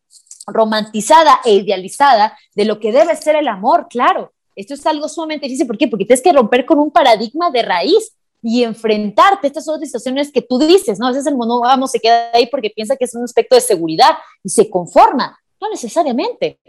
romantizada 0.46 1.42
e 1.44 1.56
idealizada 1.56 2.38
de 2.56 2.66
lo 2.66 2.80
que 2.80 2.94
debe 2.94 3.16
ser 3.16 3.36
el 3.36 3.48
amor, 3.48 3.88
claro. 3.90 4.32
Esto 4.56 4.74
es 4.74 4.86
algo 4.88 5.08
sumamente 5.08 5.46
difícil. 5.46 5.68
¿Por 5.68 5.78
qué? 5.78 5.88
Porque 5.88 6.06
tienes 6.06 6.24
que 6.24 6.34
romper 6.34 6.66
con 6.66 6.80
un 6.80 6.90
paradigma 6.90 7.52
de 7.52 7.62
raíz 7.62 8.17
y 8.42 8.64
enfrentarte 8.64 9.48
a 9.48 9.50
estas 9.50 9.68
otras 9.68 9.90
situaciones 9.90 10.32
que 10.32 10.42
tú 10.42 10.60
dices, 10.60 11.00
¿no? 11.00 11.08
A 11.08 11.12
veces 11.12 11.28
el 11.28 11.36
monógamo 11.36 11.88
se 11.88 12.00
queda 12.00 12.32
ahí 12.34 12.48
porque 12.48 12.70
piensa 12.70 12.96
que 12.96 13.06
es 13.06 13.16
un 13.16 13.24
aspecto 13.24 13.56
de 13.56 13.62
seguridad 13.62 14.12
y 14.44 14.50
se 14.50 14.70
conforma. 14.70 15.38
No 15.60 15.70
necesariamente. 15.70 16.60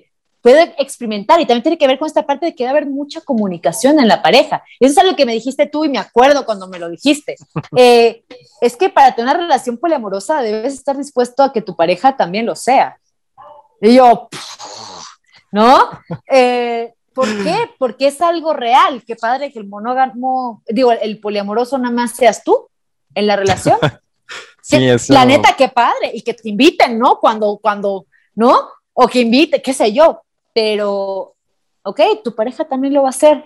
Puede 0.41 0.75
experimentar 0.79 1.41
y 1.41 1.47
también 1.47 1.63
tiene 1.63 1.79
que 1.79 1.87
ver 1.87 1.99
con 1.99 2.07
esta 2.07 2.25
parte 2.25 2.47
de 2.47 2.55
que 2.55 2.65
debe 2.65 2.79
haber 2.79 2.89
mucha 2.89 3.21
comunicación 3.21 3.99
en 3.99 4.07
la 4.07 4.23
pareja. 4.23 4.63
Eso 4.79 4.93
es 4.93 4.99
algo 4.99 5.17
que 5.17 5.27
me 5.27 5.33
dijiste 5.33 5.67
tú 5.67 5.85
y 5.85 5.89
me 5.89 5.99
acuerdo 5.99 6.47
cuando 6.47 6.69
me 6.69 6.79
lo 6.79 6.89
dijiste. 6.89 7.37
Eh, 7.77 8.25
es 8.61 8.77
que 8.77 8.89
para 8.89 9.15
tener 9.15 9.37
una 9.37 9.47
relación 9.47 9.77
poliamorosa 9.77 10.43
debes 10.43 10.75
estar 10.75 10.97
dispuesto 10.97 11.43
a 11.43 11.53
que 11.53 11.61
tu 11.61 11.77
pareja 11.77 12.17
también 12.17 12.47
lo 12.47 12.57
sea. 12.57 12.99
Y 13.81 13.97
yo, 13.97 14.29
¿no? 15.53 15.91
Eh, 16.31 16.95
¿Por 17.19 17.43
qué? 17.43 17.69
Porque 17.81 18.07
es 18.07 18.21
algo 18.21 18.53
real. 18.53 19.03
Qué 19.05 19.17
padre 19.17 19.53
que 19.53 19.59
el 19.59 19.67
monógamo, 19.67 20.63
digo, 20.69 20.93
el 20.93 21.19
poliamoroso 21.19 21.77
nada 21.77 21.93
más 21.93 22.13
seas 22.13 22.45
tú 22.45 22.69
en 23.13 23.27
la 23.27 23.35
relación. 23.35 23.77
sí, 24.63 24.89
eso. 24.89 25.13
La 25.13 25.25
neta, 25.25 25.57
qué 25.59 25.69
padre. 25.69 26.13
Y 26.15 26.23
que 26.23 26.35
te 26.35 26.49
inviten, 26.49 26.97
¿no? 26.97 27.19
Cuando, 27.19 27.59
cuando, 27.61 28.07
¿no? 28.37 28.69
O 28.93 29.09
que 29.09 29.23
invite, 29.23 29.61
qué 29.61 29.75
sé 29.75 29.93
yo. 29.93 30.23
Pero, 30.55 31.35
ok, 31.83 32.01
tu 32.23 32.37
pareja 32.37 32.65
también 32.65 32.95
lo 32.95 33.03
va 33.03 33.09
a 33.09 33.11
hacer. 33.11 33.43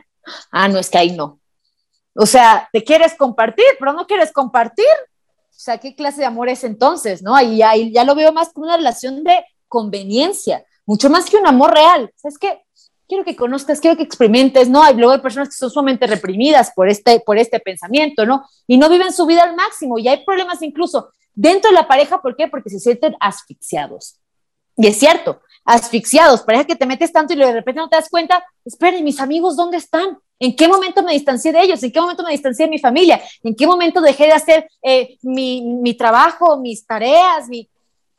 Ah, 0.51 0.69
no, 0.69 0.79
es 0.79 0.91
que 0.91 0.99
ahí 0.99 1.13
no. 1.13 1.41
O 2.15 2.27
sea, 2.27 2.69
te 2.75 2.85
quieres 2.85 3.15
compartir, 3.15 3.65
pero 3.79 3.95
no 3.95 4.07
quieres 4.07 4.33
compartir. 4.33 4.85
O 5.49 5.65
sea, 5.65 5.79
¿qué 5.79 5.95
clase 5.95 6.21
de 6.21 6.27
amor 6.27 6.51
es 6.51 6.63
entonces, 6.63 7.23
no? 7.23 7.35
Ahí, 7.35 7.63
ahí 7.63 7.91
ya 7.91 8.05
lo 8.05 8.15
veo 8.15 8.35
más 8.35 8.53
como 8.53 8.67
una 8.67 8.77
relación 8.77 9.25
de 9.25 9.43
conveniencia, 9.67 10.63
mucho 10.85 11.09
más 11.09 11.31
que 11.31 11.39
un 11.39 11.47
amor 11.47 11.73
real. 11.73 12.13
¿Sabes 12.17 12.37
qué? 12.37 12.63
Quiero 13.13 13.25
que 13.27 13.37
conozcas, 13.37 13.79
quiero 13.79 13.95
que 13.95 14.05
experimentes, 14.05 14.71
¿no? 14.71 14.83
Hay, 14.83 14.95
luego 14.95 15.13
hay 15.13 15.21
personas 15.21 15.51
que 15.51 15.55
son 15.55 15.69
sumamente 15.69 16.07
reprimidas 16.07 16.73
por 16.75 16.89
este, 16.89 17.21
por 17.21 17.37
este 17.37 17.61
pensamiento, 17.61 18.25
¿no? 18.25 18.47
Y 18.67 18.79
no 18.79 18.89
viven 18.89 19.13
su 19.13 19.27
vida 19.27 19.43
al 19.43 19.55
máximo 19.55 19.99
y 19.99 20.09
hay 20.09 20.25
problemas 20.25 20.63
incluso 20.63 21.11
dentro 21.35 21.71
de 21.71 21.75
la 21.75 21.87
pareja, 21.87 22.23
¿por 22.23 22.35
qué? 22.35 22.49
Porque 22.49 22.71
se 22.71 22.81
sienten 22.81 23.15
asfixiados. 23.21 24.17
Y 24.79 24.87
es 24.87 24.99
cierto, 24.99 25.43
asfixiados, 25.63 26.41
pareja 26.41 26.65
que 26.65 26.75
te 26.75 26.87
metes 26.87 27.13
tanto 27.13 27.35
y 27.35 27.37
de 27.37 27.53
repente 27.53 27.83
no 27.83 27.91
te 27.91 27.97
das 27.97 28.09
cuenta, 28.09 28.43
esperen, 28.65 29.05
mis 29.05 29.21
amigos, 29.21 29.57
¿dónde 29.57 29.77
están? 29.77 30.19
¿En 30.39 30.57
qué 30.57 30.67
momento 30.67 31.03
me 31.03 31.13
distancié 31.13 31.53
de 31.53 31.61
ellos? 31.61 31.83
¿En 31.83 31.93
qué 31.93 32.01
momento 32.01 32.23
me 32.23 32.33
distancié 32.33 32.65
de 32.65 32.71
mi 32.71 32.79
familia? 32.79 33.21
¿En 33.43 33.55
qué 33.55 33.67
momento 33.67 34.01
dejé 34.01 34.25
de 34.25 34.33
hacer 34.33 34.71
eh, 34.81 35.19
mi, 35.21 35.61
mi, 35.61 35.93
trabajo, 35.93 36.57
mis 36.57 36.87
tareas, 36.87 37.47
mi, 37.51 37.69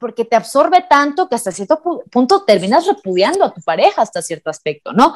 porque 0.04 0.26
te 0.26 0.36
absorbe 0.36 0.86
tanto 0.90 1.30
que 1.30 1.36
hasta 1.36 1.54
cierto 1.54 1.82
punto 2.12 2.44
terminas 2.44 2.86
repudiando 2.86 3.46
a 3.46 3.54
tu 3.54 3.62
pareja 3.62 4.02
hasta 4.02 4.22
cierto 4.22 4.50
aspecto, 4.50 4.92
¿no? 4.92 5.16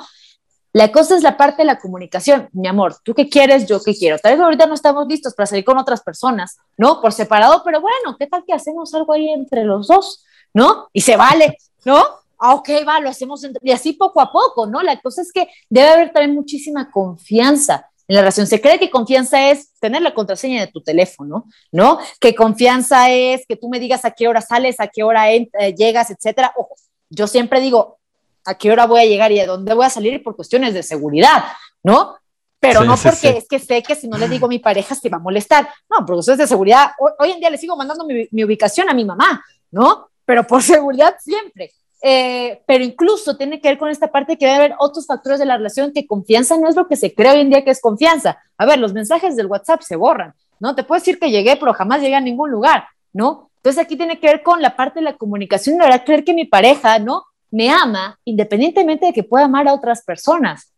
La 0.71 0.93
cosa 0.93 1.17
es 1.17 1.23
la 1.23 1.36
parte 1.36 1.63
de 1.63 1.65
la 1.65 1.78
comunicación. 1.78 2.47
Mi 2.54 2.69
amor, 2.69 2.95
¿tú 3.04 3.13
qué 3.13 3.28
quieres? 3.28 3.67
Yo 3.67 3.84
qué 3.84 3.93
quiero. 3.93 4.17
Tal 4.17 4.38
vez 4.38 4.41
ahorita 4.41 4.65
no 4.65 4.76
estamos 4.76 5.06
listos 5.06 5.34
para 5.36 5.45
salir 5.45 5.65
con 5.65 5.78
otras 5.78 6.00
personas, 6.04 6.56
¿no? 6.78 7.02
Por 7.02 7.12
separado, 7.12 7.63
pero 7.65 7.82
bueno, 7.82 8.15
¿qué 8.17 8.28
tal 8.28 8.45
que 8.47 8.54
hacemos 8.54 8.93
algo 8.93 9.12
ahí 9.12 9.28
entre 9.28 9.65
los 9.65 9.88
dos? 9.88 10.23
¿No? 10.54 10.88
Y 10.93 11.02
se 11.02 11.17
vale, 11.17 11.58
¿no? 11.84 12.02
Ah, 12.39 12.56
ok, 12.56 12.69
va, 12.88 13.02
lo 13.02 13.10
hacemos. 13.10 13.45
Y 13.62 13.71
así 13.71 13.91
poco 13.91 14.21
a 14.21 14.32
poco, 14.32 14.67
¿no? 14.67 14.82
La 14.82 15.02
cosa 15.02 15.21
es 15.21 15.34
que 15.34 15.50
debe 15.69 15.89
haber 15.89 16.13
también 16.13 16.34
muchísima 16.34 16.89
confianza 16.91 17.89
en 18.08 18.15
la 18.15 18.22
relación. 18.22 18.48
Se 18.48 18.62
cree 18.62 18.80
que 18.80 18.89
confianza 18.89 19.50
es 19.50 19.74
tener 19.80 20.02
la 20.02 20.13
contraseña 20.13 20.62
de 20.62 20.72
tu 20.72 20.82
teléfono, 20.82 21.46
¿no? 21.72 22.00
Que 22.20 22.36
confianza 22.36 23.10
es 23.10 23.46
que 23.48 23.56
tú 23.56 23.70
me 23.70 23.80
digas 23.80 24.06
a 24.06 24.12
qué 24.12 24.28
hora 24.28 24.41
sales, 24.41 24.80
a 24.80 24.88
qué 24.88 25.04
hora 25.04 25.32
eh, 25.32 25.50
llegas, 25.78 26.10
etcétera. 26.12 26.54
Ojo, 26.56 26.76
yo 27.10 27.28
siempre 27.28 27.60
digo 27.60 28.00
a 28.46 28.58
qué 28.58 28.72
hora 28.72 28.86
voy 28.86 29.02
a 29.02 29.06
llegar 29.06 29.32
y 29.32 29.40
a 29.40 29.46
dónde 29.46 29.73
voy 29.73 29.86
a 29.86 29.90
salir 29.90 30.23
por 30.23 30.36
cuestiones 30.36 30.73
de 30.73 30.84
seguridad, 30.84 31.46
¿no? 31.84 32.15
Pero 32.60 32.84
no 32.84 32.96
porque 32.98 33.29
es 33.38 33.48
que 33.48 33.60
sé 33.60 33.84
que 33.84 33.96
si 33.96 34.08
no 34.08 34.17
le 34.17 34.27
digo 34.27 34.48
a 34.48 34.50
mi 34.50 34.58
pareja 34.58 34.96
se 34.96 35.10
va 35.10 35.17
a 35.17 35.21
molestar. 35.21 35.69
No, 35.90 36.06
por 36.06 36.15
cuestiones 36.15 36.40
de 36.40 36.48
seguridad. 36.48 36.92
Hoy, 37.19 37.31
en 37.31 37.40
día 37.40 37.50
le 37.50 37.58
sigo 37.58 37.75
mandando 37.75 38.04
mi, 38.06 38.27
mi 38.31 38.44
ubicación 38.44 38.90
a 38.90 38.94
mi 38.94 39.06
mamá, 39.06 39.44
¿no? 39.69 40.10
Pero 40.25 40.46
por 40.46 40.63
seguridad 40.63 41.15
siempre. 41.19 41.71
Eh, 42.02 42.62
pero 42.67 42.83
incluso 42.83 43.37
tiene 43.37 43.60
que 43.60 43.69
ver 43.69 43.77
con 43.77 43.89
esta 43.89 44.12
parte 44.12 44.37
que 44.37 44.45
debe 44.45 44.58
haber 44.58 44.75
otros 44.79 45.08
factores 45.08 45.39
de 45.39 45.45
la 45.45 45.58
relación 45.58 45.91
que 45.93 46.06
confianza 46.06 46.56
no 46.58 46.69
es 46.69 46.75
lo 46.75 46.87
que 46.87 46.95
se 46.95 47.13
cree 47.15 47.31
hoy 47.31 47.41
en 47.41 47.50
día 47.50 47.63
que 47.63 47.71
es 47.71 47.81
confianza. 47.81 48.37
A 48.58 48.65
ver, 48.65 48.79
los 48.79 48.93
mensajes 48.93 49.35
del 49.35 49.48
WhatsApp 49.48 49.81
se 49.81 49.95
borran, 49.95 50.33
¿no? 50.60 50.75
Te 50.75 50.83
puedo 50.83 51.00
decir 51.00 51.19
que 51.19 51.31
llegué, 51.31 51.56
pero 51.56 51.73
jamás 51.73 52.02
llegué 52.02 52.15
a 52.15 52.21
ningún 52.21 52.52
lugar, 52.52 52.87
¿no? 53.13 53.50
Entonces 53.58 53.83
aquí 53.83 53.98
tiene 53.98 54.19
que 54.19 54.27
ver 54.27 54.43
con 54.43 54.62
la 54.62 54.75
parte 54.75 55.00
de 55.00 55.06
la 55.06 55.17
comunicación, 55.17 55.77
de 55.77 55.85
verdad 55.85 56.04
creer 56.06 56.23
que 56.23 56.33
mi 56.33 56.45
pareja, 56.45 57.00
¿no? 57.00 57.25
Me 57.50 57.69
ama 57.69 58.19
independientemente 58.25 59.08
de 59.08 59.13
que 59.13 59.23
pueda 59.23 59.45
amar 59.45 59.67
a 59.67 59.73
otras 59.73 60.04
personas. 60.04 60.73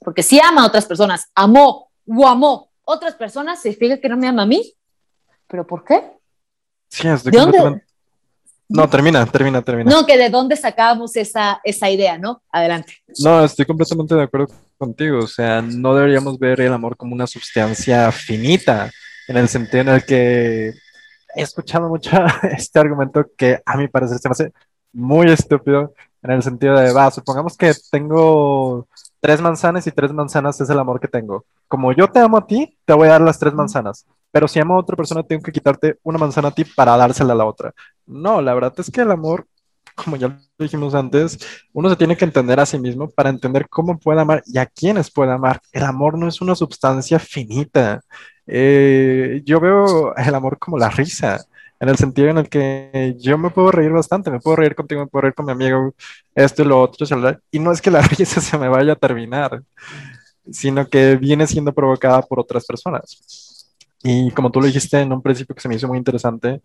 Porque 0.00 0.22
si 0.22 0.40
ama 0.40 0.62
a 0.62 0.66
otras 0.66 0.86
personas, 0.86 1.30
amó 1.34 1.90
o 2.06 2.26
amó 2.26 2.70
otras 2.84 3.14
personas, 3.14 3.60
significa 3.60 3.98
que 3.98 4.08
no 4.08 4.16
me 4.16 4.26
ama 4.26 4.42
a 4.42 4.46
mí. 4.46 4.72
¿Pero 5.46 5.66
por 5.66 5.84
qué? 5.84 6.12
Sí, 6.88 7.06
es 7.06 7.22
de 7.22 7.30
dónde? 7.30 7.82
No, 8.72 8.88
termina, 8.88 9.26
termina, 9.26 9.62
termina. 9.62 9.90
No, 9.90 10.06
que 10.06 10.16
de 10.16 10.30
dónde 10.30 10.56
sacábamos 10.56 11.16
esa, 11.16 11.60
esa 11.62 11.90
idea, 11.90 12.18
¿no? 12.18 12.42
Adelante. 12.50 12.94
No, 13.22 13.44
estoy 13.44 13.66
completamente 13.66 14.14
de 14.14 14.22
acuerdo 14.22 14.48
contigo. 14.78 15.18
O 15.18 15.26
sea, 15.26 15.60
no 15.60 15.94
deberíamos 15.94 16.38
ver 16.38 16.60
el 16.60 16.72
amor 16.72 16.96
como 16.96 17.14
una 17.14 17.26
sustancia 17.26 18.10
finita, 18.10 18.90
en 19.28 19.36
el 19.36 19.48
sentido 19.48 19.82
en 19.82 19.88
el 19.88 20.04
que 20.04 20.72
he 21.34 21.42
escuchado 21.42 21.88
mucho 21.88 22.10
este 22.42 22.78
argumento 22.78 23.26
que 23.36 23.60
a 23.64 23.76
mi 23.76 23.88
parecer 23.88 24.18
se 24.18 24.28
me 24.28 24.32
hace 24.32 24.52
muy 24.92 25.30
estúpido, 25.30 25.94
en 26.22 26.30
el 26.30 26.42
sentido 26.42 26.76
de, 26.76 26.92
va, 26.92 27.10
supongamos 27.10 27.56
que 27.56 27.72
tengo 27.90 28.86
tres 29.20 29.40
manzanas 29.40 29.86
y 29.86 29.92
tres 29.92 30.12
manzanas 30.12 30.60
es 30.60 30.68
el 30.70 30.78
amor 30.78 31.00
que 31.00 31.08
tengo. 31.08 31.44
Como 31.68 31.92
yo 31.92 32.08
te 32.08 32.20
amo 32.20 32.36
a 32.36 32.46
ti, 32.46 32.76
te 32.84 32.92
voy 32.92 33.08
a 33.08 33.12
dar 33.12 33.20
las 33.20 33.38
tres 33.38 33.54
manzanas. 33.54 34.06
Pero 34.30 34.48
si 34.48 34.60
amo 34.60 34.74
a 34.74 34.78
otra 34.78 34.96
persona, 34.96 35.22
tengo 35.22 35.42
que 35.42 35.52
quitarte 35.52 35.98
una 36.02 36.18
manzana 36.18 36.48
a 36.48 36.54
ti 36.54 36.64
para 36.64 36.96
dársela 36.96 37.32
a 37.32 37.36
la 37.36 37.44
otra. 37.44 37.72
No, 38.12 38.40
la 38.42 38.54
verdad 38.54 38.74
es 38.78 38.90
que 38.90 39.00
el 39.02 39.10
amor, 39.10 39.46
como 39.94 40.16
ya 40.16 40.28
lo 40.28 40.38
dijimos 40.58 40.94
antes, 40.94 41.38
uno 41.72 41.88
se 41.90 41.96
tiene 41.96 42.16
que 42.16 42.24
entender 42.24 42.60
a 42.60 42.66
sí 42.66 42.78
mismo 42.78 43.10
para 43.10 43.30
entender 43.30 43.68
cómo 43.68 43.98
puede 43.98 44.20
amar 44.20 44.42
y 44.46 44.58
a 44.58 44.66
quiénes 44.66 45.10
puede 45.10 45.32
amar. 45.32 45.60
El 45.72 45.84
amor 45.84 46.18
no 46.18 46.28
es 46.28 46.40
una 46.40 46.54
sustancia 46.54 47.18
finita. 47.18 48.00
Eh, 48.46 49.42
yo 49.44 49.60
veo 49.60 50.14
el 50.16 50.34
amor 50.34 50.58
como 50.58 50.78
la 50.78 50.90
risa 50.90 51.40
en 51.82 51.88
el 51.88 51.96
sentido 51.96 52.28
en 52.28 52.38
el 52.38 52.48
que 52.48 53.16
yo 53.18 53.36
me 53.36 53.50
puedo 53.50 53.72
reír 53.72 53.90
bastante, 53.90 54.30
me 54.30 54.38
puedo 54.38 54.56
reír 54.56 54.76
contigo, 54.76 55.00
me 55.00 55.08
puedo 55.08 55.22
reír 55.22 55.34
con 55.34 55.46
mi 55.46 55.52
amigo, 55.52 55.94
esto 56.32 56.62
y 56.62 56.64
lo 56.64 56.80
otro, 56.80 57.04
y 57.50 57.58
no 57.58 57.72
es 57.72 57.82
que 57.82 57.90
la 57.90 58.00
risa 58.18 58.40
se 58.40 58.56
me 58.56 58.68
vaya 58.68 58.92
a 58.92 58.96
terminar, 58.96 59.62
sino 60.50 60.86
que 60.88 61.16
viene 61.16 61.44
siendo 61.46 61.72
provocada 61.74 62.22
por 62.22 62.38
otras 62.38 62.64
personas. 62.66 63.66
Y 64.04 64.30
como 64.30 64.50
tú 64.52 64.60
lo 64.60 64.66
dijiste 64.66 65.00
en 65.00 65.12
un 65.12 65.22
principio 65.22 65.56
que 65.56 65.60
se 65.60 65.68
me 65.68 65.74
hizo 65.74 65.88
muy 65.88 65.98
interesante, 65.98 66.60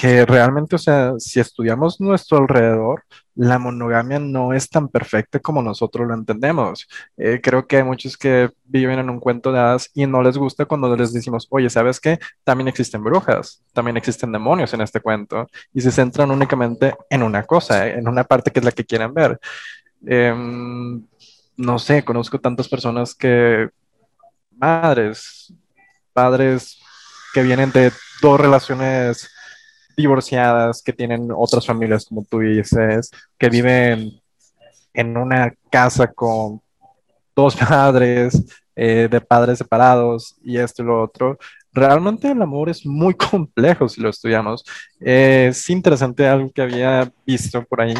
que 0.00 0.24
realmente, 0.24 0.76
o 0.76 0.78
sea, 0.78 1.12
si 1.18 1.40
estudiamos 1.40 2.00
nuestro 2.00 2.38
alrededor, 2.38 3.04
la 3.34 3.58
monogamia 3.58 4.18
no 4.18 4.54
es 4.54 4.70
tan 4.70 4.88
perfecta 4.88 5.40
como 5.40 5.60
nosotros 5.62 6.08
lo 6.08 6.14
entendemos. 6.14 6.88
Eh, 7.18 7.38
creo 7.42 7.66
que 7.66 7.76
hay 7.76 7.82
muchos 7.82 8.16
que 8.16 8.48
viven 8.64 8.98
en 8.98 9.10
un 9.10 9.20
cuento 9.20 9.52
de 9.52 9.58
hadas 9.58 9.90
y 9.92 10.06
no 10.06 10.22
les 10.22 10.38
gusta 10.38 10.64
cuando 10.64 10.96
les 10.96 11.12
decimos, 11.12 11.46
oye, 11.50 11.68
¿sabes 11.68 12.00
qué? 12.00 12.18
También 12.44 12.68
existen 12.68 13.04
brujas, 13.04 13.62
también 13.74 13.98
existen 13.98 14.32
demonios 14.32 14.72
en 14.72 14.80
este 14.80 15.02
cuento 15.02 15.46
y 15.74 15.82
se 15.82 15.92
centran 15.92 16.30
únicamente 16.30 16.94
en 17.10 17.22
una 17.22 17.42
cosa, 17.42 17.86
en 17.86 18.08
una 18.08 18.24
parte 18.24 18.50
que 18.50 18.60
es 18.60 18.64
la 18.64 18.72
que 18.72 18.86
quieren 18.86 19.12
ver. 19.12 19.38
Em, 20.06 21.06
no 21.58 21.78
sé, 21.78 22.02
conozco 22.06 22.40
tantas 22.40 22.68
personas 22.68 23.14
que, 23.14 23.68
madres, 24.56 25.52
padres 26.14 26.80
que 27.34 27.42
vienen 27.42 27.70
de 27.70 27.92
dos 28.22 28.40
relaciones 28.40 29.30
divorciadas, 29.96 30.82
que 30.82 30.92
tienen 30.92 31.28
otras 31.34 31.66
familias, 31.66 32.06
como 32.06 32.24
tú 32.24 32.40
dices, 32.40 33.10
que 33.38 33.48
viven 33.48 34.20
en 34.94 35.16
una 35.16 35.54
casa 35.70 36.06
con 36.12 36.60
dos 37.34 37.56
padres, 37.68 38.44
eh, 38.76 39.08
de 39.10 39.20
padres 39.20 39.58
separados 39.58 40.36
y 40.42 40.56
esto 40.56 40.82
y 40.82 40.86
lo 40.86 41.02
otro. 41.02 41.38
Realmente 41.72 42.30
el 42.30 42.42
amor 42.42 42.68
es 42.68 42.84
muy 42.86 43.14
complejo 43.30 43.88
si 43.88 44.00
lo 44.00 44.10
estudiamos. 44.10 44.64
es 44.98 45.68
interesante 45.70 46.26
algo 46.26 46.50
que 46.50 46.62
había 46.62 47.12
visto 47.26 47.62
por 47.64 47.80
ahí, 47.80 47.94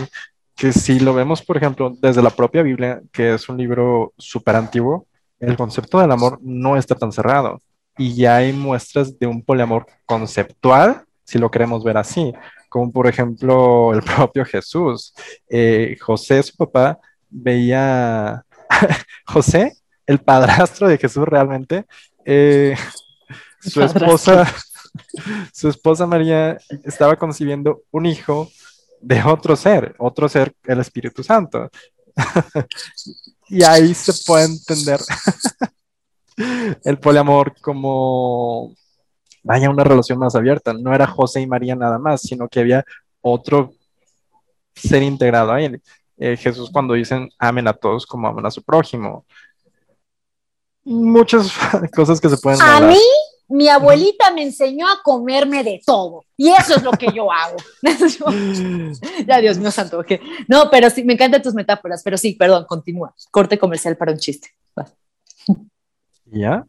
que 0.56 0.72
si 0.72 1.00
lo 1.00 1.14
vemos, 1.14 1.42
por 1.42 1.56
ejemplo, 1.56 1.94
desde 2.00 2.22
la 2.22 2.30
propia 2.30 2.62
Biblia, 2.62 3.00
que 3.12 3.34
es 3.34 3.48
un 3.48 3.56
libro 3.56 4.12
súper 4.18 4.56
antiguo, 4.56 5.06
el 5.38 5.56
concepto 5.56 5.98
del 5.98 6.12
amor 6.12 6.38
no 6.42 6.76
está 6.76 6.94
tan 6.94 7.12
cerrado. 7.12 7.60
Y 7.96 8.14
ya 8.14 8.36
hay 8.36 8.52
muestras 8.52 9.18
de 9.18 9.26
un 9.26 9.42
poliamor 9.42 9.86
conceptual 10.06 11.04
si 11.30 11.38
lo 11.38 11.48
queremos 11.48 11.84
ver 11.84 11.96
así, 11.96 12.32
como 12.68 12.90
por 12.90 13.06
ejemplo 13.06 13.94
el 13.94 14.02
propio 14.02 14.44
Jesús. 14.44 15.14
Eh, 15.48 15.96
José, 16.00 16.42
su 16.42 16.56
papá, 16.56 16.98
veía, 17.28 18.44
José, 19.26 19.76
el 20.06 20.18
padrastro 20.18 20.88
de 20.88 20.98
Jesús 20.98 21.24
realmente, 21.24 21.86
eh, 22.24 22.74
su 23.60 23.80
esposa, 23.80 24.52
su 25.52 25.68
esposa 25.68 26.04
María 26.04 26.58
estaba 26.82 27.14
concibiendo 27.16 27.82
un 27.92 28.06
hijo 28.06 28.50
de 29.00 29.22
otro 29.22 29.54
ser, 29.54 29.94
otro 29.98 30.28
ser, 30.28 30.52
el 30.64 30.80
Espíritu 30.80 31.22
Santo. 31.22 31.70
y 33.48 33.62
ahí 33.62 33.94
se 33.94 34.12
puede 34.26 34.46
entender 34.46 35.00
el 36.82 36.98
poliamor 36.98 37.54
como 37.60 38.74
vaya 39.50 39.68
una 39.68 39.82
relación 39.82 40.16
más 40.16 40.36
abierta. 40.36 40.72
No 40.72 40.94
era 40.94 41.08
José 41.08 41.40
y 41.40 41.46
María 41.46 41.74
nada 41.74 41.98
más, 41.98 42.22
sino 42.22 42.48
que 42.48 42.60
había 42.60 42.84
otro 43.20 43.72
ser 44.76 45.02
integrado 45.02 45.52
ahí. 45.52 45.72
Eh, 46.16 46.36
Jesús 46.36 46.70
cuando 46.70 46.94
dicen 46.94 47.28
amen 47.36 47.66
a 47.66 47.72
todos 47.72 48.06
como 48.06 48.28
aman 48.28 48.46
a 48.46 48.50
su 48.52 48.62
prójimo. 48.62 49.26
Muchas 50.84 51.52
cosas 51.96 52.20
que 52.20 52.28
se 52.28 52.36
pueden... 52.36 52.62
A 52.62 52.80
mí, 52.80 53.02
mi 53.48 53.68
abuelita 53.68 54.30
me 54.30 54.44
enseñó 54.44 54.86
a 54.86 55.02
comerme 55.02 55.64
de 55.64 55.80
todo. 55.84 56.24
Y 56.36 56.50
eso 56.50 56.76
es 56.76 56.84
lo 56.84 56.92
que 56.92 57.08
yo 57.12 57.32
hago. 57.32 57.56
ya, 59.26 59.40
Dios 59.40 59.58
mío 59.58 59.72
santo. 59.72 60.04
No, 60.46 60.70
pero 60.70 60.90
sí, 60.90 61.02
me 61.02 61.14
encantan 61.14 61.42
tus 61.42 61.54
metáforas, 61.54 62.04
pero 62.04 62.16
sí, 62.16 62.34
perdón, 62.34 62.66
continúa. 62.68 63.12
Corte 63.32 63.58
comercial 63.58 63.96
para 63.96 64.12
un 64.12 64.18
chiste. 64.18 64.48
¿Ya? 66.26 66.64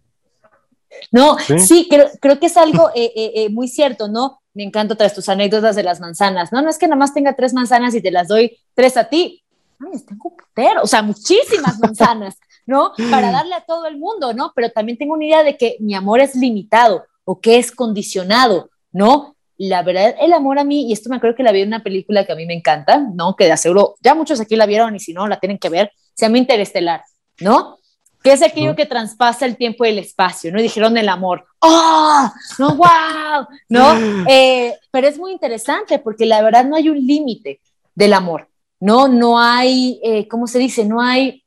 No, 1.12 1.38
sí, 1.40 1.90
creo, 1.90 2.40
que 2.40 2.46
es 2.46 2.58
algo 2.58 2.90
eh, 2.96 3.12
eh, 3.16 3.32
eh, 3.36 3.50
muy 3.50 3.68
cierto, 3.68 4.08
¿no? 4.08 4.42
Me 4.54 4.64
encanta 4.64 4.96
tras 4.96 5.14
tus 5.14 5.30
anécdotas 5.30 5.76
de 5.76 5.84
las 5.84 6.00
manzanas, 6.00 6.52
¿no? 6.52 6.62
No 6.62 6.70
es 6.70 6.78
que 6.78 6.88
nada 6.88 6.98
más 6.98 7.14
tenga 7.14 7.36
tres 7.36 7.54
manzanas 7.54 7.96
y 7.96 8.02
te 8.02 8.12
las 8.12 8.28
doy 8.28 8.58
tres 8.74 8.98
a 8.98 9.06
ti. 9.06 9.44
Ay, 9.80 10.00
tengo 10.08 10.30
un 10.30 10.38
putero, 10.38 10.84
o 10.84 10.88
sea, 10.88 11.02
muchísimas 11.02 11.80
manzanas, 11.82 12.36
¿no? 12.66 12.92
Para 13.10 13.32
darle 13.32 13.56
a 13.56 13.62
todo 13.62 13.86
el 13.88 13.98
mundo, 13.98 14.34
¿no? 14.34 14.52
Pero 14.56 14.70
también 14.70 14.98
tengo 14.98 15.14
una 15.14 15.26
idea 15.26 15.44
de 15.44 15.58
que 15.58 15.78
mi 15.80 15.96
amor 15.96 16.20
es 16.20 16.36
limitado 16.36 17.06
o 17.24 17.40
que 17.40 17.58
es 17.58 17.72
condicionado, 17.72 18.70
¿no? 18.92 19.36
La 19.58 19.84
verdad, 19.84 20.16
el 20.20 20.34
amor 20.34 20.60
a 20.60 20.64
mí, 20.64 20.90
y 20.90 20.94
esto 20.94 21.10
me 21.10 21.18
acuerdo 21.18 21.36
que 21.36 21.44
la 21.44 21.52
vi 21.52 21.62
en 21.62 21.68
una 21.68 21.84
película 21.84 22.26
que 22.26 22.32
a 22.32 22.36
mí 22.36 22.46
me 22.46 22.56
encanta, 22.56 22.98
¿no? 23.14 23.36
Que 23.36 23.46
de 23.46 23.52
aseguro, 23.52 23.96
ya 24.02 24.16
muchos 24.16 24.40
aquí 24.40 24.56
la 24.56 24.66
vieron 24.66 24.96
y 24.96 25.00
si 25.00 25.14
no, 25.14 25.28
la 25.28 25.40
tienen 25.40 25.60
que 25.60 25.70
ver, 25.70 25.92
se 26.16 26.26
llama 26.26 26.40
Interestelar, 26.40 27.04
¿no? 27.40 27.78
Que 28.24 28.32
es 28.32 28.42
aquello 28.42 28.76
que 28.76 28.86
traspasa 28.86 29.46
el 29.46 29.58
tiempo 29.58 29.86
y 29.86 29.90
el 29.90 30.00
espacio, 30.00 30.52
¿no? 30.52 30.62
Dijeron 30.62 30.98
el 30.98 31.10
amor, 31.10 31.46
¡oh! 31.60 32.30
¡No, 32.60 32.76
wow! 32.76 33.48
¿No? 33.70 34.22
Eh, 34.30 34.78
pero 34.92 35.08
es 35.08 35.18
muy 35.18 35.32
interesante 35.32 36.00
porque 36.00 36.26
la 36.26 36.42
verdad 36.42 36.66
no 36.66 36.76
hay 36.76 36.90
un 36.90 37.06
límite 37.06 37.60
del 37.96 38.14
amor, 38.14 38.48
¿no? 38.80 39.08
No 39.08 39.40
hay, 39.40 40.00
eh, 40.04 40.28
¿cómo 40.28 40.48
se 40.48 40.60
dice? 40.60 40.86
No 40.86 41.02
hay 41.02 41.44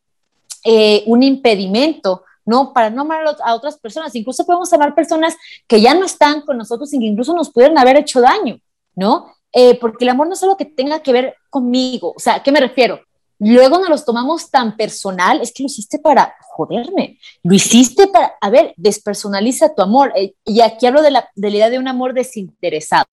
eh, 0.64 1.04
un 1.06 1.22
impedimento, 1.22 2.24
¿no? 2.44 2.72
Para 2.72 2.90
no 2.90 3.02
amar 3.02 3.24
a 3.44 3.54
otras 3.54 3.78
personas. 3.78 4.14
Incluso 4.14 4.44
podemos 4.44 4.72
amar 4.72 4.94
personas 4.94 5.36
que 5.66 5.80
ya 5.80 5.94
no 5.94 6.04
están 6.04 6.42
con 6.42 6.58
nosotros 6.58 6.92
y 6.92 6.98
que 6.98 7.06
incluso 7.06 7.34
nos 7.34 7.50
pudieron 7.50 7.78
haber 7.78 7.96
hecho 7.96 8.20
daño, 8.20 8.58
¿no? 8.94 9.32
porque 9.80 10.04
el 10.04 10.08
amor 10.08 10.26
no 10.26 10.34
es 10.34 10.42
algo 10.42 10.56
que 10.56 10.64
tenga 10.64 10.98
que 10.98 11.12
ver 11.12 11.36
conmigo. 11.48 12.12
O 12.16 12.18
sea, 12.18 12.34
¿a 12.34 12.42
qué 12.42 12.50
me 12.50 12.58
refiero? 12.58 13.00
Luego 13.46 13.78
nos 13.78 13.90
los 13.90 14.04
tomamos 14.06 14.50
tan 14.50 14.74
personal, 14.74 15.42
es 15.42 15.52
que 15.52 15.62
lo 15.62 15.66
hiciste 15.66 15.98
para 15.98 16.34
joderme, 16.40 17.18
lo 17.42 17.54
hiciste 17.54 18.06
para, 18.06 18.32
a 18.40 18.48
ver, 18.48 18.72
despersonaliza 18.78 19.74
tu 19.74 19.82
amor. 19.82 20.14
Eh, 20.16 20.34
y 20.46 20.62
aquí 20.62 20.86
hablo 20.86 21.02
de 21.02 21.10
la, 21.10 21.28
de 21.34 21.50
la 21.50 21.56
idea 21.56 21.70
de 21.70 21.78
un 21.78 21.86
amor 21.86 22.14
desinteresado. 22.14 23.04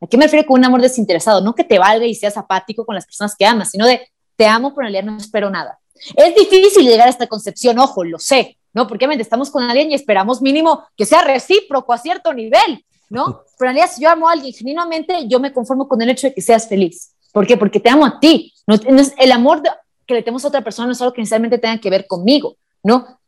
¿A 0.00 0.06
qué 0.08 0.16
me 0.16 0.26
refiero 0.26 0.46
con 0.46 0.60
un 0.60 0.64
amor 0.64 0.80
desinteresado? 0.80 1.40
No 1.40 1.56
que 1.56 1.64
te 1.64 1.80
valga 1.80 2.06
y 2.06 2.14
seas 2.14 2.36
apático 2.36 2.86
con 2.86 2.94
las 2.94 3.04
personas 3.04 3.34
que 3.34 3.46
amas, 3.46 3.72
sino 3.72 3.84
de 3.84 4.12
te 4.36 4.46
amo, 4.46 4.72
pero 4.72 4.86
en 4.86 4.92
realidad 4.92 5.12
no 5.12 5.18
espero 5.18 5.50
nada. 5.50 5.80
Es 6.14 6.36
difícil 6.36 6.86
llegar 6.86 7.08
a 7.08 7.10
esta 7.10 7.26
concepción, 7.26 7.76
ojo, 7.80 8.04
lo 8.04 8.20
sé, 8.20 8.58
¿no? 8.72 8.86
Porque 8.86 9.08
estamos 9.18 9.50
con 9.50 9.64
alguien 9.64 9.90
y 9.90 9.94
esperamos 9.94 10.40
mínimo 10.40 10.84
que 10.96 11.04
sea 11.04 11.22
recíproco 11.22 11.92
a 11.92 11.98
cierto 11.98 12.32
nivel, 12.32 12.84
¿no? 13.10 13.42
Pero 13.58 13.70
en 13.70 13.76
realidad, 13.76 13.90
si 13.92 14.02
yo 14.02 14.10
amo 14.10 14.28
a 14.28 14.32
alguien 14.32 14.52
genuinamente, 14.52 15.26
yo 15.26 15.40
me 15.40 15.52
conformo 15.52 15.88
con 15.88 16.00
el 16.00 16.10
hecho 16.10 16.28
de 16.28 16.34
que 16.34 16.42
seas 16.42 16.68
feliz. 16.68 17.13
¿Por 17.34 17.46
qué? 17.46 17.56
Porque 17.56 17.80
te 17.80 17.90
amo 17.90 18.06
a 18.06 18.20
ti. 18.20 18.54
No, 18.64 18.76
el 19.18 19.32
amor 19.32 19.60
que 20.06 20.14
le 20.14 20.22
tenemos 20.22 20.44
a 20.44 20.48
otra 20.48 20.62
persona 20.62 20.86
no 20.86 20.92
es 20.92 21.00
algo 21.02 21.12
que 21.12 21.20
necesariamente 21.20 21.58
tenga 21.58 21.78
que 21.78 21.90
ver 21.90 22.06
conmigo, 22.06 22.56
¿no? 22.82 23.18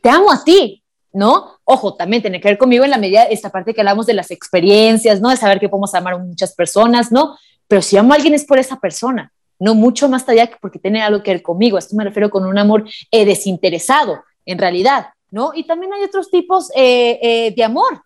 Te 0.00 0.08
amo 0.08 0.30
a 0.30 0.44
ti, 0.44 0.84
¿no? 1.12 1.58
Ojo, 1.64 1.96
también 1.96 2.22
tiene 2.22 2.40
que 2.40 2.48
ver 2.48 2.58
conmigo 2.58 2.84
en 2.84 2.90
la 2.90 2.98
medida, 2.98 3.24
esta 3.24 3.50
parte 3.50 3.74
que 3.74 3.80
hablamos 3.80 4.06
de 4.06 4.14
las 4.14 4.30
experiencias, 4.30 5.20
¿no? 5.20 5.30
De 5.30 5.36
saber 5.36 5.58
que 5.58 5.68
podemos 5.68 5.92
amar 5.94 6.14
a 6.14 6.18
muchas 6.18 6.54
personas, 6.54 7.10
¿no? 7.10 7.36
pero 7.68 7.82
si 7.82 7.96
amo 7.96 8.12
a 8.12 8.16
alguien 8.16 8.34
es 8.34 8.44
por 8.44 8.58
esa 8.58 8.80
persona, 8.80 9.30
no 9.58 9.74
mucho 9.74 10.08
más 10.08 10.26
allá 10.28 10.46
que 10.46 10.56
porque 10.60 10.78
tiene 10.78 11.02
algo 11.02 11.22
que 11.22 11.32
ver 11.32 11.42
conmigo. 11.42 11.78
esto 11.78 11.94
me 11.94 12.04
refiero 12.04 12.30
con 12.30 12.46
un 12.46 12.58
amor 12.58 12.88
eh, 13.10 13.26
desinteresado, 13.26 14.24
en 14.46 14.58
realidad, 14.58 15.08
¿no? 15.30 15.52
Y 15.54 15.64
también 15.64 15.92
hay 15.92 16.02
otros 16.02 16.30
tipos 16.30 16.70
eh, 16.74 17.18
eh, 17.20 17.54
de 17.54 17.64
amor, 17.64 18.02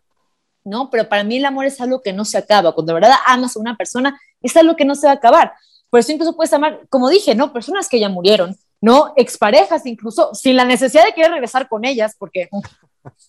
¿no? 0.64 0.90
Pero 0.90 1.08
para 1.08 1.22
mí 1.22 1.36
el 1.36 1.44
amor 1.44 1.66
es 1.66 1.80
algo 1.80 2.02
que 2.02 2.12
no 2.12 2.24
se 2.24 2.36
acaba. 2.36 2.74
Cuando 2.74 2.92
de 2.92 3.00
verdad 3.00 3.16
amas 3.26 3.56
a 3.56 3.60
una 3.60 3.76
persona, 3.76 4.18
es 4.42 4.56
algo 4.56 4.76
que 4.76 4.84
no 4.84 4.94
se 4.94 5.06
va 5.06 5.12
a 5.12 5.16
acabar. 5.16 5.52
Por 5.90 6.00
eso 6.00 6.12
incluso 6.12 6.34
puedes 6.34 6.52
amar, 6.52 6.80
como 6.88 7.08
dije, 7.08 7.34
¿no? 7.34 7.52
Personas 7.52 7.88
que 7.88 8.00
ya 8.00 8.08
murieron, 8.08 8.56
¿no? 8.80 9.12
Exparejas, 9.16 9.84
incluso 9.86 10.34
sin 10.34 10.56
la 10.56 10.64
necesidad 10.64 11.04
de 11.04 11.12
querer 11.12 11.32
regresar 11.32 11.68
con 11.68 11.84
ellas, 11.84 12.16
porque 12.18 12.48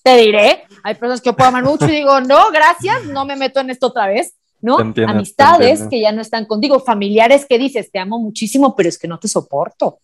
te 0.03 0.17
diré, 0.17 0.63
hay 0.83 0.95
personas 0.95 1.21
que 1.21 1.29
yo 1.29 1.35
puedo 1.35 1.49
amar 1.49 1.63
mucho 1.63 1.85
y 1.85 1.91
digo, 1.91 2.21
no, 2.21 2.51
gracias, 2.51 3.05
no 3.05 3.25
me 3.25 3.35
meto 3.35 3.59
en 3.59 3.69
esto 3.69 3.87
otra 3.87 4.07
vez, 4.07 4.35
¿no? 4.61 4.77
Amistades 4.77 5.83
que 5.89 5.99
ya 5.99 6.11
no 6.11 6.21
están 6.21 6.45
contigo, 6.45 6.79
familiares 6.79 7.45
que 7.47 7.57
dices, 7.57 7.91
te 7.91 7.99
amo 7.99 8.19
muchísimo, 8.19 8.75
pero 8.75 8.89
es 8.89 8.97
que 8.97 9.07
no 9.07 9.19
te 9.19 9.27
soporto. 9.27 9.99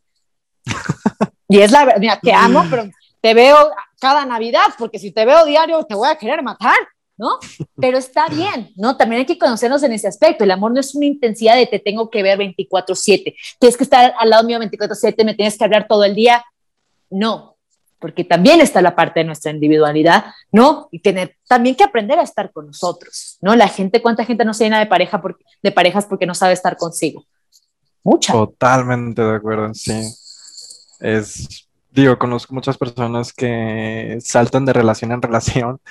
y 1.47 1.59
es 1.59 1.71
la 1.71 1.85
verdad, 1.85 1.99
mira, 1.99 2.19
te 2.19 2.33
amo, 2.33 2.65
pero 2.69 2.89
te 3.21 3.33
veo 3.33 3.71
cada 3.99 4.25
Navidad, 4.25 4.67
porque 4.77 4.99
si 4.99 5.11
te 5.11 5.25
veo 5.25 5.45
diario 5.45 5.83
te 5.85 5.95
voy 5.95 6.09
a 6.09 6.17
querer 6.17 6.43
matar. 6.43 6.77
¿No? 7.19 7.37
Pero 7.79 7.97
está 7.97 8.27
bien, 8.29 8.71
¿no? 8.77 8.97
También 8.97 9.19
hay 9.19 9.25
que 9.25 9.37
conocernos 9.37 9.83
en 9.83 9.91
ese 9.91 10.07
aspecto. 10.07 10.45
El 10.45 10.51
amor 10.51 10.71
no 10.71 10.79
es 10.79 10.95
una 10.95 11.05
intensidad 11.05 11.55
de 11.55 11.67
te 11.67 11.77
tengo 11.77 12.09
que 12.09 12.23
ver 12.23 12.39
24/7, 12.39 13.35
tienes 13.59 13.77
que 13.77 13.83
estar 13.83 14.13
al 14.17 14.29
lado 14.29 14.43
mío 14.45 14.57
24/7, 14.57 15.25
me 15.25 15.35
tienes 15.35 15.57
que 15.57 15.63
hablar 15.65 15.85
todo 15.87 16.05
el 16.05 16.15
día. 16.15 16.43
No, 17.09 17.57
porque 17.99 18.23
también 18.23 18.61
está 18.61 18.81
la 18.81 18.95
parte 18.95 19.19
de 19.19 19.25
nuestra 19.25 19.51
individualidad, 19.51 20.25
¿no? 20.51 20.87
Y 20.91 20.99
tener 20.99 21.35
también 21.47 21.75
que 21.75 21.83
aprender 21.83 22.17
a 22.19 22.23
estar 22.23 22.51
con 22.51 22.67
nosotros, 22.67 23.37
¿no? 23.41 23.55
La 23.55 23.67
gente, 23.67 24.01
¿cuánta 24.01 24.23
gente 24.23 24.45
no 24.45 24.53
se 24.53 24.63
llena 24.63 24.79
de, 24.79 24.85
pareja 24.85 25.21
de 25.61 25.71
parejas 25.71 26.05
porque 26.05 26.25
no 26.25 26.33
sabe 26.33 26.53
estar 26.53 26.77
consigo? 26.77 27.25
Mucha. 28.01 28.31
Totalmente 28.31 29.21
de 29.21 29.35
acuerdo, 29.35 29.73
sí. 29.73 30.01
Es, 31.01 31.67
digo, 31.91 32.17
conozco 32.17 32.53
muchas 32.53 32.77
personas 32.77 33.33
que 33.33 34.17
saltan 34.21 34.65
de 34.65 34.73
relación 34.73 35.11
en 35.11 35.21
relación, 35.21 35.81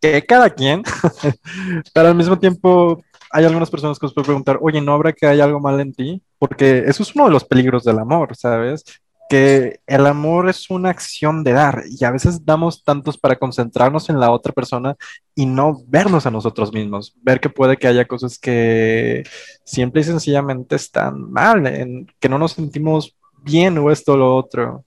que 0.00 0.24
cada 0.24 0.50
quien, 0.50 0.82
pero 1.94 2.08
al 2.08 2.14
mismo 2.14 2.38
tiempo 2.38 3.02
hay 3.30 3.44
algunas 3.44 3.70
personas 3.70 3.98
que 3.98 4.06
os 4.06 4.14
pueden 4.14 4.26
preguntar, 4.26 4.58
oye, 4.60 4.80
¿no 4.80 4.92
habrá 4.92 5.12
que 5.12 5.26
hay 5.26 5.40
algo 5.40 5.60
mal 5.60 5.80
en 5.80 5.92
ti? 5.92 6.22
Porque 6.38 6.84
eso 6.86 7.02
es 7.02 7.14
uno 7.14 7.26
de 7.26 7.32
los 7.32 7.44
peligros 7.44 7.84
del 7.84 7.98
amor, 7.98 8.34
¿sabes? 8.36 8.84
que 9.28 9.80
el 9.86 10.06
amor 10.06 10.48
es 10.48 10.70
una 10.70 10.88
acción 10.88 11.44
de 11.44 11.52
dar 11.52 11.84
y 11.86 12.02
a 12.04 12.10
veces 12.10 12.44
damos 12.46 12.82
tantos 12.82 13.18
para 13.18 13.36
concentrarnos 13.36 14.08
en 14.08 14.18
la 14.18 14.30
otra 14.30 14.52
persona 14.52 14.96
y 15.34 15.44
no 15.44 15.82
vernos 15.86 16.24
a 16.24 16.30
nosotros 16.30 16.72
mismos, 16.72 17.14
ver 17.20 17.38
que 17.38 17.50
puede 17.50 17.76
que 17.76 17.86
haya 17.86 18.06
cosas 18.06 18.38
que 18.38 19.24
simple 19.64 20.00
y 20.00 20.04
sencillamente 20.04 20.76
están 20.76 21.30
mal, 21.30 21.66
en, 21.66 22.06
que 22.18 22.28
no 22.28 22.38
nos 22.38 22.52
sentimos 22.52 23.14
bien 23.42 23.76
o 23.78 23.90
esto 23.90 24.14
o 24.14 24.16
lo 24.16 24.34
otro. 24.34 24.84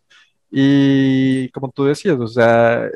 Y 0.49 1.49
como 1.51 1.72
tú 1.72 1.86
decías, 1.86 2.20
o 2.20 2.28
sea, 2.28 2.89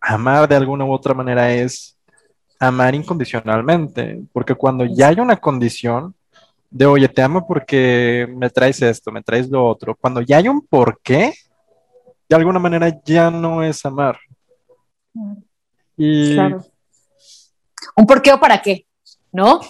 amar 0.00 0.48
de 0.48 0.56
alguna 0.56 0.84
u 0.84 0.92
otra 0.92 1.14
manera 1.14 1.52
es 1.52 1.96
amar 2.58 2.94
incondicionalmente, 2.94 4.20
porque 4.32 4.54
cuando 4.54 4.84
ya 4.84 5.08
hay 5.08 5.20
una 5.20 5.36
condición, 5.36 6.14
de, 6.70 6.86
oye, 6.86 7.08
te 7.08 7.22
amo 7.22 7.46
porque 7.46 8.28
me 8.36 8.50
traes 8.50 8.82
esto, 8.82 9.10
me 9.10 9.22
traes 9.22 9.48
lo 9.48 9.66
otro. 9.66 9.96
Cuando 9.96 10.20
ya 10.20 10.36
hay 10.36 10.48
un 10.48 10.66
porqué, 10.66 11.34
de 12.28 12.36
alguna 12.36 12.58
manera 12.58 13.00
ya 13.04 13.30
no 13.30 13.62
es 13.62 13.84
amar. 13.86 14.18
Y... 15.96 16.34
Claro. 16.34 16.64
¿Un 17.96 18.06
porqué 18.06 18.32
o 18.32 18.40
para 18.40 18.60
qué? 18.60 18.86
¿No? 19.32 19.60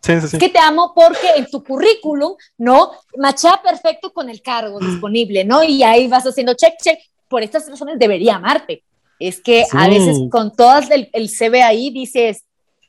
Sí, 0.00 0.20
sí, 0.20 0.28
sí. 0.28 0.36
Es 0.36 0.38
que 0.40 0.48
te 0.48 0.58
amo 0.58 0.92
porque 0.94 1.34
en 1.36 1.46
tu 1.46 1.62
currículum, 1.62 2.34
¿no? 2.56 2.92
Machea 3.16 3.60
perfecto 3.62 4.12
con 4.12 4.30
el 4.30 4.40
cargo 4.40 4.78
disponible, 4.78 5.44
¿no? 5.44 5.62
Y 5.62 5.82
ahí 5.82 6.08
vas 6.08 6.24
haciendo 6.24 6.54
check, 6.54 6.74
check. 6.82 6.98
Por 7.28 7.42
estas 7.42 7.68
razones 7.68 7.98
debería 7.98 8.36
amarte. 8.36 8.84
Es 9.18 9.40
que 9.40 9.64
a 9.72 9.88
veces 9.88 10.18
con 10.30 10.54
todas 10.54 10.90
el, 10.90 11.10
el 11.12 11.28
CV 11.28 11.62
ahí 11.62 11.90
dices, 11.90 12.44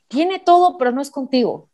tiene 0.08 0.38
todo, 0.38 0.76
pero 0.78 0.92
no 0.92 1.00
es 1.00 1.10
contigo. 1.10 1.68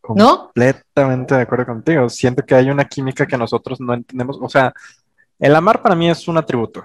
Completamente 0.00 1.34
de 1.34 1.42
acuerdo 1.42 1.66
contigo. 1.66 2.08
Siento 2.08 2.42
que 2.44 2.54
hay 2.54 2.70
una 2.70 2.84
química 2.84 3.26
que 3.26 3.36
nosotros 3.36 3.80
no 3.80 3.94
entendemos. 3.94 4.38
O 4.40 4.48
sea, 4.48 4.72
el 5.38 5.54
amar 5.54 5.82
para 5.82 5.94
mí 5.94 6.08
es 6.08 6.26
un 6.26 6.36
atributo, 6.36 6.84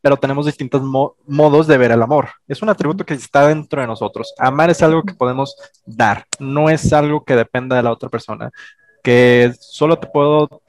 pero 0.00 0.16
tenemos 0.16 0.46
distintos 0.46 0.82
modos 0.82 1.66
de 1.66 1.78
ver 1.78 1.92
el 1.92 2.02
amor. 2.02 2.28
Es 2.46 2.60
un 2.62 2.68
atributo 2.68 3.04
que 3.04 3.14
está 3.14 3.46
dentro 3.48 3.80
de 3.80 3.86
nosotros. 3.86 4.34
Amar 4.38 4.70
es 4.70 4.82
algo 4.82 5.02
que 5.02 5.14
podemos 5.14 5.56
dar, 5.86 6.26
no 6.38 6.68
es 6.68 6.92
algo 6.92 7.24
que 7.24 7.36
dependa 7.36 7.76
de 7.76 7.82
la 7.82 7.92
otra 7.92 8.08
persona. 8.08 8.50
Que 9.02 9.52
solo 9.60 9.98
te 9.98 10.06
puedo. 10.06 10.62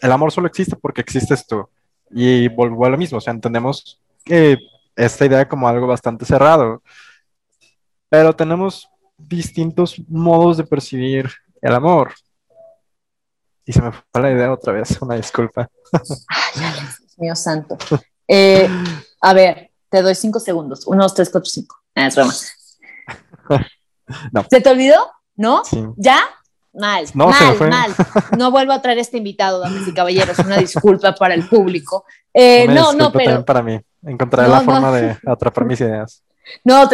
El 0.00 0.12
amor 0.12 0.32
solo 0.32 0.46
existe 0.46 0.76
porque 0.76 1.00
existes 1.00 1.46
tú. 1.46 1.68
Y 2.10 2.48
vuelvo 2.48 2.86
a 2.86 2.90
lo 2.90 2.98
mismo. 2.98 3.18
O 3.18 3.20
sea, 3.20 3.32
entendemos 3.32 4.00
que 4.24 4.58
esta 4.98 5.24
idea 5.24 5.48
como 5.48 5.68
algo 5.68 5.86
bastante 5.86 6.24
cerrado. 6.24 6.82
Pero 8.08 8.34
tenemos 8.34 8.88
distintos 9.16 10.00
modos 10.08 10.56
de 10.56 10.64
percibir 10.64 11.30
el 11.62 11.74
amor. 11.74 12.14
Y 13.64 13.72
se 13.72 13.82
me 13.82 13.92
fue 13.92 14.22
la 14.22 14.30
idea 14.30 14.52
otra 14.52 14.72
vez, 14.72 15.00
una 15.00 15.14
disculpa. 15.14 15.68
Ay, 16.28 16.60
Dios 16.60 17.18
mío 17.18 17.36
santo. 17.36 17.76
Eh, 18.26 18.68
a 19.20 19.34
ver, 19.34 19.70
te 19.88 20.02
doy 20.02 20.14
cinco 20.14 20.40
segundos. 20.40 20.86
Uno, 20.86 21.02
dos, 21.02 21.14
tres, 21.14 21.30
cuatro, 21.30 21.50
cinco. 21.50 21.76
Ah, 21.94 22.06
es 22.06 22.16
broma. 22.16 22.32
¿Se 24.50 24.60
te 24.60 24.70
olvidó? 24.70 25.10
¿No? 25.36 25.62
¿Ya? 25.96 26.20
Mal, 26.72 27.06
no, 27.14 27.28
mal, 27.28 27.70
mal. 27.70 27.94
No 28.36 28.50
vuelvo 28.50 28.72
a 28.72 28.80
traer 28.80 28.98
este 28.98 29.18
invitado, 29.18 29.60
damas 29.60 29.86
y 29.88 29.92
caballeros. 29.92 30.38
Una 30.38 30.58
disculpa 30.58 31.14
para 31.14 31.34
el 31.34 31.48
público. 31.48 32.04
Eh, 32.40 32.68
no, 32.68 32.92
no, 32.92 33.10
pero. 33.10 33.44
para 33.44 33.62
mí. 33.62 33.80
Encontraré 34.04 34.48
la 34.48 34.60
forma 34.60 34.92
de 34.92 35.16
atrapar 35.26 35.64
mis 35.64 35.80
ideas. 35.80 36.22
No, 36.64 36.88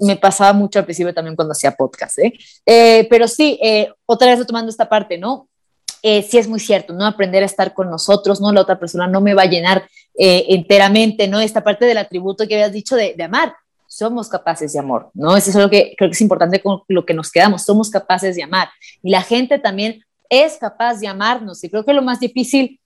me, 0.00 0.16
pasaba 0.16 0.52
mucho 0.52 0.80
al 0.80 0.84
principio 0.84 1.14
también 1.14 1.36
cuando 1.36 1.52
hacía 1.52 1.70
podcast, 1.70 2.18
¿eh? 2.18 2.32
eh 2.64 3.06
pero 3.08 3.28
sí, 3.28 3.56
eh, 3.62 3.92
otra 4.04 4.28
vez 4.28 4.40
retomando 4.40 4.68
esta 4.68 4.88
parte, 4.88 5.16
¿no? 5.16 5.48
Eh, 6.02 6.22
sí 6.22 6.38
es 6.38 6.48
muy 6.48 6.58
cierto, 6.60 6.92
¿no? 6.92 7.06
Aprender 7.06 7.42
a 7.42 7.46
estar 7.46 7.72
con 7.72 7.90
nosotros, 7.90 8.40
¿no? 8.40 8.52
La 8.52 8.62
otra 8.62 8.80
persona 8.80 9.06
no 9.06 9.20
me 9.20 9.34
va 9.34 9.42
a 9.42 9.46
llenar 9.46 9.88
enteramente, 10.18 11.28
¿no? 11.28 11.40
Esta 11.40 11.62
parte 11.62 11.84
del 11.84 11.98
atributo 11.98 12.48
que 12.48 12.54
habías 12.54 12.72
dicho 12.72 12.96
de, 12.96 13.14
de, 13.16 13.22
amar. 13.22 13.54
Somos 13.86 14.28
capaces 14.28 14.72
de 14.72 14.78
amor, 14.78 15.10
¿no? 15.14 15.36
Eso 15.36 15.50
es 15.50 15.56
lo 15.56 15.70
que 15.70 15.94
creo 15.96 16.10
que 16.10 16.14
es 16.14 16.20
importante 16.20 16.60
con 16.60 16.82
lo 16.88 17.04
que 17.04 17.14
nos 17.14 17.30
quedamos. 17.30 17.62
Somos 17.62 17.90
capaces 17.90 18.34
de 18.34 18.42
amar. 18.42 18.68
Y 19.02 19.10
la 19.10 19.22
gente 19.22 19.58
también 19.58 20.04
es 20.30 20.56
capaz 20.56 21.00
de 21.00 21.08
amarnos. 21.08 21.62
Y 21.64 21.68
creo 21.68 21.84
que 21.84 21.92
lo 21.92 22.02
más 22.02 22.20
difícil, 22.20 22.80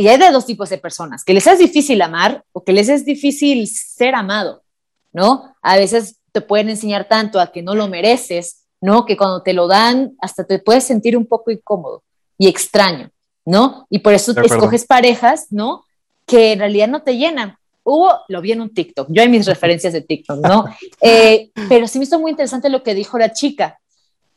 y 0.00 0.08
hay 0.08 0.18
de 0.18 0.30
dos 0.30 0.46
tipos 0.46 0.68
de 0.70 0.78
personas, 0.78 1.24
que 1.24 1.34
les 1.34 1.46
es 1.46 1.58
difícil 1.58 2.00
amar 2.02 2.44
o 2.52 2.64
que 2.64 2.72
les 2.72 2.88
es 2.88 3.04
difícil 3.04 3.66
ser 3.68 4.14
amado. 4.14 4.62
¿no? 5.12 5.54
A 5.62 5.76
veces 5.76 6.16
te 6.32 6.40
pueden 6.40 6.68
enseñar 6.68 7.08
tanto 7.08 7.40
a 7.40 7.52
que 7.52 7.62
no 7.62 7.74
lo 7.74 7.88
mereces, 7.88 8.64
¿no? 8.80 9.04
Que 9.04 9.16
cuando 9.16 9.42
te 9.42 9.52
lo 9.52 9.66
dan, 9.66 10.12
hasta 10.20 10.44
te 10.44 10.58
puedes 10.58 10.84
sentir 10.84 11.16
un 11.16 11.26
poco 11.26 11.50
incómodo 11.50 12.02
y 12.38 12.48
extraño, 12.48 13.10
¿no? 13.44 13.86
Y 13.90 13.98
por 13.98 14.14
eso 14.14 14.34
te 14.34 14.46
escoges 14.46 14.86
parejas, 14.86 15.46
¿no? 15.50 15.84
Que 16.26 16.52
en 16.52 16.60
realidad 16.60 16.88
no 16.88 17.02
te 17.02 17.16
llenan. 17.16 17.56
Hubo, 17.82 18.20
lo 18.28 18.40
vi 18.40 18.52
en 18.52 18.60
un 18.60 18.72
TikTok, 18.72 19.08
yo 19.10 19.22
hay 19.22 19.28
mis 19.28 19.46
referencias 19.46 19.92
de 19.92 20.02
TikTok, 20.02 20.38
¿no? 20.46 20.64
Eh, 21.00 21.50
pero 21.68 21.88
sí 21.88 21.98
me 21.98 22.04
hizo 22.04 22.20
muy 22.20 22.30
interesante 22.30 22.68
lo 22.68 22.82
que 22.82 22.94
dijo 22.94 23.18
la 23.18 23.32
chica. 23.32 23.78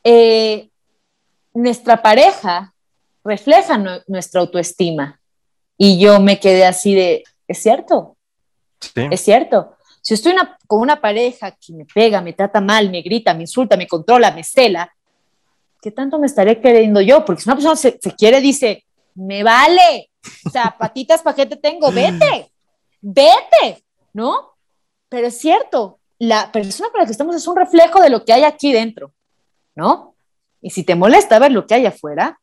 Eh, 0.03 0.69
nuestra 1.53 2.01
pareja 2.01 2.73
refleja 3.23 4.03
nuestra 4.07 4.41
autoestima. 4.41 5.19
Y 5.83 5.99
yo 5.99 6.21
me 6.21 6.39
quedé 6.39 6.65
así 6.65 6.95
de, 6.95 7.25
es 7.45 7.61
cierto, 7.61 8.15
es 8.95 9.19
cierto. 9.19 9.75
Si 10.01 10.13
estoy 10.13 10.33
con 10.65 10.79
una 10.79 11.01
pareja 11.01 11.51
que 11.51 11.73
me 11.73 11.83
pega, 11.83 12.21
me 12.21 12.31
trata 12.31 12.61
mal, 12.61 12.89
me 12.89 13.01
grita, 13.01 13.33
me 13.33 13.41
insulta, 13.41 13.75
me 13.75 13.85
controla, 13.85 14.31
me 14.31 14.45
cela, 14.45 14.89
¿qué 15.81 15.91
tanto 15.91 16.19
me 16.19 16.27
estaré 16.27 16.61
queriendo 16.61 17.01
yo? 17.01 17.25
Porque 17.25 17.41
si 17.41 17.49
una 17.49 17.57
persona 17.57 17.75
se, 17.75 17.99
quiere, 18.17 18.39
dice, 18.39 18.85
me 19.15 19.43
vale, 19.43 20.09
o 20.45 20.49
sea, 20.49 20.73
patitas, 20.79 21.21
¿para 21.21 21.35
qué 21.35 21.47
te 21.47 21.57
tengo? 21.57 21.91
Vete, 21.91 22.49
vete, 23.01 23.83
¿no? 24.13 24.53
Pero 25.09 25.27
es 25.27 25.37
cierto, 25.37 25.99
la 26.17 26.49
persona 26.49 26.91
con 26.91 27.01
la 27.01 27.05
que 27.05 27.11
estamos 27.11 27.35
es 27.35 27.45
un 27.45 27.57
reflejo 27.57 27.99
de 27.99 28.09
lo 28.09 28.23
que 28.23 28.31
hay 28.31 28.45
aquí 28.45 28.71
dentro, 28.71 29.11
¿no? 29.75 30.15
Y 30.61 30.69
si 30.69 30.85
te 30.85 30.95
molesta 30.95 31.39
ver 31.39 31.51
lo 31.51 31.67
que 31.67 31.73
hay 31.73 31.85
afuera, 31.87 32.39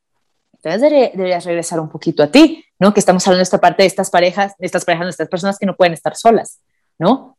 entonces 0.62 1.12
deberías 1.14 1.44
regresar 1.44 1.80
un 1.80 1.88
poquito 1.88 2.22
a 2.22 2.26
ti, 2.26 2.64
¿no? 2.78 2.92
Que 2.92 3.00
estamos 3.00 3.26
hablando 3.26 3.40
de 3.40 3.44
esta 3.44 3.60
parte 3.60 3.82
de 3.82 3.86
estas 3.86 4.10
parejas, 4.10 4.54
de 4.58 4.66
estas 4.66 4.84
parejas, 4.84 5.06
de 5.06 5.10
estas 5.10 5.28
personas 5.28 5.58
que 5.58 5.66
no 5.66 5.76
pueden 5.76 5.94
estar 5.94 6.16
solas, 6.16 6.60
¿no? 6.98 7.36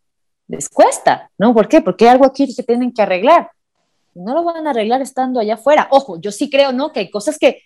les 0.52 0.70
cuesta, 0.70 1.32
¿no? 1.38 1.54
¿Por 1.54 1.68
qué? 1.68 1.82
Porque 1.82 2.06
hay 2.06 2.12
algo 2.12 2.26
aquí 2.26 2.54
que 2.54 2.62
tienen 2.62 2.92
que 2.92 3.02
arreglar. 3.02 3.50
No 4.14 4.34
lo 4.34 4.44
van 4.44 4.68
a 4.68 4.72
arreglar 4.72 5.02
estando 5.02 5.40
allá 5.40 5.54
afuera. 5.54 5.88
Ojo, 5.92 6.20
yo 6.20 6.32
sí 6.32 6.50
creo, 6.50 6.74
¿no? 6.74 6.92
Que 6.92 7.00
hay 7.00 7.10
cosas 7.10 7.38
que, 7.40 7.64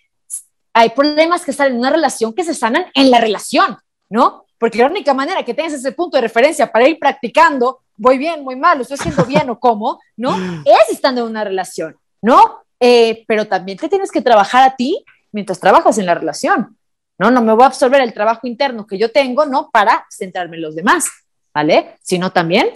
hay 0.72 0.90
problemas 0.90 1.44
que 1.44 1.52
salen 1.52 1.74
en 1.74 1.80
una 1.80 1.90
relación 1.90 2.32
que 2.32 2.44
se 2.44 2.54
sanan 2.54 2.86
en 2.94 3.10
la 3.10 3.20
relación, 3.20 3.76
¿no? 4.08 4.44
Porque 4.58 4.78
la 4.78 4.86
única 4.86 5.12
manera 5.14 5.42
que 5.42 5.52
tengas 5.52 5.72
ese 5.72 5.92
punto 5.92 6.16
de 6.16 6.22
referencia 6.22 6.70
para 6.70 6.88
ir 6.88 6.98
practicando, 6.98 7.80
voy 7.96 8.18
bien, 8.18 8.44
muy 8.44 8.54
mal, 8.54 8.78
lo 8.78 8.82
estoy 8.82 8.98
haciendo 8.98 9.24
bien 9.24 9.50
o 9.50 9.58
cómo, 9.58 10.00
¿no? 10.16 10.36
Es 10.64 10.94
estando 10.94 11.22
en 11.22 11.26
una 11.26 11.42
relación, 11.42 11.96
¿no? 12.22 12.60
Eh, 12.78 13.24
pero 13.26 13.48
también 13.48 13.78
te 13.78 13.88
tienes 13.88 14.12
que 14.12 14.20
trabajar 14.20 14.62
a 14.62 14.76
ti 14.76 15.04
mientras 15.32 15.60
trabajas 15.60 15.98
en 15.98 16.06
la 16.06 16.14
relación, 16.14 16.76
¿no? 17.18 17.30
No 17.30 17.42
me 17.42 17.52
voy 17.52 17.64
a 17.64 17.66
absorber 17.66 18.00
el 18.00 18.12
trabajo 18.12 18.46
interno 18.46 18.86
que 18.86 18.98
yo 18.98 19.10
tengo, 19.10 19.46
¿no? 19.46 19.70
Para 19.70 20.06
centrarme 20.10 20.56
en 20.56 20.62
los 20.62 20.74
demás, 20.74 21.08
¿vale? 21.54 21.96
Sino 22.02 22.32
también 22.32 22.70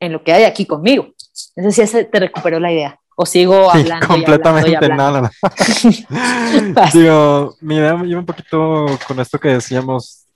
en 0.00 0.12
lo 0.12 0.22
que 0.22 0.32
hay 0.32 0.44
aquí 0.44 0.66
conmigo. 0.66 1.08
No 1.56 1.70
sé 1.70 1.86
si 1.86 2.04
te 2.04 2.20
recuperó 2.20 2.60
la 2.60 2.72
idea. 2.72 2.98
O 3.16 3.24
sigo 3.24 3.70
hablando. 3.70 4.06
completamente 4.08 4.88
nada. 4.88 5.30
Digo, 6.92 7.56
mi 7.60 7.76
idea 7.76 7.96
me 7.96 8.06
lleva 8.06 8.20
un 8.20 8.26
poquito 8.26 8.86
con 9.06 9.20
esto 9.20 9.38
que 9.38 9.48
decíamos, 9.50 10.26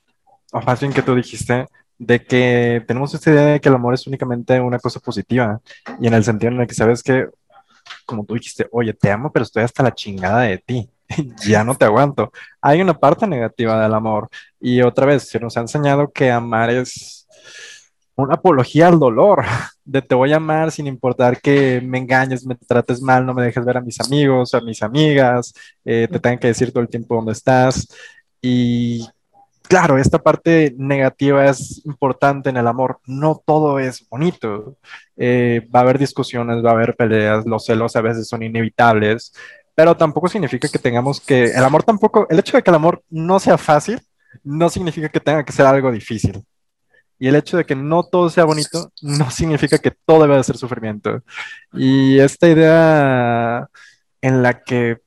o 0.52 0.61
más 0.61 0.78
bien 0.78 0.92
que 0.92 1.02
tú 1.02 1.14
dijiste, 1.14 1.66
de 1.98 2.24
que 2.24 2.84
tenemos 2.86 3.12
esta 3.12 3.30
idea 3.30 3.46
de 3.46 3.61
que 3.61 3.68
el 3.68 3.74
amor 3.74 3.94
es 3.94 4.06
únicamente 4.06 4.61
una 4.61 4.78
cosa 4.78 5.00
positiva. 5.00 5.61
Y 6.00 6.06
en 6.06 6.14
el 6.14 6.24
sentido 6.24 6.52
en 6.52 6.61
el 6.61 6.66
que 6.68 6.74
sabes 6.74 7.02
que, 7.02 7.26
como 8.06 8.24
tú 8.24 8.34
dijiste, 8.34 8.68
oye, 8.70 8.94
te 8.94 9.11
amo, 9.11 9.32
pero 9.32 9.42
estoy 9.42 9.64
hasta 9.64 9.82
la 9.82 9.94
chingada 9.94 10.42
de 10.42 10.59
ti. 10.59 10.88
ya 11.46 11.64
no 11.64 11.74
te 11.74 11.84
aguanto. 11.84 12.32
Hay 12.61 12.80
una 12.80 12.94
parte 12.94 13.26
negativa 13.26 13.82
del 13.82 13.94
amor. 13.94 14.28
Y 14.61 14.82
otra 14.82 15.06
vez, 15.06 15.28
se 15.28 15.40
nos 15.40 15.56
ha 15.56 15.61
enseñado 15.61 16.11
que 16.12 16.30
amar 16.30 16.70
es 16.70 17.26
una 18.16 18.34
apología 18.34 18.88
al 18.88 18.98
dolor, 18.98 19.44
de 19.84 20.02
te 20.02 20.14
voy 20.14 20.32
a 20.32 20.36
amar 20.36 20.72
sin 20.72 20.86
importar 20.86 21.40
que 21.40 21.80
me 21.80 21.98
engañes, 21.98 22.44
me 22.44 22.56
trates 22.56 23.00
mal, 23.00 23.24
no 23.24 23.32
me 23.32 23.44
dejes 23.44 23.64
ver 23.64 23.76
a 23.76 23.80
mis 23.80 24.00
amigos, 24.00 24.54
a 24.54 24.61
mis 24.61 24.82
amigas, 24.82 25.54
eh, 25.84 26.09
te 26.11 26.18
tengan 26.18 26.38
que 26.38 26.48
decir 26.48 26.72
todo 26.72 26.82
el 26.82 26.88
tiempo 26.88 27.14
dónde 27.14 27.32
estás. 27.32 27.86
Y 28.42 29.06
claro, 29.62 29.98
esta 29.98 30.18
parte 30.18 30.74
negativa 30.76 31.46
es 31.46 31.84
importante 31.84 32.50
en 32.50 32.56
el 32.56 32.66
amor. 32.66 32.98
No 33.06 33.40
todo 33.44 33.78
es 33.78 34.09
bonito. 34.09 34.76
Eh, 35.16 35.68
va 35.74 35.80
a 35.80 35.82
haber 35.82 35.98
discusiones, 35.98 36.64
va 36.64 36.70
a 36.70 36.72
haber 36.74 36.96
peleas, 36.96 37.46
los 37.46 37.66
celos 37.66 37.94
a 37.94 38.00
veces 38.00 38.28
son 38.28 38.42
inevitables, 38.42 39.32
pero 39.79 39.97
tampoco 39.97 40.26
significa 40.26 40.66
que 40.66 40.81
tengamos 40.81 41.20
que, 41.20 41.53
el 41.53 41.62
amor 41.62 41.85
tampoco, 41.85 42.26
el 42.29 42.41
hecho 42.41 42.57
de 42.57 42.64
que 42.64 42.70
el 42.70 42.74
amor 42.74 43.01
no 43.11 43.39
sea 43.39 43.57
fácil, 43.57 44.01
no 44.43 44.68
significa 44.68 45.09
que 45.09 45.20
tenga 45.20 45.45
que 45.45 45.53
ser 45.53 45.66
algo 45.66 45.93
difícil. 45.93 46.45
Y 47.16 47.29
el 47.29 47.37
hecho 47.37 47.57
de 47.57 47.64
que 47.64 47.76
no 47.76 48.03
todo 48.03 48.29
sea 48.29 48.45
bonito 48.45 48.91
no 49.03 49.31
significa 49.31 49.79
que 49.79 49.93
todo 49.93 50.22
debe 50.22 50.37
de 50.37 50.43
ser 50.43 50.57
sufrimiento. 50.57 51.22
Y 51.72 52.18
esta 52.18 52.49
idea 52.49 53.68
en 54.20 54.43
la 54.43 54.64
que 54.64 54.99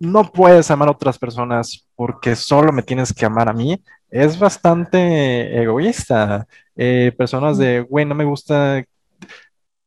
no 0.00 0.32
puedes 0.32 0.68
amar 0.72 0.88
a 0.88 0.90
otras 0.90 1.16
personas 1.16 1.86
porque 1.94 2.34
solo 2.34 2.72
me 2.72 2.82
tienes 2.82 3.12
que 3.12 3.26
amar 3.26 3.48
a 3.48 3.52
mí 3.52 3.80
es 4.10 4.36
bastante 4.40 5.62
egoísta. 5.62 6.48
Eh, 6.74 7.12
personas 7.16 7.58
de, 7.58 7.82
güey, 7.82 8.06
no 8.06 8.16
me 8.16 8.24
gusta, 8.24 8.84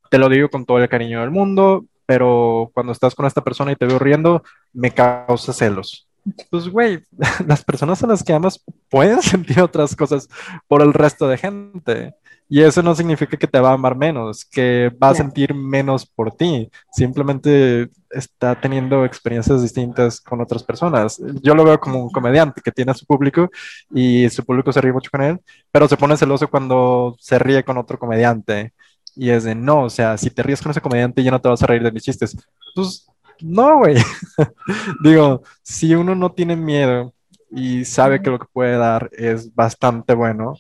te 0.09 0.17
lo 0.17 0.30
digo 0.30 0.47
con 0.49 0.65
todo 0.65 0.80
el 0.80 0.88
cariño 0.88 1.19
del 1.19 1.32
mundo, 1.32 1.84
pero 2.07 2.71
cuando 2.73 2.91
estás 2.93 3.13
con 3.13 3.27
esta 3.27 3.43
persona 3.43 3.71
y 3.71 3.75
te 3.75 3.85
veo 3.85 3.99
riendo, 3.99 4.41
me 4.73 4.89
causa 4.91 5.53
celos 5.53 6.07
pues, 6.49 6.67
güey, 6.69 7.03
las 7.47 7.63
personas 7.63 8.03
a 8.03 8.07
las 8.07 8.23
que 8.23 8.33
amas 8.33 8.63
pueden 8.89 9.21
sentir 9.21 9.61
otras 9.61 9.95
cosas 9.95 10.27
por 10.67 10.81
el 10.81 10.93
resto 10.93 11.27
de 11.27 11.37
gente. 11.37 12.15
Y 12.49 12.61
eso 12.61 12.81
no 12.81 12.95
significa 12.95 13.35
que 13.35 13.47
te 13.47 13.59
va 13.59 13.71
a 13.71 13.73
amar 13.73 13.97
menos, 13.97 14.45
que 14.45 14.89
va 15.03 15.09
a 15.09 15.15
sentir 15.15 15.53
menos 15.53 16.05
por 16.05 16.31
ti. 16.31 16.69
Simplemente 16.93 17.89
está 18.09 18.55
teniendo 18.59 19.03
experiencias 19.03 19.61
distintas 19.61 20.21
con 20.21 20.39
otras 20.39 20.63
personas. 20.63 21.21
Yo 21.41 21.53
lo 21.55 21.65
veo 21.65 21.77
como 21.77 22.01
un 22.01 22.09
comediante 22.09 22.61
que 22.61 22.71
tiene 22.71 22.91
a 22.91 22.95
su 22.95 23.05
público 23.05 23.49
y 23.93 24.29
su 24.29 24.45
público 24.45 24.71
se 24.71 24.79
ríe 24.79 24.93
mucho 24.93 25.11
con 25.11 25.23
él, 25.23 25.41
pero 25.71 25.89
se 25.89 25.97
pone 25.97 26.15
celoso 26.15 26.47
cuando 26.47 27.17
se 27.19 27.37
ríe 27.37 27.65
con 27.65 27.77
otro 27.77 27.99
comediante. 27.99 28.73
Y 29.18 29.32
es 29.32 29.43
de, 29.45 29.55
no, 29.55 29.84
o 29.84 29.89
sea, 29.89 30.18
si 30.18 30.30
te 30.30 30.43
ríes 30.43 30.61
con 30.61 30.72
ese 30.72 30.82
comediante 30.82 31.24
ya 31.24 31.32
no 31.32 31.41
te 31.41 31.49
vas 31.49 31.61
a 31.63 31.68
reír 31.68 31.84
de 31.84 31.91
mis 31.91 32.03
chistes. 32.03 32.38
Pues 32.76 33.07
no, 33.41 33.80
güey. 33.80 33.95
Digo, 35.03 35.43
si 35.63 35.95
uno 35.95 36.15
no 36.15 36.32
tiene 36.32 36.55
miedo 36.55 37.13
y 37.49 37.86
sabe 37.86 38.22
que 38.22 38.30
lo 38.30 38.39
que 38.39 38.47
puede 38.51 38.78
dar 38.78 39.09
es 39.13 39.53
bastante 39.53 40.13
bueno, 40.13 40.55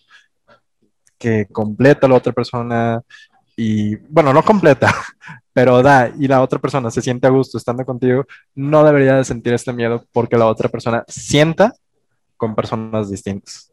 que 1.17 1.47
completa 1.51 2.07
a 2.07 2.09
la 2.09 2.15
otra 2.15 2.33
persona 2.33 3.01
y, 3.55 3.95
bueno, 3.95 4.33
no 4.33 4.43
completa, 4.43 4.93
pero 5.53 5.81
da 5.81 6.11
y 6.17 6.27
la 6.27 6.41
otra 6.41 6.59
persona 6.59 6.91
se 6.91 7.01
siente 7.01 7.27
a 7.27 7.31
gusto 7.31 7.57
estando 7.57 7.85
contigo, 7.85 8.25
no 8.55 8.83
debería 8.83 9.15
de 9.15 9.23
sentir 9.23 9.53
este 9.53 9.73
miedo 9.73 10.05
porque 10.11 10.37
la 10.37 10.47
otra 10.47 10.69
persona 10.69 11.03
sienta 11.07 11.73
con 12.37 12.55
personas 12.55 13.09
distintas. 13.09 13.66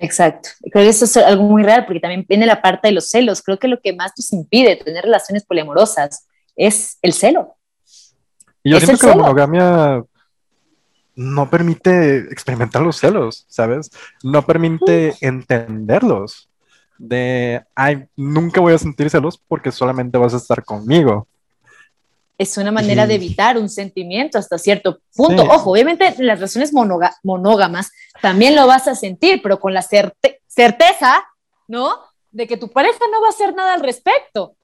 Exacto. 0.00 0.48
Creo 0.72 0.84
que 0.84 0.88
eso 0.88 1.04
es 1.04 1.16
algo 1.18 1.44
muy 1.44 1.62
real 1.62 1.84
porque 1.84 2.00
también 2.00 2.24
viene 2.26 2.46
la 2.46 2.62
parte 2.62 2.88
de 2.88 2.92
los 2.92 3.10
celos. 3.10 3.42
Creo 3.42 3.58
que 3.58 3.68
lo 3.68 3.80
que 3.80 3.92
más 3.92 4.12
nos 4.16 4.32
impide 4.32 4.76
tener 4.76 5.04
relaciones 5.04 5.44
poliamorosas 5.44 6.26
es 6.56 6.98
el 7.02 7.12
celo. 7.12 7.54
Y 8.62 8.70
yo 8.70 8.80
siento 8.80 8.98
que 8.98 9.06
la 9.08 9.16
monogamia 9.16 10.02
no 11.14 11.50
permite 11.50 12.16
experimentar 12.32 12.80
los 12.80 12.96
celos, 12.96 13.44
¿sabes? 13.48 13.90
No 14.22 14.46
permite 14.46 15.14
entenderlos. 15.20 16.48
De, 16.96 17.62
ay, 17.74 18.06
nunca 18.16 18.60
voy 18.60 18.74
a 18.74 18.78
sentir 18.78 19.10
celos 19.10 19.40
porque 19.48 19.70
solamente 19.70 20.18
vas 20.18 20.32
a 20.32 20.38
estar 20.38 20.64
conmigo. 20.64 21.28
Es 22.40 22.56
una 22.56 22.72
manera 22.72 23.06
de 23.06 23.16
evitar 23.16 23.58
un 23.58 23.68
sentimiento 23.68 24.38
hasta 24.38 24.56
cierto 24.56 25.00
punto. 25.14 25.42
Ojo, 25.42 25.72
obviamente 25.72 26.06
en 26.06 26.26
las 26.26 26.38
relaciones 26.38 26.72
monógamas 27.22 27.90
también 28.22 28.56
lo 28.56 28.66
vas 28.66 28.88
a 28.88 28.94
sentir, 28.94 29.40
pero 29.42 29.60
con 29.60 29.74
la 29.74 29.82
certeza, 29.82 31.24
¿no? 31.68 31.98
De 32.30 32.46
que 32.46 32.56
tu 32.56 32.70
pareja 32.70 32.98
no 33.12 33.20
va 33.20 33.26
a 33.26 33.30
hacer 33.30 33.54
nada 33.54 33.74
al 33.74 33.82
respecto 33.82 34.56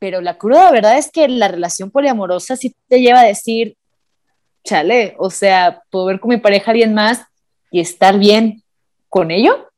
pero 0.00 0.20
la 0.22 0.38
cruda 0.38 0.72
verdad 0.72 0.98
es 0.98 1.12
que 1.12 1.28
la 1.28 1.46
relación 1.46 1.90
poliamorosa 1.90 2.56
sí 2.56 2.74
te 2.88 3.00
lleva 3.00 3.20
a 3.20 3.24
decir, 3.24 3.76
chale, 4.64 5.14
o 5.18 5.30
sea, 5.30 5.82
puedo 5.90 6.06
ver 6.06 6.18
con 6.18 6.30
mi 6.30 6.38
pareja 6.38 6.70
alguien 6.70 6.94
más 6.94 7.22
y 7.70 7.80
estar 7.80 8.18
bien 8.18 8.64
con 9.08 9.30
ello. 9.30 9.68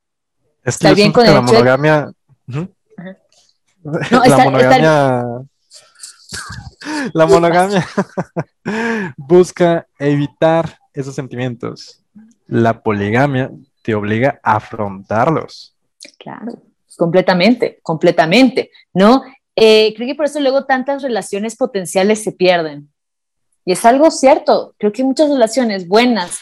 estar 0.64 0.94
bien 0.94 1.12
con 1.12 1.26
la 1.26 1.40
monogamia. 1.40 2.12
la 3.82 4.44
monogamia. 4.44 5.24
la 7.12 7.26
monogamia 7.26 7.86
busca 9.16 9.86
evitar 9.98 10.78
esos 10.92 11.14
sentimientos. 11.14 12.02
La 12.46 12.82
poligamia 12.82 13.50
te 13.82 13.94
obliga 13.94 14.40
a 14.42 14.56
afrontarlos. 14.56 15.74
Claro, 16.18 16.62
completamente, 16.96 17.80
completamente, 17.82 18.70
¿no? 18.92 19.22
Eh, 19.54 19.92
creo 19.94 20.08
que 20.08 20.14
por 20.14 20.26
eso 20.26 20.40
luego 20.40 20.64
tantas 20.64 21.02
relaciones 21.02 21.56
potenciales 21.56 22.22
se 22.22 22.32
pierden. 22.32 22.90
Y 23.64 23.72
es 23.72 23.84
algo 23.84 24.10
cierto, 24.10 24.74
creo 24.78 24.92
que 24.92 25.04
muchas 25.04 25.28
relaciones 25.28 25.86
buenas, 25.86 26.40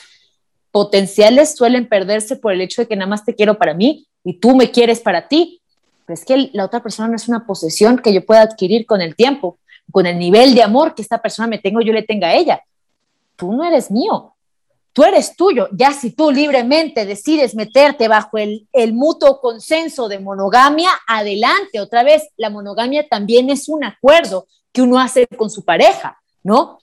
potenciales, 0.70 1.54
suelen 1.54 1.88
perderse 1.88 2.36
por 2.36 2.52
el 2.52 2.60
hecho 2.60 2.82
de 2.82 2.88
que 2.88 2.96
nada 2.96 3.08
más 3.08 3.24
te 3.24 3.34
quiero 3.34 3.58
para 3.58 3.74
mí 3.74 4.06
y 4.24 4.38
tú 4.38 4.56
me 4.56 4.70
quieres 4.70 5.00
para 5.00 5.28
ti. 5.28 5.60
Pero 6.06 6.14
es 6.14 6.24
que 6.24 6.50
la 6.52 6.64
otra 6.64 6.82
persona 6.82 7.08
no 7.08 7.16
es 7.16 7.28
una 7.28 7.46
posesión 7.46 7.98
que 7.98 8.12
yo 8.12 8.24
pueda 8.24 8.42
adquirir 8.42 8.86
con 8.86 9.00
el 9.00 9.14
tiempo, 9.14 9.58
con 9.90 10.06
el 10.06 10.18
nivel 10.18 10.54
de 10.54 10.62
amor 10.62 10.94
que 10.94 11.02
esta 11.02 11.20
persona 11.20 11.48
me 11.48 11.58
tengo, 11.58 11.80
yo 11.80 11.92
le 11.92 12.02
tenga 12.02 12.28
a 12.28 12.34
ella. 12.34 12.62
Tú 13.36 13.52
no 13.52 13.64
eres 13.64 13.90
mío, 13.90 14.34
tú 14.92 15.04
eres 15.04 15.34
tuyo. 15.36 15.68
Ya 15.72 15.92
si 15.92 16.10
tú 16.10 16.30
libremente 16.30 17.06
decides 17.06 17.54
meterte 17.54 18.08
bajo 18.08 18.38
el, 18.38 18.66
el, 18.72 18.92
mutuo 18.92 19.40
consenso 19.40 20.08
de 20.08 20.18
monogamia, 20.18 20.90
adelante. 21.06 21.80
Otra 21.80 22.02
vez, 22.02 22.28
la 22.36 22.50
monogamia 22.50 23.08
también 23.08 23.50
es 23.50 23.68
un 23.68 23.84
acuerdo 23.84 24.46
que 24.72 24.82
uno 24.82 24.98
hace 24.98 25.26
con 25.26 25.50
su 25.50 25.64
pareja, 25.64 26.20
¿no? 26.42 26.78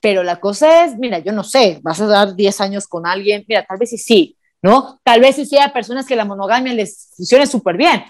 Pero 0.00 0.22
la 0.22 0.40
cosa 0.40 0.84
es, 0.84 0.96
mira, 0.96 1.18
yo 1.18 1.32
no 1.32 1.44
sé, 1.44 1.78
vas 1.82 2.00
a 2.00 2.06
dar 2.06 2.34
10 2.34 2.60
años 2.62 2.88
con 2.88 3.06
alguien, 3.06 3.44
mira, 3.46 3.64
tal 3.66 3.78
vez 3.78 3.90
sí, 3.90 3.98
sí, 3.98 4.36
¿no? 4.62 4.98
Tal 5.02 5.20
vez 5.20 5.36
sí, 5.36 5.44
sí 5.44 5.58
hay 5.58 5.70
personas 5.70 6.06
que 6.06 6.16
la 6.16 6.24
monogamia 6.24 6.72
les 6.72 7.10
funcione 7.14 7.46
súper 7.46 7.76
bien. 7.76 8.04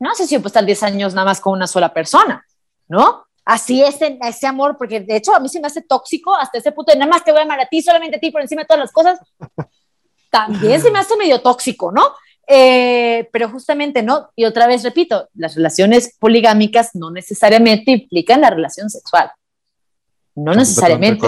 No 0.00 0.14
sé 0.14 0.26
si 0.26 0.36
puedo 0.36 0.48
estar 0.48 0.64
10 0.64 0.82
años 0.82 1.14
nada 1.14 1.26
más 1.26 1.40
con 1.40 1.52
una 1.52 1.66
sola 1.66 1.92
persona, 1.92 2.43
¿no? 2.94 3.24
así 3.44 3.82
es 3.82 3.98
ese 4.00 4.46
amor, 4.46 4.76
porque 4.78 5.00
de 5.00 5.16
hecho 5.16 5.34
a 5.34 5.40
mí 5.40 5.48
se 5.48 5.60
me 5.60 5.66
hace 5.66 5.82
tóxico 5.82 6.34
hasta 6.34 6.58
ese 6.58 6.72
punto 6.72 6.92
de 6.92 6.98
nada 6.98 7.10
más 7.10 7.24
te 7.24 7.30
voy 7.30 7.40
a 7.40 7.44
amar 7.44 7.60
a 7.60 7.66
ti, 7.66 7.82
solamente 7.82 8.16
a 8.16 8.20
ti 8.20 8.30
por 8.30 8.40
encima 8.40 8.62
de 8.62 8.66
todas 8.66 8.80
las 8.80 8.92
cosas, 8.92 9.20
también 10.30 10.80
se 10.80 10.90
me 10.90 10.98
hace 10.98 11.16
medio 11.16 11.40
tóxico, 11.40 11.92
¿no? 11.92 12.12
Eh, 12.46 13.28
pero 13.32 13.48
justamente 13.48 14.02
no, 14.02 14.30
y 14.36 14.44
otra 14.44 14.66
vez 14.66 14.82
repito, 14.82 15.28
las 15.34 15.54
relaciones 15.54 16.16
poligámicas 16.18 16.90
no 16.94 17.10
necesariamente 17.10 17.90
implican 17.92 18.40
la 18.40 18.50
relación 18.50 18.90
sexual, 18.90 19.30
no 20.34 20.54
necesariamente, 20.54 21.26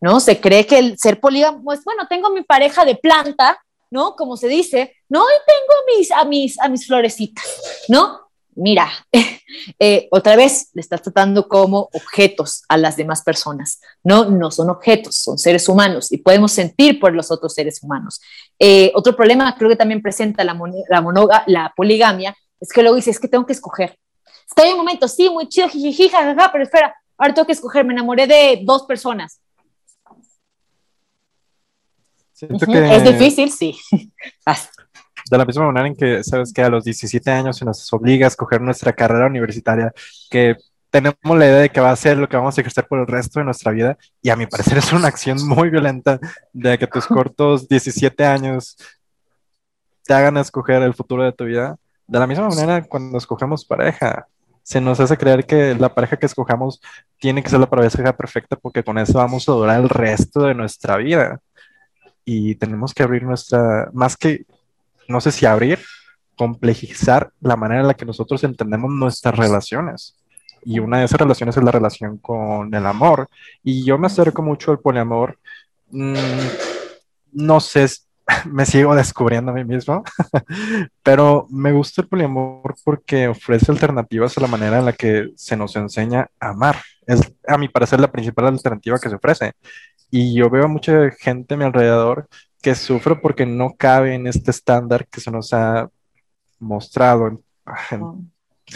¿no? 0.00 0.20
Se 0.20 0.40
cree 0.40 0.66
que 0.66 0.78
el 0.78 0.98
ser 0.98 1.20
polígamo 1.20 1.72
es, 1.72 1.84
bueno, 1.84 2.06
tengo 2.08 2.30
mi 2.30 2.42
pareja 2.42 2.84
de 2.84 2.96
planta, 2.96 3.58
¿no? 3.90 4.14
Como 4.14 4.36
se 4.36 4.48
dice, 4.48 4.94
no, 5.08 5.22
y 5.24 5.38
tengo 5.46 5.98
mis, 5.98 6.10
a, 6.10 6.24
mis, 6.24 6.60
a 6.60 6.68
mis 6.68 6.86
florecitas, 6.86 7.44
¿no? 7.88 8.25
Mira, 8.56 8.90
eh, 9.78 10.08
otra 10.10 10.34
vez 10.36 10.70
le 10.74 10.80
estás 10.80 11.02
tratando 11.02 11.48
como 11.48 11.88
objetos 11.92 12.64
a 12.68 12.76
las 12.76 12.96
demás 12.96 13.22
personas. 13.22 13.80
No, 14.02 14.30
no 14.30 14.50
son 14.50 14.70
objetos, 14.70 15.16
son 15.16 15.38
seres 15.38 15.68
humanos 15.68 16.10
y 16.10 16.18
podemos 16.18 16.52
sentir 16.52 16.98
por 16.98 17.14
los 17.14 17.30
otros 17.30 17.54
seres 17.54 17.82
humanos. 17.82 18.20
Eh, 18.58 18.90
otro 18.94 19.14
problema 19.14 19.54
creo 19.56 19.70
que 19.70 19.76
también 19.76 20.02
presenta 20.02 20.42
la, 20.42 20.58
la, 20.88 21.44
la 21.46 21.72
poligamia 21.76 22.36
es 22.60 22.72
que 22.72 22.82
luego 22.82 22.96
dices, 22.96 23.16
es 23.16 23.20
que 23.20 23.28
tengo 23.28 23.46
que 23.46 23.52
escoger. 23.52 23.98
Está 24.48 24.64
en 24.66 24.72
un 24.72 24.78
momento, 24.78 25.06
sí, 25.08 25.28
muy 25.28 25.48
chido, 25.48 25.68
jiji, 25.68 26.08
jajaja, 26.08 26.50
pero 26.52 26.64
espera, 26.64 26.94
ahora 27.18 27.34
tengo 27.34 27.46
que 27.46 27.52
escoger, 27.52 27.84
me 27.84 27.92
enamoré 27.92 28.26
de 28.26 28.60
dos 28.64 28.84
personas. 28.84 29.40
Es 32.40 33.04
difícil, 33.04 33.50
sí. 33.50 33.78
de 35.30 35.38
la 35.38 35.44
misma 35.44 35.66
manera 35.66 35.86
en 35.86 35.96
que, 35.96 36.22
sabes 36.22 36.52
que 36.52 36.62
a 36.62 36.68
los 36.68 36.84
17 36.84 37.30
años 37.30 37.56
se 37.56 37.64
nos 37.64 37.92
obliga 37.92 38.26
a 38.26 38.28
escoger 38.28 38.60
nuestra 38.60 38.92
carrera 38.92 39.26
universitaria, 39.26 39.92
que 40.30 40.56
tenemos 40.90 41.16
la 41.24 41.46
idea 41.46 41.58
de 41.58 41.70
que 41.70 41.80
va 41.80 41.90
a 41.90 41.96
ser 41.96 42.16
lo 42.16 42.28
que 42.28 42.36
vamos 42.36 42.56
a 42.56 42.60
ejercer 42.60 42.86
por 42.86 43.00
el 43.00 43.06
resto 43.06 43.40
de 43.40 43.44
nuestra 43.44 43.72
vida, 43.72 43.98
y 44.22 44.30
a 44.30 44.36
mi 44.36 44.46
parecer 44.46 44.78
es 44.78 44.92
una 44.92 45.08
acción 45.08 45.46
muy 45.46 45.68
violenta 45.70 46.18
de 46.52 46.78
que 46.78 46.86
tus 46.86 47.06
cortos 47.06 47.68
17 47.68 48.24
años 48.24 48.76
te 50.04 50.14
hagan 50.14 50.36
escoger 50.36 50.82
el 50.82 50.94
futuro 50.94 51.24
de 51.24 51.32
tu 51.32 51.44
vida. 51.44 51.76
De 52.06 52.18
la 52.18 52.26
misma 52.26 52.48
manera, 52.48 52.82
cuando 52.84 53.18
escogemos 53.18 53.64
pareja, 53.64 54.28
se 54.62 54.80
nos 54.80 55.00
hace 55.00 55.16
creer 55.16 55.44
que 55.44 55.74
la 55.74 55.92
pareja 55.92 56.16
que 56.16 56.26
escojamos 56.26 56.80
tiene 57.18 57.42
que 57.42 57.50
ser 57.50 57.60
la 57.60 57.68
pareja 57.68 58.16
perfecta 58.16 58.56
porque 58.56 58.82
con 58.84 58.98
eso 58.98 59.14
vamos 59.14 59.48
a 59.48 59.52
durar 59.52 59.80
el 59.80 59.88
resto 59.88 60.42
de 60.42 60.54
nuestra 60.54 60.96
vida. 60.96 61.40
Y 62.24 62.56
tenemos 62.56 62.94
que 62.94 63.02
abrir 63.02 63.22
nuestra, 63.22 63.90
más 63.92 64.16
que 64.16 64.44
no 65.08 65.20
sé 65.20 65.32
si 65.32 65.46
abrir, 65.46 65.80
complejizar 66.36 67.30
la 67.40 67.56
manera 67.56 67.80
en 67.80 67.88
la 67.88 67.94
que 67.94 68.04
nosotros 68.04 68.44
entendemos 68.44 68.90
nuestras 68.90 69.36
relaciones. 69.36 70.16
Y 70.62 70.80
una 70.80 70.98
de 70.98 71.04
esas 71.04 71.20
relaciones 71.20 71.56
es 71.56 71.62
la 71.62 71.70
relación 71.70 72.18
con 72.18 72.74
el 72.74 72.86
amor. 72.86 73.28
Y 73.62 73.84
yo 73.84 73.98
me 73.98 74.08
acerco 74.08 74.42
mucho 74.42 74.72
al 74.72 74.80
poliamor. 74.80 75.38
Mm, 75.90 76.14
no 77.32 77.60
sé, 77.60 77.86
me 78.46 78.66
sigo 78.66 78.94
descubriendo 78.94 79.52
a 79.52 79.54
mí 79.54 79.64
mismo, 79.64 80.02
pero 81.02 81.46
me 81.50 81.72
gusta 81.72 82.02
el 82.02 82.08
poliamor 82.08 82.74
porque 82.84 83.28
ofrece 83.28 83.70
alternativas 83.70 84.36
a 84.36 84.40
la 84.40 84.48
manera 84.48 84.78
en 84.78 84.84
la 84.84 84.92
que 84.92 85.30
se 85.36 85.56
nos 85.56 85.76
enseña 85.76 86.28
a 86.40 86.48
amar. 86.48 86.76
Es, 87.06 87.20
a 87.46 87.56
mi 87.56 87.68
parecer, 87.68 88.00
la 88.00 88.10
principal 88.10 88.46
alternativa 88.46 88.98
que 88.98 89.08
se 89.08 89.14
ofrece. 89.14 89.52
Y 90.10 90.34
yo 90.34 90.50
veo 90.50 90.68
mucha 90.68 91.10
gente 91.18 91.54
a 91.54 91.56
mi 91.56 91.64
alrededor 91.64 92.28
que 92.66 92.74
sufro 92.74 93.20
porque 93.20 93.46
no 93.46 93.76
cabe 93.76 94.14
en 94.14 94.26
este 94.26 94.50
estándar 94.50 95.06
que 95.06 95.20
se 95.20 95.30
nos 95.30 95.52
ha 95.52 95.88
mostrado 96.58 97.40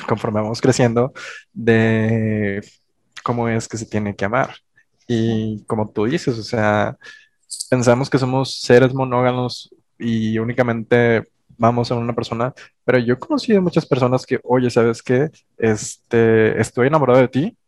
conforme 0.07 0.41
vamos 0.41 0.61
creciendo 0.61 1.13
de 1.53 2.65
cómo 3.25 3.49
es 3.49 3.67
que 3.67 3.77
se 3.77 3.87
tiene 3.87 4.15
que 4.15 4.25
amar. 4.25 4.55
Y 5.09 5.65
como 5.65 5.89
tú 5.91 6.05
dices, 6.05 6.39
o 6.39 6.43
sea, 6.45 6.97
pensamos 7.69 8.09
que 8.09 8.21
somos 8.21 8.61
seres 8.61 8.95
monógamos 8.95 9.75
y 9.99 10.39
únicamente 10.39 11.29
vamos 11.59 11.91
a 11.91 11.97
una 11.97 12.15
persona, 12.15 12.55
pero 12.85 13.01
yo 13.01 13.15
he 13.15 13.19
conocido 13.19 13.61
muchas 13.61 13.87
personas 13.87 14.25
que, 14.25 14.39
oye, 14.45 14.71
¿sabes 14.71 15.03
qué? 15.03 15.33
Este, 15.59 16.61
estoy 16.61 16.87
enamorado 16.87 17.19
de 17.19 17.27
ti, 17.27 17.59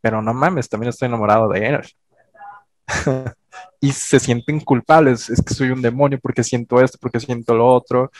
pero 0.00 0.22
no 0.22 0.32
mames, 0.32 0.70
también 0.70 0.88
estoy 0.88 1.08
enamorado 1.08 1.46
de 1.50 1.66
él. 1.66 1.80
y 3.80 3.92
se 3.92 4.20
sienten 4.20 4.60
culpables, 4.60 5.28
es 5.30 5.42
que 5.42 5.54
soy 5.54 5.70
un 5.70 5.82
demonio 5.82 6.18
porque 6.20 6.44
siento 6.44 6.80
esto, 6.80 6.98
porque 7.00 7.20
siento 7.20 7.54
lo 7.54 7.66
otro. 7.66 8.10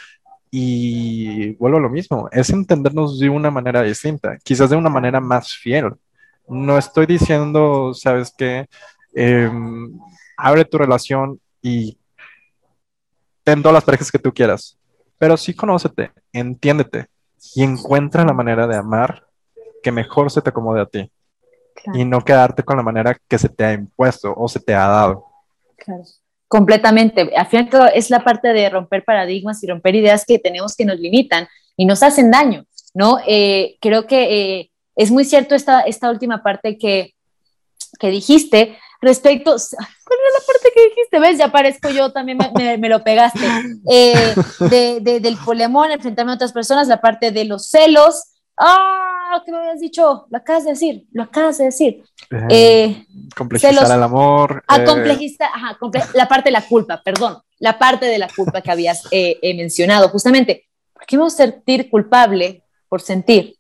Y 0.51 1.55
vuelvo 1.55 1.79
a 1.79 1.81
lo 1.81 1.89
mismo, 1.91 2.29
es 2.31 2.51
entendernos 2.51 3.19
de 3.19 3.31
una 3.31 3.51
manera 3.51 3.83
distinta, 3.83 4.37
quizás 4.45 4.71
de 4.71 4.77
una 4.77 4.91
manera 4.91 5.21
más 5.21 5.55
fiel. 5.55 5.93
No 6.49 6.77
estoy 6.77 7.07
diciendo, 7.07 7.95
sabes 7.95 8.35
qué, 8.37 8.67
em, 9.15 9.99
abre 10.37 10.65
tu 10.65 10.79
relación 10.79 11.41
y 11.63 11.97
ten 13.45 13.63
todas 13.63 13.75
las 13.75 13.85
parejas 13.85 14.11
que 14.13 14.19
tú 14.19 14.33
quieras, 14.33 14.79
pero 15.19 15.37
sí 15.37 15.55
conócete, 15.55 16.13
entiéndete 16.33 17.07
y 17.55 17.63
encuentra 17.63 18.25
la 18.25 18.33
manera 18.33 18.67
de 18.67 18.77
amar 18.77 19.27
que 19.83 19.93
mejor 19.93 20.31
se 20.31 20.43
te 20.43 20.51
acomode 20.51 20.81
a 20.81 20.87
ti 20.87 21.11
y 21.95 22.05
no 22.05 22.21
quedarte 22.25 22.63
con 22.63 22.77
la 22.77 22.83
manera 22.83 23.17
que 23.29 23.39
se 23.39 23.49
te 23.49 23.65
ha 23.65 23.73
impuesto 23.73 24.33
o 24.37 24.49
se 24.49 24.61
te 24.61 24.75
ha 24.75 24.87
dado. 24.87 25.27
Claro. 25.77 26.05
Completamente. 26.49 27.35
Al 27.35 27.47
final 27.47 27.93
es 27.95 28.11
la 28.11 28.23
parte 28.23 28.49
de 28.49 28.69
romper 28.69 29.05
paradigmas 29.05 29.63
y 29.63 29.67
romper 29.67 29.95
ideas 29.95 30.25
que 30.27 30.39
tenemos 30.39 30.77
que 30.77 30.85
nos 30.85 30.99
limitan 30.99 31.49
y 31.77 31.87
nos 31.87 32.03
hacen 32.03 32.31
daño, 32.31 32.67
¿no? 32.93 33.19
Eh, 33.27 33.79
creo 33.81 34.07
que 34.07 34.59
eh, 34.59 34.71
es 34.95 35.11
muy 35.11 35.25
cierto 35.25 35.55
esta, 35.55 35.81
esta 35.81 36.11
última 36.11 36.43
parte 36.43 36.77
que, 36.77 37.15
que 37.99 38.11
dijiste 38.11 38.77
respecto, 39.01 39.51
¿cuál 39.51 40.19
era 40.21 40.39
la 40.39 40.47
parte 40.47 40.71
que 40.75 40.85
dijiste? 40.91 41.19
¿Ves? 41.19 41.39
Ya 41.39 41.51
parezco 41.51 41.91
yo, 41.91 42.13
también 42.13 42.39
me, 42.39 42.79
me, 42.79 42.89
lo 42.89 43.03
pegaste. 43.03 43.41
Eh, 43.91 44.35
de, 44.71 45.01
de, 45.01 45.21
del 45.21 45.37
poliamor, 45.37 45.91
enfrentarme 45.91 46.33
a 46.33 46.35
otras 46.37 46.53
personas, 46.53 46.87
la 46.87 47.01
parte 47.01 47.33
de 47.33 47.45
los 47.45 47.69
celos. 47.69 48.25
¡Ah! 48.57 49.03
que 49.45 49.53
me 49.53 49.59
habías 49.59 49.81
dicho, 49.81 50.27
lo 50.29 50.39
acabas 50.39 50.65
de 50.65 50.71
decir, 50.71 51.07
lo 51.13 51.23
acabas 51.23 51.59
de 51.59 51.65
decir. 51.65 52.05
Eh, 52.31 52.47
eh 52.51 53.07
complejizar 53.37 53.73
el 53.73 54.03
amor. 54.03 54.63
A 54.67 54.79
eh, 54.79 54.85
complejizar, 54.85 55.51
ajá, 55.53 55.79
la 56.15 56.29
parte 56.29 56.49
de 56.49 56.53
la 56.53 56.67
culpa, 56.67 57.01
perdón, 57.03 57.39
la 57.59 57.79
parte 57.79 58.07
de 58.07 58.19
la 58.19 58.29
culpa 58.29 58.61
que 58.61 58.71
habías 58.71 59.05
eh, 59.11 59.39
mencionado, 59.57 60.09
justamente. 60.09 60.69
¿Por 60.93 61.07
qué 61.07 61.17
me 61.17 61.23
voy 61.23 61.29
a 61.29 61.31
sentir 61.31 61.91
culpable 61.91 62.65
por 62.89 63.01
sentir? 63.01 63.57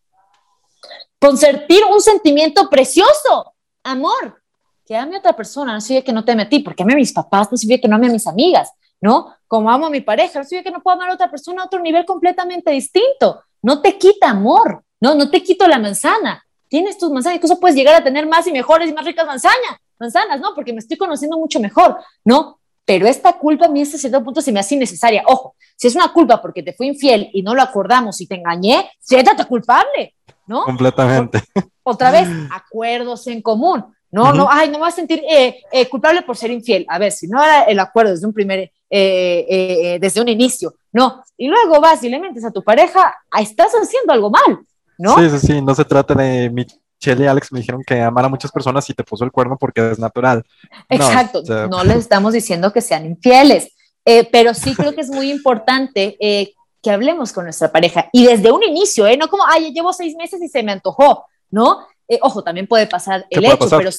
Por 1.19 1.37
sentir 1.37 1.83
un 1.91 2.01
sentimiento 2.01 2.69
precioso, 2.69 3.55
amor. 3.83 4.41
Que 4.87 4.97
ame 4.97 5.17
a 5.17 5.19
otra 5.21 5.35
persona, 5.35 5.73
no 5.73 5.81
significa 5.81 6.07
que 6.07 6.13
no 6.13 6.25
te 6.25 6.33
ame 6.33 6.43
a 6.43 6.49
ti, 6.49 6.59
porque 6.59 6.83
ame 6.83 6.93
a 6.93 6.97
mis 6.97 7.13
papás, 7.13 7.51
no 7.51 7.57
significa 7.57 7.83
que 7.83 7.89
no 7.89 7.97
ame 7.97 8.09
a 8.09 8.13
mis 8.13 8.27
amigas, 8.27 8.73
¿no? 9.01 9.35
Como 9.47 9.71
amo 9.71 9.87
a 9.87 9.91
mi 9.91 10.01
pareja, 10.01 10.41
no 10.41 10.45
significa 10.45 10.71
que 10.71 10.77
no 10.77 10.83
puedo 10.83 10.97
amar 10.97 11.11
a 11.11 11.15
otra 11.15 11.31
persona 11.31 11.63
a 11.63 11.67
otro 11.67 11.81
nivel 11.81 12.05
completamente 12.05 12.71
distinto. 12.73 13.43
No 13.63 13.81
te 13.81 13.97
quita 13.97 14.31
amor, 14.31 14.85
no, 15.01 15.15
no 15.15 15.31
te 15.31 15.43
quito 15.43 15.67
la 15.67 15.79
manzana. 15.79 16.45
Tienes 16.69 16.99
tus 16.99 17.11
manzanas, 17.11 17.37
incluso 17.37 17.61
puedes 17.61 17.77
llegar 17.77 17.95
a 17.95 18.05
tener 18.05 18.27
más 18.27 18.47
y 18.47 18.53
mejores 18.53 18.89
y 18.89 18.93
más 18.93 19.05
ricas 19.05 19.27
manzanas, 19.27 19.79
manzanas, 19.99 20.41
¿no? 20.41 20.55
Porque 20.55 20.73
me 20.73 20.79
estoy 20.79 20.97
conociendo 20.97 21.39
mucho 21.39 21.61
mejor, 21.61 21.99
¿no? 22.25 22.59
Pero 22.85 23.07
esta 23.07 23.35
culpa 23.35 23.67
a 23.67 23.69
mí 23.69 23.83
hasta 23.83 23.99
cierto 23.99 24.23
punto 24.25 24.41
se 24.41 24.51
me 24.51 24.61
hace 24.61 24.75
innecesaria. 24.75 25.23
Ojo, 25.27 25.55
si 25.77 25.87
es 25.87 25.95
una 25.95 26.13
culpa 26.13 26.41
porque 26.43 26.63
te 26.63 26.73
fui 26.73 26.89
infiel 26.89 27.31
y 27.33 27.43
no 27.43 27.55
lo 27.55 27.63
acordamos 27.63 28.21
y 28.21 28.27
te 28.27 28.35
engañé, 28.35 28.91
siéntate 28.99 29.45
culpable, 29.45 30.15
¿no? 30.47 30.65
Completamente. 30.65 31.43
Otra 31.83 32.11
vez, 32.11 32.29
acuerdos 32.51 33.27
en 33.29 33.43
común. 33.43 33.85
No, 34.13 34.33
no, 34.33 34.47
ay, 34.49 34.69
no 34.69 34.75
me 34.75 34.83
vas 34.83 34.93
a 34.93 34.97
sentir 34.97 35.23
eh, 35.29 35.63
eh, 35.73 35.89
culpable 35.89 36.23
por 36.23 36.37
ser 36.37 36.51
infiel. 36.51 36.85
A 36.89 36.99
ver, 36.99 37.11
si 37.13 37.27
no 37.27 37.43
era 37.43 37.65
el 37.65 37.81
acuerdo 37.81 38.13
desde 38.13 38.27
un 38.27 38.33
primer, 38.33 38.71
eh, 38.91 39.99
desde 40.01 40.21
un 40.21 40.29
inicio, 40.29 40.75
no. 40.93 41.25
Y 41.37 41.49
luego 41.49 41.81
vas 41.81 42.05
y 42.05 42.11
le 42.11 42.21
mentes 42.21 42.45
a 42.45 42.51
tu 42.51 42.63
pareja, 42.63 43.15
estás 43.41 43.73
haciendo 43.73 44.13
algo 44.13 44.31
mal. 44.31 44.65
¿no? 44.99 45.19
Sí, 45.19 45.31
sí, 45.31 45.47
sí, 45.47 45.63
no 45.63 45.75
se 45.75 45.85
trata 45.85 46.15
de 46.15 46.49
Michelle 46.51 47.25
y 47.25 47.27
Alex 47.27 47.53
me 47.53 47.61
dijeron 47.61 47.83
que 47.85 48.01
amar 48.01 48.25
a 48.25 48.29
muchas 48.29 48.53
personas 48.53 48.89
y 48.89 48.95
te 48.95 49.05
puso 49.05 49.25
el 49.25 49.33
cuerno 49.33 49.57
porque 49.59 49.91
es 49.91 49.99
natural. 49.99 50.45
Exacto, 50.89 51.43
no, 51.69 51.83
les 51.85 51.97
estamos 51.97 52.33
diciendo 52.33 52.73
que 52.73 52.81
sean 52.81 53.07
infieles, 53.07 53.73
eh, 54.05 54.29
pero 54.31 54.55
sí 54.55 54.75
creo 54.75 54.95
que 54.95 55.01
es 55.01 55.11
muy 55.11 55.31
importante 55.31 56.17
eh, 56.21 56.53
que 56.81 56.91
hablemos 56.91 57.33
con 57.33 57.45
nuestra 57.45 57.71
pareja 57.71 58.09
y 58.13 58.27
desde 58.27 58.53
un 58.53 58.63
inicio, 58.63 59.07
¿eh? 59.07 59.17
No 59.17 59.29
como, 59.29 59.45
ay, 59.47 59.73
llevo 59.73 59.93
seis 59.93 60.15
meses 60.17 60.41
y 60.43 60.49
se 60.49 60.63
me 60.63 60.73
antojó, 60.73 61.27
¿no? 61.51 61.87
Eh, 62.09 62.19
ojo, 62.23 62.43
también 62.43 62.67
puede 62.67 62.87
pasar 62.87 63.27
el 63.31 63.45
hecho, 63.45 63.69
pero 63.71 63.91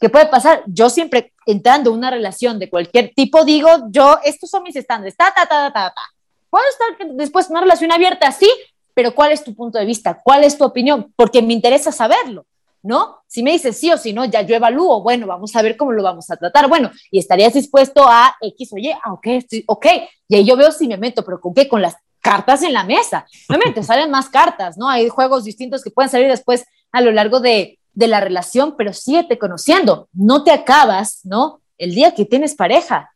¿qué 0.00 0.08
puede 0.08 0.26
pasar? 0.26 0.62
Yo 0.66 0.90
siempre 0.90 1.32
entrando 1.46 1.90
en 1.90 1.96
una 1.96 2.10
relación 2.10 2.58
de 2.58 2.70
cualquier 2.70 3.12
tipo 3.14 3.44
digo, 3.44 3.68
yo, 3.90 4.18
estos 4.24 4.50
son 4.50 4.62
mis 4.62 4.76
estándares, 4.76 5.16
ta, 5.16 5.32
ta, 5.34 5.46
ta, 5.46 5.72
ta, 5.72 5.92
ta. 5.94 6.02
Puedo 6.50 6.64
estar 6.70 7.08
después 7.14 7.46
en 7.46 7.52
una 7.52 7.60
relación 7.62 7.92
abierta, 7.92 8.30
sí, 8.32 8.50
pero 8.94 9.14
¿cuál 9.14 9.32
es 9.32 9.44
tu 9.44 9.54
punto 9.54 9.78
de 9.78 9.84
vista? 9.84 10.20
¿Cuál 10.22 10.44
es 10.44 10.56
tu 10.56 10.64
opinión? 10.64 11.12
Porque 11.14 11.42
me 11.42 11.52
interesa 11.52 11.92
saberlo, 11.92 12.46
¿no? 12.82 13.18
Si 13.26 13.42
me 13.42 13.52
dices 13.52 13.78
sí 13.78 13.92
o 13.92 13.98
si 13.98 14.12
no, 14.12 14.24
ya 14.24 14.42
yo 14.42 14.56
evalúo, 14.56 15.02
bueno, 15.02 15.26
vamos 15.26 15.54
a 15.54 15.62
ver 15.62 15.76
cómo 15.76 15.92
lo 15.92 16.02
vamos 16.02 16.30
a 16.30 16.36
tratar, 16.36 16.68
bueno, 16.68 16.90
y 17.10 17.18
estarías 17.18 17.52
dispuesto 17.52 18.06
a 18.08 18.34
X, 18.40 18.72
oye, 18.72 18.96
ah, 19.04 19.12
ok, 19.12 19.26
estoy, 19.26 19.64
ok, 19.66 19.86
y 20.28 20.36
ahí 20.36 20.44
yo 20.44 20.56
veo 20.56 20.72
si 20.72 20.88
me 20.88 20.96
meto, 20.96 21.24
pero 21.24 21.40
¿con 21.40 21.54
qué? 21.54 21.68
Con 21.68 21.82
las 21.82 21.96
cartas 22.20 22.62
en 22.62 22.72
la 22.72 22.84
mesa. 22.84 23.26
Obviamente 23.48 23.82
salen 23.84 24.10
más 24.10 24.28
cartas, 24.28 24.76
¿no? 24.76 24.88
Hay 24.88 25.08
juegos 25.08 25.44
distintos 25.44 25.82
que 25.82 25.90
pueden 25.90 26.10
salir 26.10 26.28
después 26.28 26.64
a 26.98 27.02
lo 27.02 27.12
largo 27.12 27.40
de, 27.40 27.78
de 27.92 28.06
la 28.06 28.20
relación, 28.20 28.76
pero 28.76 28.92
síguete 28.92 29.38
conociendo, 29.38 30.08
no 30.12 30.44
te 30.44 30.52
acabas, 30.52 31.20
¿no? 31.24 31.60
El 31.78 31.94
día 31.94 32.14
que 32.14 32.24
tienes 32.24 32.54
pareja, 32.54 33.12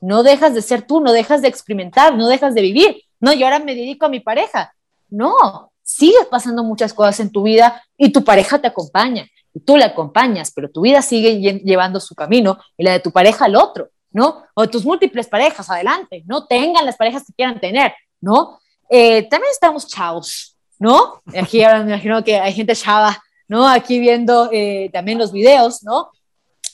no 0.00 0.22
dejas 0.22 0.54
de 0.54 0.62
ser 0.62 0.82
tú, 0.82 1.00
no 1.00 1.12
dejas 1.12 1.42
de 1.42 1.48
experimentar, 1.48 2.16
no 2.16 2.28
dejas 2.28 2.54
de 2.54 2.62
vivir, 2.62 3.02
no, 3.20 3.32
yo 3.32 3.46
ahora 3.46 3.60
me 3.60 3.74
dedico 3.74 4.06
a 4.06 4.08
mi 4.08 4.20
pareja, 4.20 4.74
no, 5.08 5.72
sigues 5.82 6.26
pasando 6.30 6.64
muchas 6.64 6.92
cosas 6.92 7.20
en 7.20 7.30
tu 7.30 7.42
vida 7.44 7.82
y 7.96 8.10
tu 8.10 8.24
pareja 8.24 8.60
te 8.60 8.68
acompaña 8.68 9.26
y 9.54 9.60
tú 9.60 9.76
la 9.76 9.86
acompañas, 9.86 10.52
pero 10.54 10.70
tu 10.70 10.82
vida 10.82 11.02
sigue 11.02 11.40
llevando 11.64 12.00
su 12.00 12.14
camino 12.14 12.58
y 12.76 12.84
la 12.84 12.92
de 12.92 13.00
tu 13.00 13.10
pareja 13.12 13.44
al 13.44 13.56
otro, 13.56 13.90
¿no? 14.10 14.44
O 14.54 14.68
tus 14.68 14.84
múltiples 14.84 15.28
parejas, 15.28 15.70
adelante, 15.70 16.22
¿no? 16.26 16.46
Tengan 16.46 16.86
las 16.86 16.96
parejas 16.96 17.24
que 17.26 17.32
quieran 17.32 17.60
tener, 17.60 17.92
¿no? 18.20 18.58
Eh, 18.88 19.28
también 19.28 19.50
estamos 19.52 19.86
chavos, 19.86 20.51
¿no? 20.82 21.22
Aquí 21.40 21.62
ahora 21.62 21.84
me 21.84 21.92
imagino 21.92 22.24
que 22.24 22.40
hay 22.40 22.52
gente 22.52 22.74
chava, 22.74 23.22
¿no? 23.46 23.68
Aquí 23.68 24.00
viendo 24.00 24.50
eh, 24.50 24.90
también 24.92 25.16
los 25.16 25.30
videos, 25.30 25.84
¿no? 25.84 26.10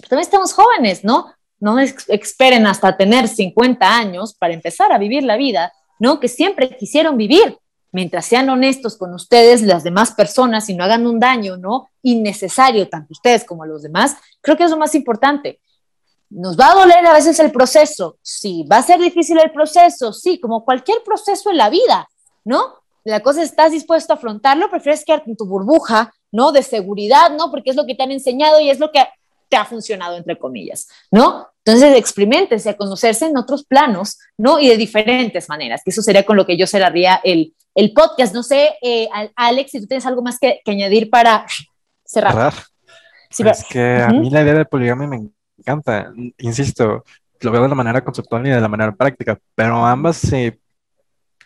también 0.08 0.22
estamos 0.22 0.54
jóvenes, 0.54 1.04
¿no? 1.04 1.26
No 1.60 1.78
esperen 1.78 2.66
hasta 2.66 2.96
tener 2.96 3.28
50 3.28 3.86
años 3.86 4.32
para 4.32 4.54
empezar 4.54 4.92
a 4.92 4.98
vivir 4.98 5.24
la 5.24 5.36
vida, 5.36 5.74
¿no? 5.98 6.20
Que 6.20 6.28
siempre 6.28 6.74
quisieron 6.78 7.18
vivir, 7.18 7.58
mientras 7.92 8.24
sean 8.24 8.48
honestos 8.48 8.96
con 8.96 9.12
ustedes, 9.12 9.60
las 9.60 9.84
demás 9.84 10.12
personas, 10.12 10.70
y 10.70 10.74
no 10.74 10.84
hagan 10.84 11.06
un 11.06 11.20
daño, 11.20 11.58
¿no? 11.58 11.90
Innecesario, 12.00 12.88
tanto 12.88 13.12
ustedes 13.12 13.44
como 13.44 13.66
los 13.66 13.82
demás, 13.82 14.16
creo 14.40 14.56
que 14.56 14.64
es 14.64 14.70
lo 14.70 14.78
más 14.78 14.94
importante. 14.94 15.60
Nos 16.30 16.58
va 16.58 16.70
a 16.70 16.76
doler 16.76 17.04
a 17.04 17.12
veces 17.12 17.38
el 17.40 17.52
proceso, 17.52 18.16
sí, 18.22 18.64
va 18.72 18.78
a 18.78 18.82
ser 18.82 19.00
difícil 19.00 19.38
el 19.38 19.50
proceso, 19.50 20.14
sí, 20.14 20.40
como 20.40 20.64
cualquier 20.64 21.02
proceso 21.02 21.50
en 21.50 21.58
la 21.58 21.68
vida, 21.68 22.08
¿no? 22.46 22.77
La 23.08 23.20
cosa 23.20 23.42
es, 23.42 23.48
¿estás 23.48 23.72
dispuesto 23.72 24.12
a 24.12 24.16
afrontarlo? 24.16 24.68
¿Prefieres 24.68 25.02
quedarte 25.02 25.30
en 25.30 25.36
tu 25.36 25.46
burbuja, 25.46 26.12
¿no? 26.30 26.52
De 26.52 26.62
seguridad, 26.62 27.30
¿no? 27.30 27.50
Porque 27.50 27.70
es 27.70 27.76
lo 27.76 27.86
que 27.86 27.94
te 27.94 28.02
han 28.02 28.10
enseñado 28.10 28.60
y 28.60 28.68
es 28.68 28.78
lo 28.78 28.92
que 28.92 29.02
te 29.48 29.56
ha 29.56 29.64
funcionado, 29.64 30.18
entre 30.18 30.38
comillas, 30.38 30.88
¿no? 31.10 31.48
Entonces, 31.64 31.96
experimentense 31.96 32.68
a 32.68 32.76
conocerse 32.76 33.24
en 33.24 33.38
otros 33.38 33.64
planos, 33.64 34.18
¿no? 34.36 34.60
Y 34.60 34.68
de 34.68 34.76
diferentes 34.76 35.48
maneras, 35.48 35.80
que 35.82 35.90
eso 35.90 36.02
sería 36.02 36.26
con 36.26 36.36
lo 36.36 36.44
que 36.44 36.58
yo 36.58 36.66
cerraría 36.66 37.18
el, 37.24 37.54
el 37.74 37.94
podcast. 37.94 38.34
No 38.34 38.42
sé, 38.42 38.76
eh, 38.82 39.08
Alex, 39.36 39.70
si 39.70 39.80
tú 39.80 39.86
tienes 39.86 40.04
algo 40.04 40.20
más 40.20 40.38
que, 40.38 40.60
añadir 40.66 41.08
para 41.08 41.46
cerrar. 42.04 42.52
es 43.30 43.64
que 43.64 44.02
a 44.02 44.08
mí 44.08 44.28
la 44.28 44.42
idea 44.42 44.52
de 44.52 44.66
poligamia 44.66 45.08
me 45.08 45.30
encanta, 45.58 46.12
insisto, 46.36 47.04
lo 47.40 47.50
veo 47.50 47.62
de 47.62 47.68
la 47.70 47.74
manera 47.74 48.04
conceptual 48.04 48.46
y 48.46 48.50
de 48.50 48.60
la 48.60 48.68
manera 48.68 48.94
práctica, 48.94 49.38
pero 49.54 49.86
ambas 49.86 50.18
se 50.18 50.58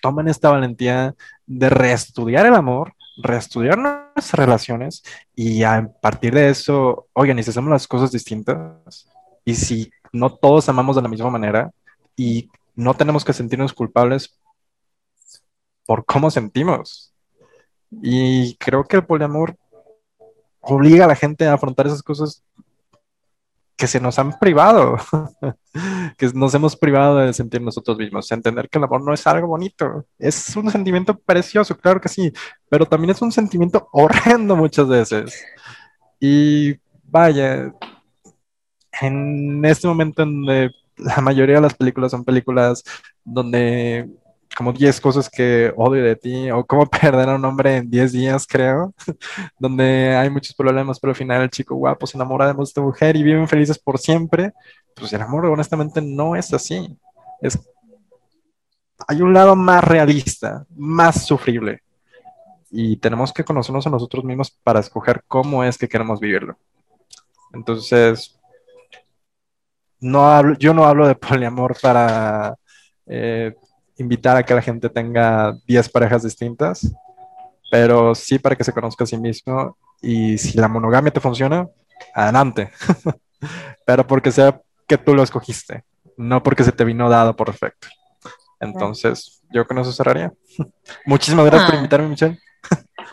toman 0.02 0.28
esta 0.28 0.50
valentía 0.50 1.14
de 1.46 1.70
reestudiar 1.70 2.44
el 2.44 2.54
amor, 2.54 2.94
reestudiar 3.16 3.78
nuestras 3.78 4.34
relaciones 4.34 5.02
y 5.34 5.62
a 5.62 5.88
partir 6.02 6.34
de 6.34 6.50
eso, 6.50 7.06
oigan, 7.12 7.38
y 7.38 7.42
si 7.42 7.50
hacemos 7.50 7.70
las 7.70 7.86
cosas 7.86 8.10
distintas 8.10 9.08
y 9.44 9.54
si 9.54 9.90
no 10.12 10.34
todos 10.34 10.68
amamos 10.68 10.96
de 10.96 11.02
la 11.02 11.08
misma 11.08 11.30
manera 11.30 11.70
y 12.16 12.50
no 12.74 12.94
tenemos 12.94 13.24
que 13.24 13.32
sentirnos 13.32 13.72
culpables 13.72 14.38
por 15.86 16.04
cómo 16.04 16.30
sentimos. 16.30 17.14
Y 18.02 18.56
creo 18.56 18.84
que 18.84 18.96
el 18.96 19.06
poliamor 19.06 19.56
obliga 20.60 21.04
a 21.04 21.08
la 21.08 21.16
gente 21.16 21.46
a 21.46 21.54
afrontar 21.54 21.86
esas 21.86 22.02
cosas 22.02 22.42
que 23.76 23.86
se 23.86 24.00
nos 24.00 24.18
han 24.18 24.38
privado, 24.38 24.96
que 26.18 26.30
nos 26.34 26.54
hemos 26.54 26.76
privado 26.76 27.18
de 27.18 27.32
sentir 27.32 27.60
nosotros 27.62 27.96
mismos, 27.98 28.30
entender 28.30 28.68
que 28.68 28.78
el 28.78 28.84
amor 28.84 29.02
no 29.02 29.12
es 29.12 29.26
algo 29.26 29.48
bonito, 29.48 30.06
es 30.18 30.54
un 30.56 30.70
sentimiento 30.70 31.18
precioso, 31.18 31.76
claro 31.76 32.00
que 32.00 32.08
sí, 32.08 32.32
pero 32.68 32.86
también 32.86 33.10
es 33.10 33.22
un 33.22 33.32
sentimiento 33.32 33.88
horrendo 33.92 34.56
muchas 34.56 34.88
veces. 34.88 35.44
Y 36.20 36.76
vaya, 37.04 37.72
en 39.00 39.64
este 39.64 39.88
momento 39.88 40.22
en 40.22 40.42
donde 40.42 40.70
la 40.96 41.20
mayoría 41.20 41.56
de 41.56 41.62
las 41.62 41.74
películas 41.74 42.10
son 42.10 42.24
películas 42.24 42.84
donde 43.24 44.08
como 44.56 44.72
10 44.72 45.00
cosas 45.00 45.28
que 45.30 45.72
odio 45.76 46.04
de 46.04 46.16
ti 46.16 46.50
o 46.50 46.64
cómo 46.64 46.86
perder 46.90 47.28
a 47.28 47.36
un 47.36 47.44
hombre 47.44 47.76
en 47.76 47.90
10 47.90 48.12
días, 48.12 48.46
creo, 48.46 48.94
donde 49.58 50.14
hay 50.16 50.30
muchos 50.30 50.54
problemas, 50.54 51.00
pero 51.00 51.12
al 51.12 51.16
final 51.16 51.42
el 51.42 51.50
chico 51.50 51.74
guapo 51.74 52.06
se 52.06 52.16
enamora 52.16 52.52
de 52.52 52.62
esta 52.62 52.80
mujer 52.80 53.16
y 53.16 53.22
viven 53.22 53.48
felices 53.48 53.78
por 53.78 53.98
siempre. 53.98 54.52
Pues 54.94 55.12
el 55.12 55.22
amor 55.22 55.46
honestamente 55.46 56.00
no 56.02 56.36
es 56.36 56.52
así. 56.52 56.96
Es 57.40 57.58
hay 59.08 59.22
un 59.22 59.32
lado 59.32 59.56
más 59.56 59.82
realista, 59.84 60.66
más 60.76 61.26
sufrible. 61.26 61.82
Y 62.70 62.96
tenemos 62.96 63.32
que 63.32 63.44
conocernos 63.44 63.86
a 63.86 63.90
nosotros 63.90 64.24
mismos 64.24 64.50
para 64.50 64.80
escoger 64.80 65.22
cómo 65.28 65.62
es 65.64 65.76
que 65.76 65.88
queremos 65.88 66.20
vivirlo. 66.20 66.56
Entonces, 67.52 68.38
no 70.00 70.30
hablo, 70.30 70.56
yo 70.58 70.72
no 70.72 70.84
hablo 70.84 71.06
de 71.06 71.14
poliamor 71.14 71.76
para 71.80 72.56
eh, 73.06 73.54
invitar 74.02 74.36
a 74.36 74.42
que 74.42 74.54
la 74.54 74.62
gente 74.62 74.88
tenga 74.88 75.56
10 75.66 75.88
parejas 75.88 76.22
distintas, 76.22 76.92
pero 77.70 78.14
sí 78.14 78.38
para 78.38 78.56
que 78.56 78.64
se 78.64 78.72
conozca 78.72 79.04
a 79.04 79.06
sí 79.06 79.16
mismo 79.16 79.76
y 80.00 80.36
si 80.38 80.58
la 80.58 80.68
monogamia 80.68 81.12
te 81.12 81.20
funciona, 81.20 81.68
adelante. 82.14 82.70
pero 83.86 84.06
porque 84.06 84.30
sea 84.30 84.60
que 84.86 84.98
tú 84.98 85.14
lo 85.14 85.22
escogiste, 85.22 85.84
no 86.16 86.42
porque 86.42 86.64
se 86.64 86.72
te 86.72 86.84
vino 86.84 87.08
dado 87.08 87.34
por 87.34 87.50
defecto. 87.50 87.88
Entonces, 88.60 89.42
yo 89.50 89.66
con 89.66 89.78
eso 89.78 89.92
cerraría. 89.92 90.32
Muchísimas 91.06 91.46
gracias 91.46 91.66
por 91.66 91.74
ah. 91.74 91.78
invitarme, 91.78 92.08
Michelle. 92.08 92.38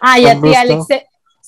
Ay, 0.02 0.26
a 0.28 0.40
ti, 0.40 0.54
Alex 0.54 0.86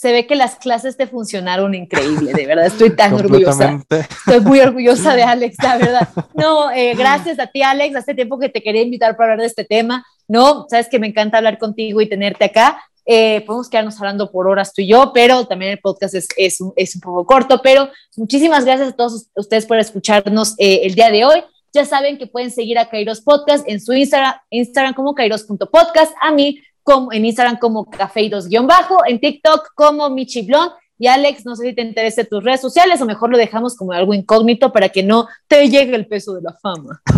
se 0.02 0.12
ve 0.12 0.26
que 0.26 0.36
las 0.36 0.56
clases 0.56 0.98
te 0.98 1.06
funcionaron 1.06 1.76
increíble, 1.76 2.34
de 2.34 2.48
verdad, 2.48 2.66
estoy 2.66 2.96
tan 2.96 3.14
orgullosa. 3.14 3.80
Estoy 3.88 4.40
muy 4.40 4.60
orgullosa 4.60 5.14
de 5.14 5.22
Alex, 5.22 5.58
la 5.62 5.78
verdad. 5.78 6.10
No, 6.34 6.72
eh, 6.72 6.96
gracias 6.96 7.38
a 7.38 7.46
ti, 7.46 7.62
Alex, 7.62 7.96
hace 7.96 8.16
tiempo 8.16 8.40
que 8.40 8.50
te 8.50 8.64
quería 8.64 8.82
invitar 8.82 9.16
para 9.16 9.34
hablar 9.34 9.42
de 9.42 9.46
este 9.46 9.64
tema, 9.64 10.04
¿no? 10.28 10.66
Sabes 10.72 10.90
que 10.90 10.98
me 10.98 11.06
encanta 11.06 11.38
hablar 11.38 11.60
contigo 11.60 12.02
y 12.02 12.10
tenerte 12.10 12.46
acá. 12.46 12.82
Eh, 13.06 13.44
podemos 13.46 13.70
quedarnos 13.70 13.96
hablando 14.00 14.32
por 14.32 14.48
horas 14.48 14.74
tú 14.74 14.82
y 14.82 14.88
yo, 14.88 15.12
pero 15.14 15.46
también 15.46 15.74
el 15.74 15.80
podcast 15.80 16.16
es, 16.16 16.28
es, 16.36 16.60
un, 16.62 16.74
es 16.76 16.96
un 16.96 17.02
poco 17.02 17.24
corto, 17.28 17.62
pero 17.62 17.88
muchísimas 18.18 18.66
gracias 18.66 18.90
a 18.90 18.96
todos 18.96 19.28
ustedes 19.36 19.68
por 19.68 19.78
escucharnos 19.78 20.56
eh, 20.58 20.80
el 20.82 20.96
día 20.96 21.12
de 21.12 21.26
hoy. 21.26 21.44
Ya 21.74 21.86
saben 21.86 22.18
que 22.18 22.26
pueden 22.26 22.50
seguir 22.50 22.80
a 22.80 22.90
Kairos 22.90 23.22
Podcast 23.22 23.70
en 23.70 23.80
su 23.80 23.94
Instagram, 23.94 24.34
Instagram 24.50 24.96
como 24.96 25.14
kairos.podcast. 25.14 26.12
A 26.22 26.32
mí 26.32 26.60
como, 26.84 27.12
en 27.14 27.26
Instagram 27.26 27.58
como 27.58 27.86
cafeidos-bajo, 27.86 29.06
en 29.06 29.20
TikTok 29.20 29.70
como 29.76 30.10
Michiblon. 30.10 30.70
Y 30.98 31.08
Alex, 31.08 31.46
no 31.46 31.56
sé 31.56 31.70
si 31.70 31.74
te 31.74 31.82
interesa 31.82 32.24
tus 32.24 32.44
redes 32.44 32.62
sociales 32.62 33.02
o 33.02 33.06
mejor 33.06 33.32
lo 33.32 33.38
dejamos 33.38 33.76
como 33.76 33.92
algo 33.92 34.14
incógnito 34.14 34.72
para 34.72 34.90
que 34.90 35.02
no 35.02 35.28
te 35.48 35.68
llegue 35.68 35.96
el 35.96 36.08
peso 36.08 36.34
de 36.36 36.42
la 36.42 36.54
fama. 36.54 37.02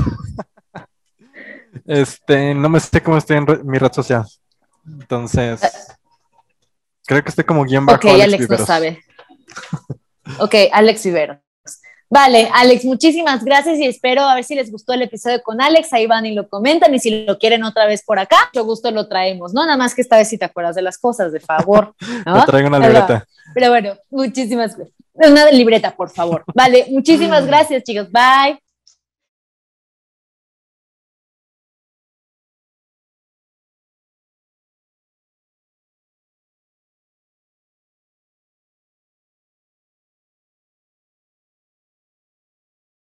Este, 1.85 2.53
no 2.53 2.69
me 2.69 2.79
sé 2.79 3.01
cómo 3.01 3.17
estoy 3.17 3.37
en 3.37 3.45
mi 3.65 3.77
red 3.77 3.91
social. 3.91 4.25
Entonces, 4.85 5.59
creo 7.05 7.23
que 7.23 7.29
estoy 7.29 7.43
como 7.43 7.63
guion 7.63 7.85
bajo. 7.85 7.97
Ok, 7.97 8.05
Alex, 8.05 8.49
no 8.49 8.57
sabe. 8.59 9.03
ok, 10.39 10.55
Alex 10.71 11.03
Vivero. 11.03 11.42
Vale, 12.13 12.47
Alex, 12.53 12.85
muchísimas 12.85 13.43
gracias 13.43 13.79
y 13.79 13.87
espero 13.87 14.21
a 14.21 14.35
ver 14.35 14.43
si 14.43 14.53
les 14.53 14.71
gustó 14.71 14.93
el 14.93 15.01
episodio 15.01 15.41
con 15.41 15.59
Alex. 15.59 15.91
Ahí 15.93 16.05
van 16.05 16.27
y 16.27 16.35
lo 16.35 16.47
comentan 16.47 16.93
y 16.93 16.99
si 16.99 17.25
lo 17.25 17.39
quieren 17.39 17.63
otra 17.63 17.87
vez 17.87 18.03
por 18.03 18.19
acá, 18.19 18.37
mucho 18.53 18.65
gusto 18.65 18.91
lo 18.91 19.07
traemos, 19.07 19.51
¿no? 19.51 19.65
Nada 19.65 19.77
más 19.77 19.95
que 19.95 20.03
esta 20.03 20.17
vez 20.17 20.29
si 20.29 20.37
te 20.37 20.45
acuerdas 20.45 20.75
de 20.75 20.83
las 20.83 20.99
cosas, 20.99 21.31
de 21.31 21.39
favor. 21.39 21.95
¿no? 22.27 22.45
traigo 22.45 22.67
una 22.67 22.77
libreta. 22.77 23.25
Pero, 23.55 23.69
bueno, 23.69 23.95
muchísimas 24.11 24.77
gracias. 24.77 24.95
Una 25.13 25.49
libreta, 25.49 25.95
por 25.95 26.11
favor. 26.11 26.43
Vale, 26.53 26.85
muchísimas 26.91 27.47
gracias, 27.47 27.81
chicos. 27.81 28.11
Bye. 28.11 28.59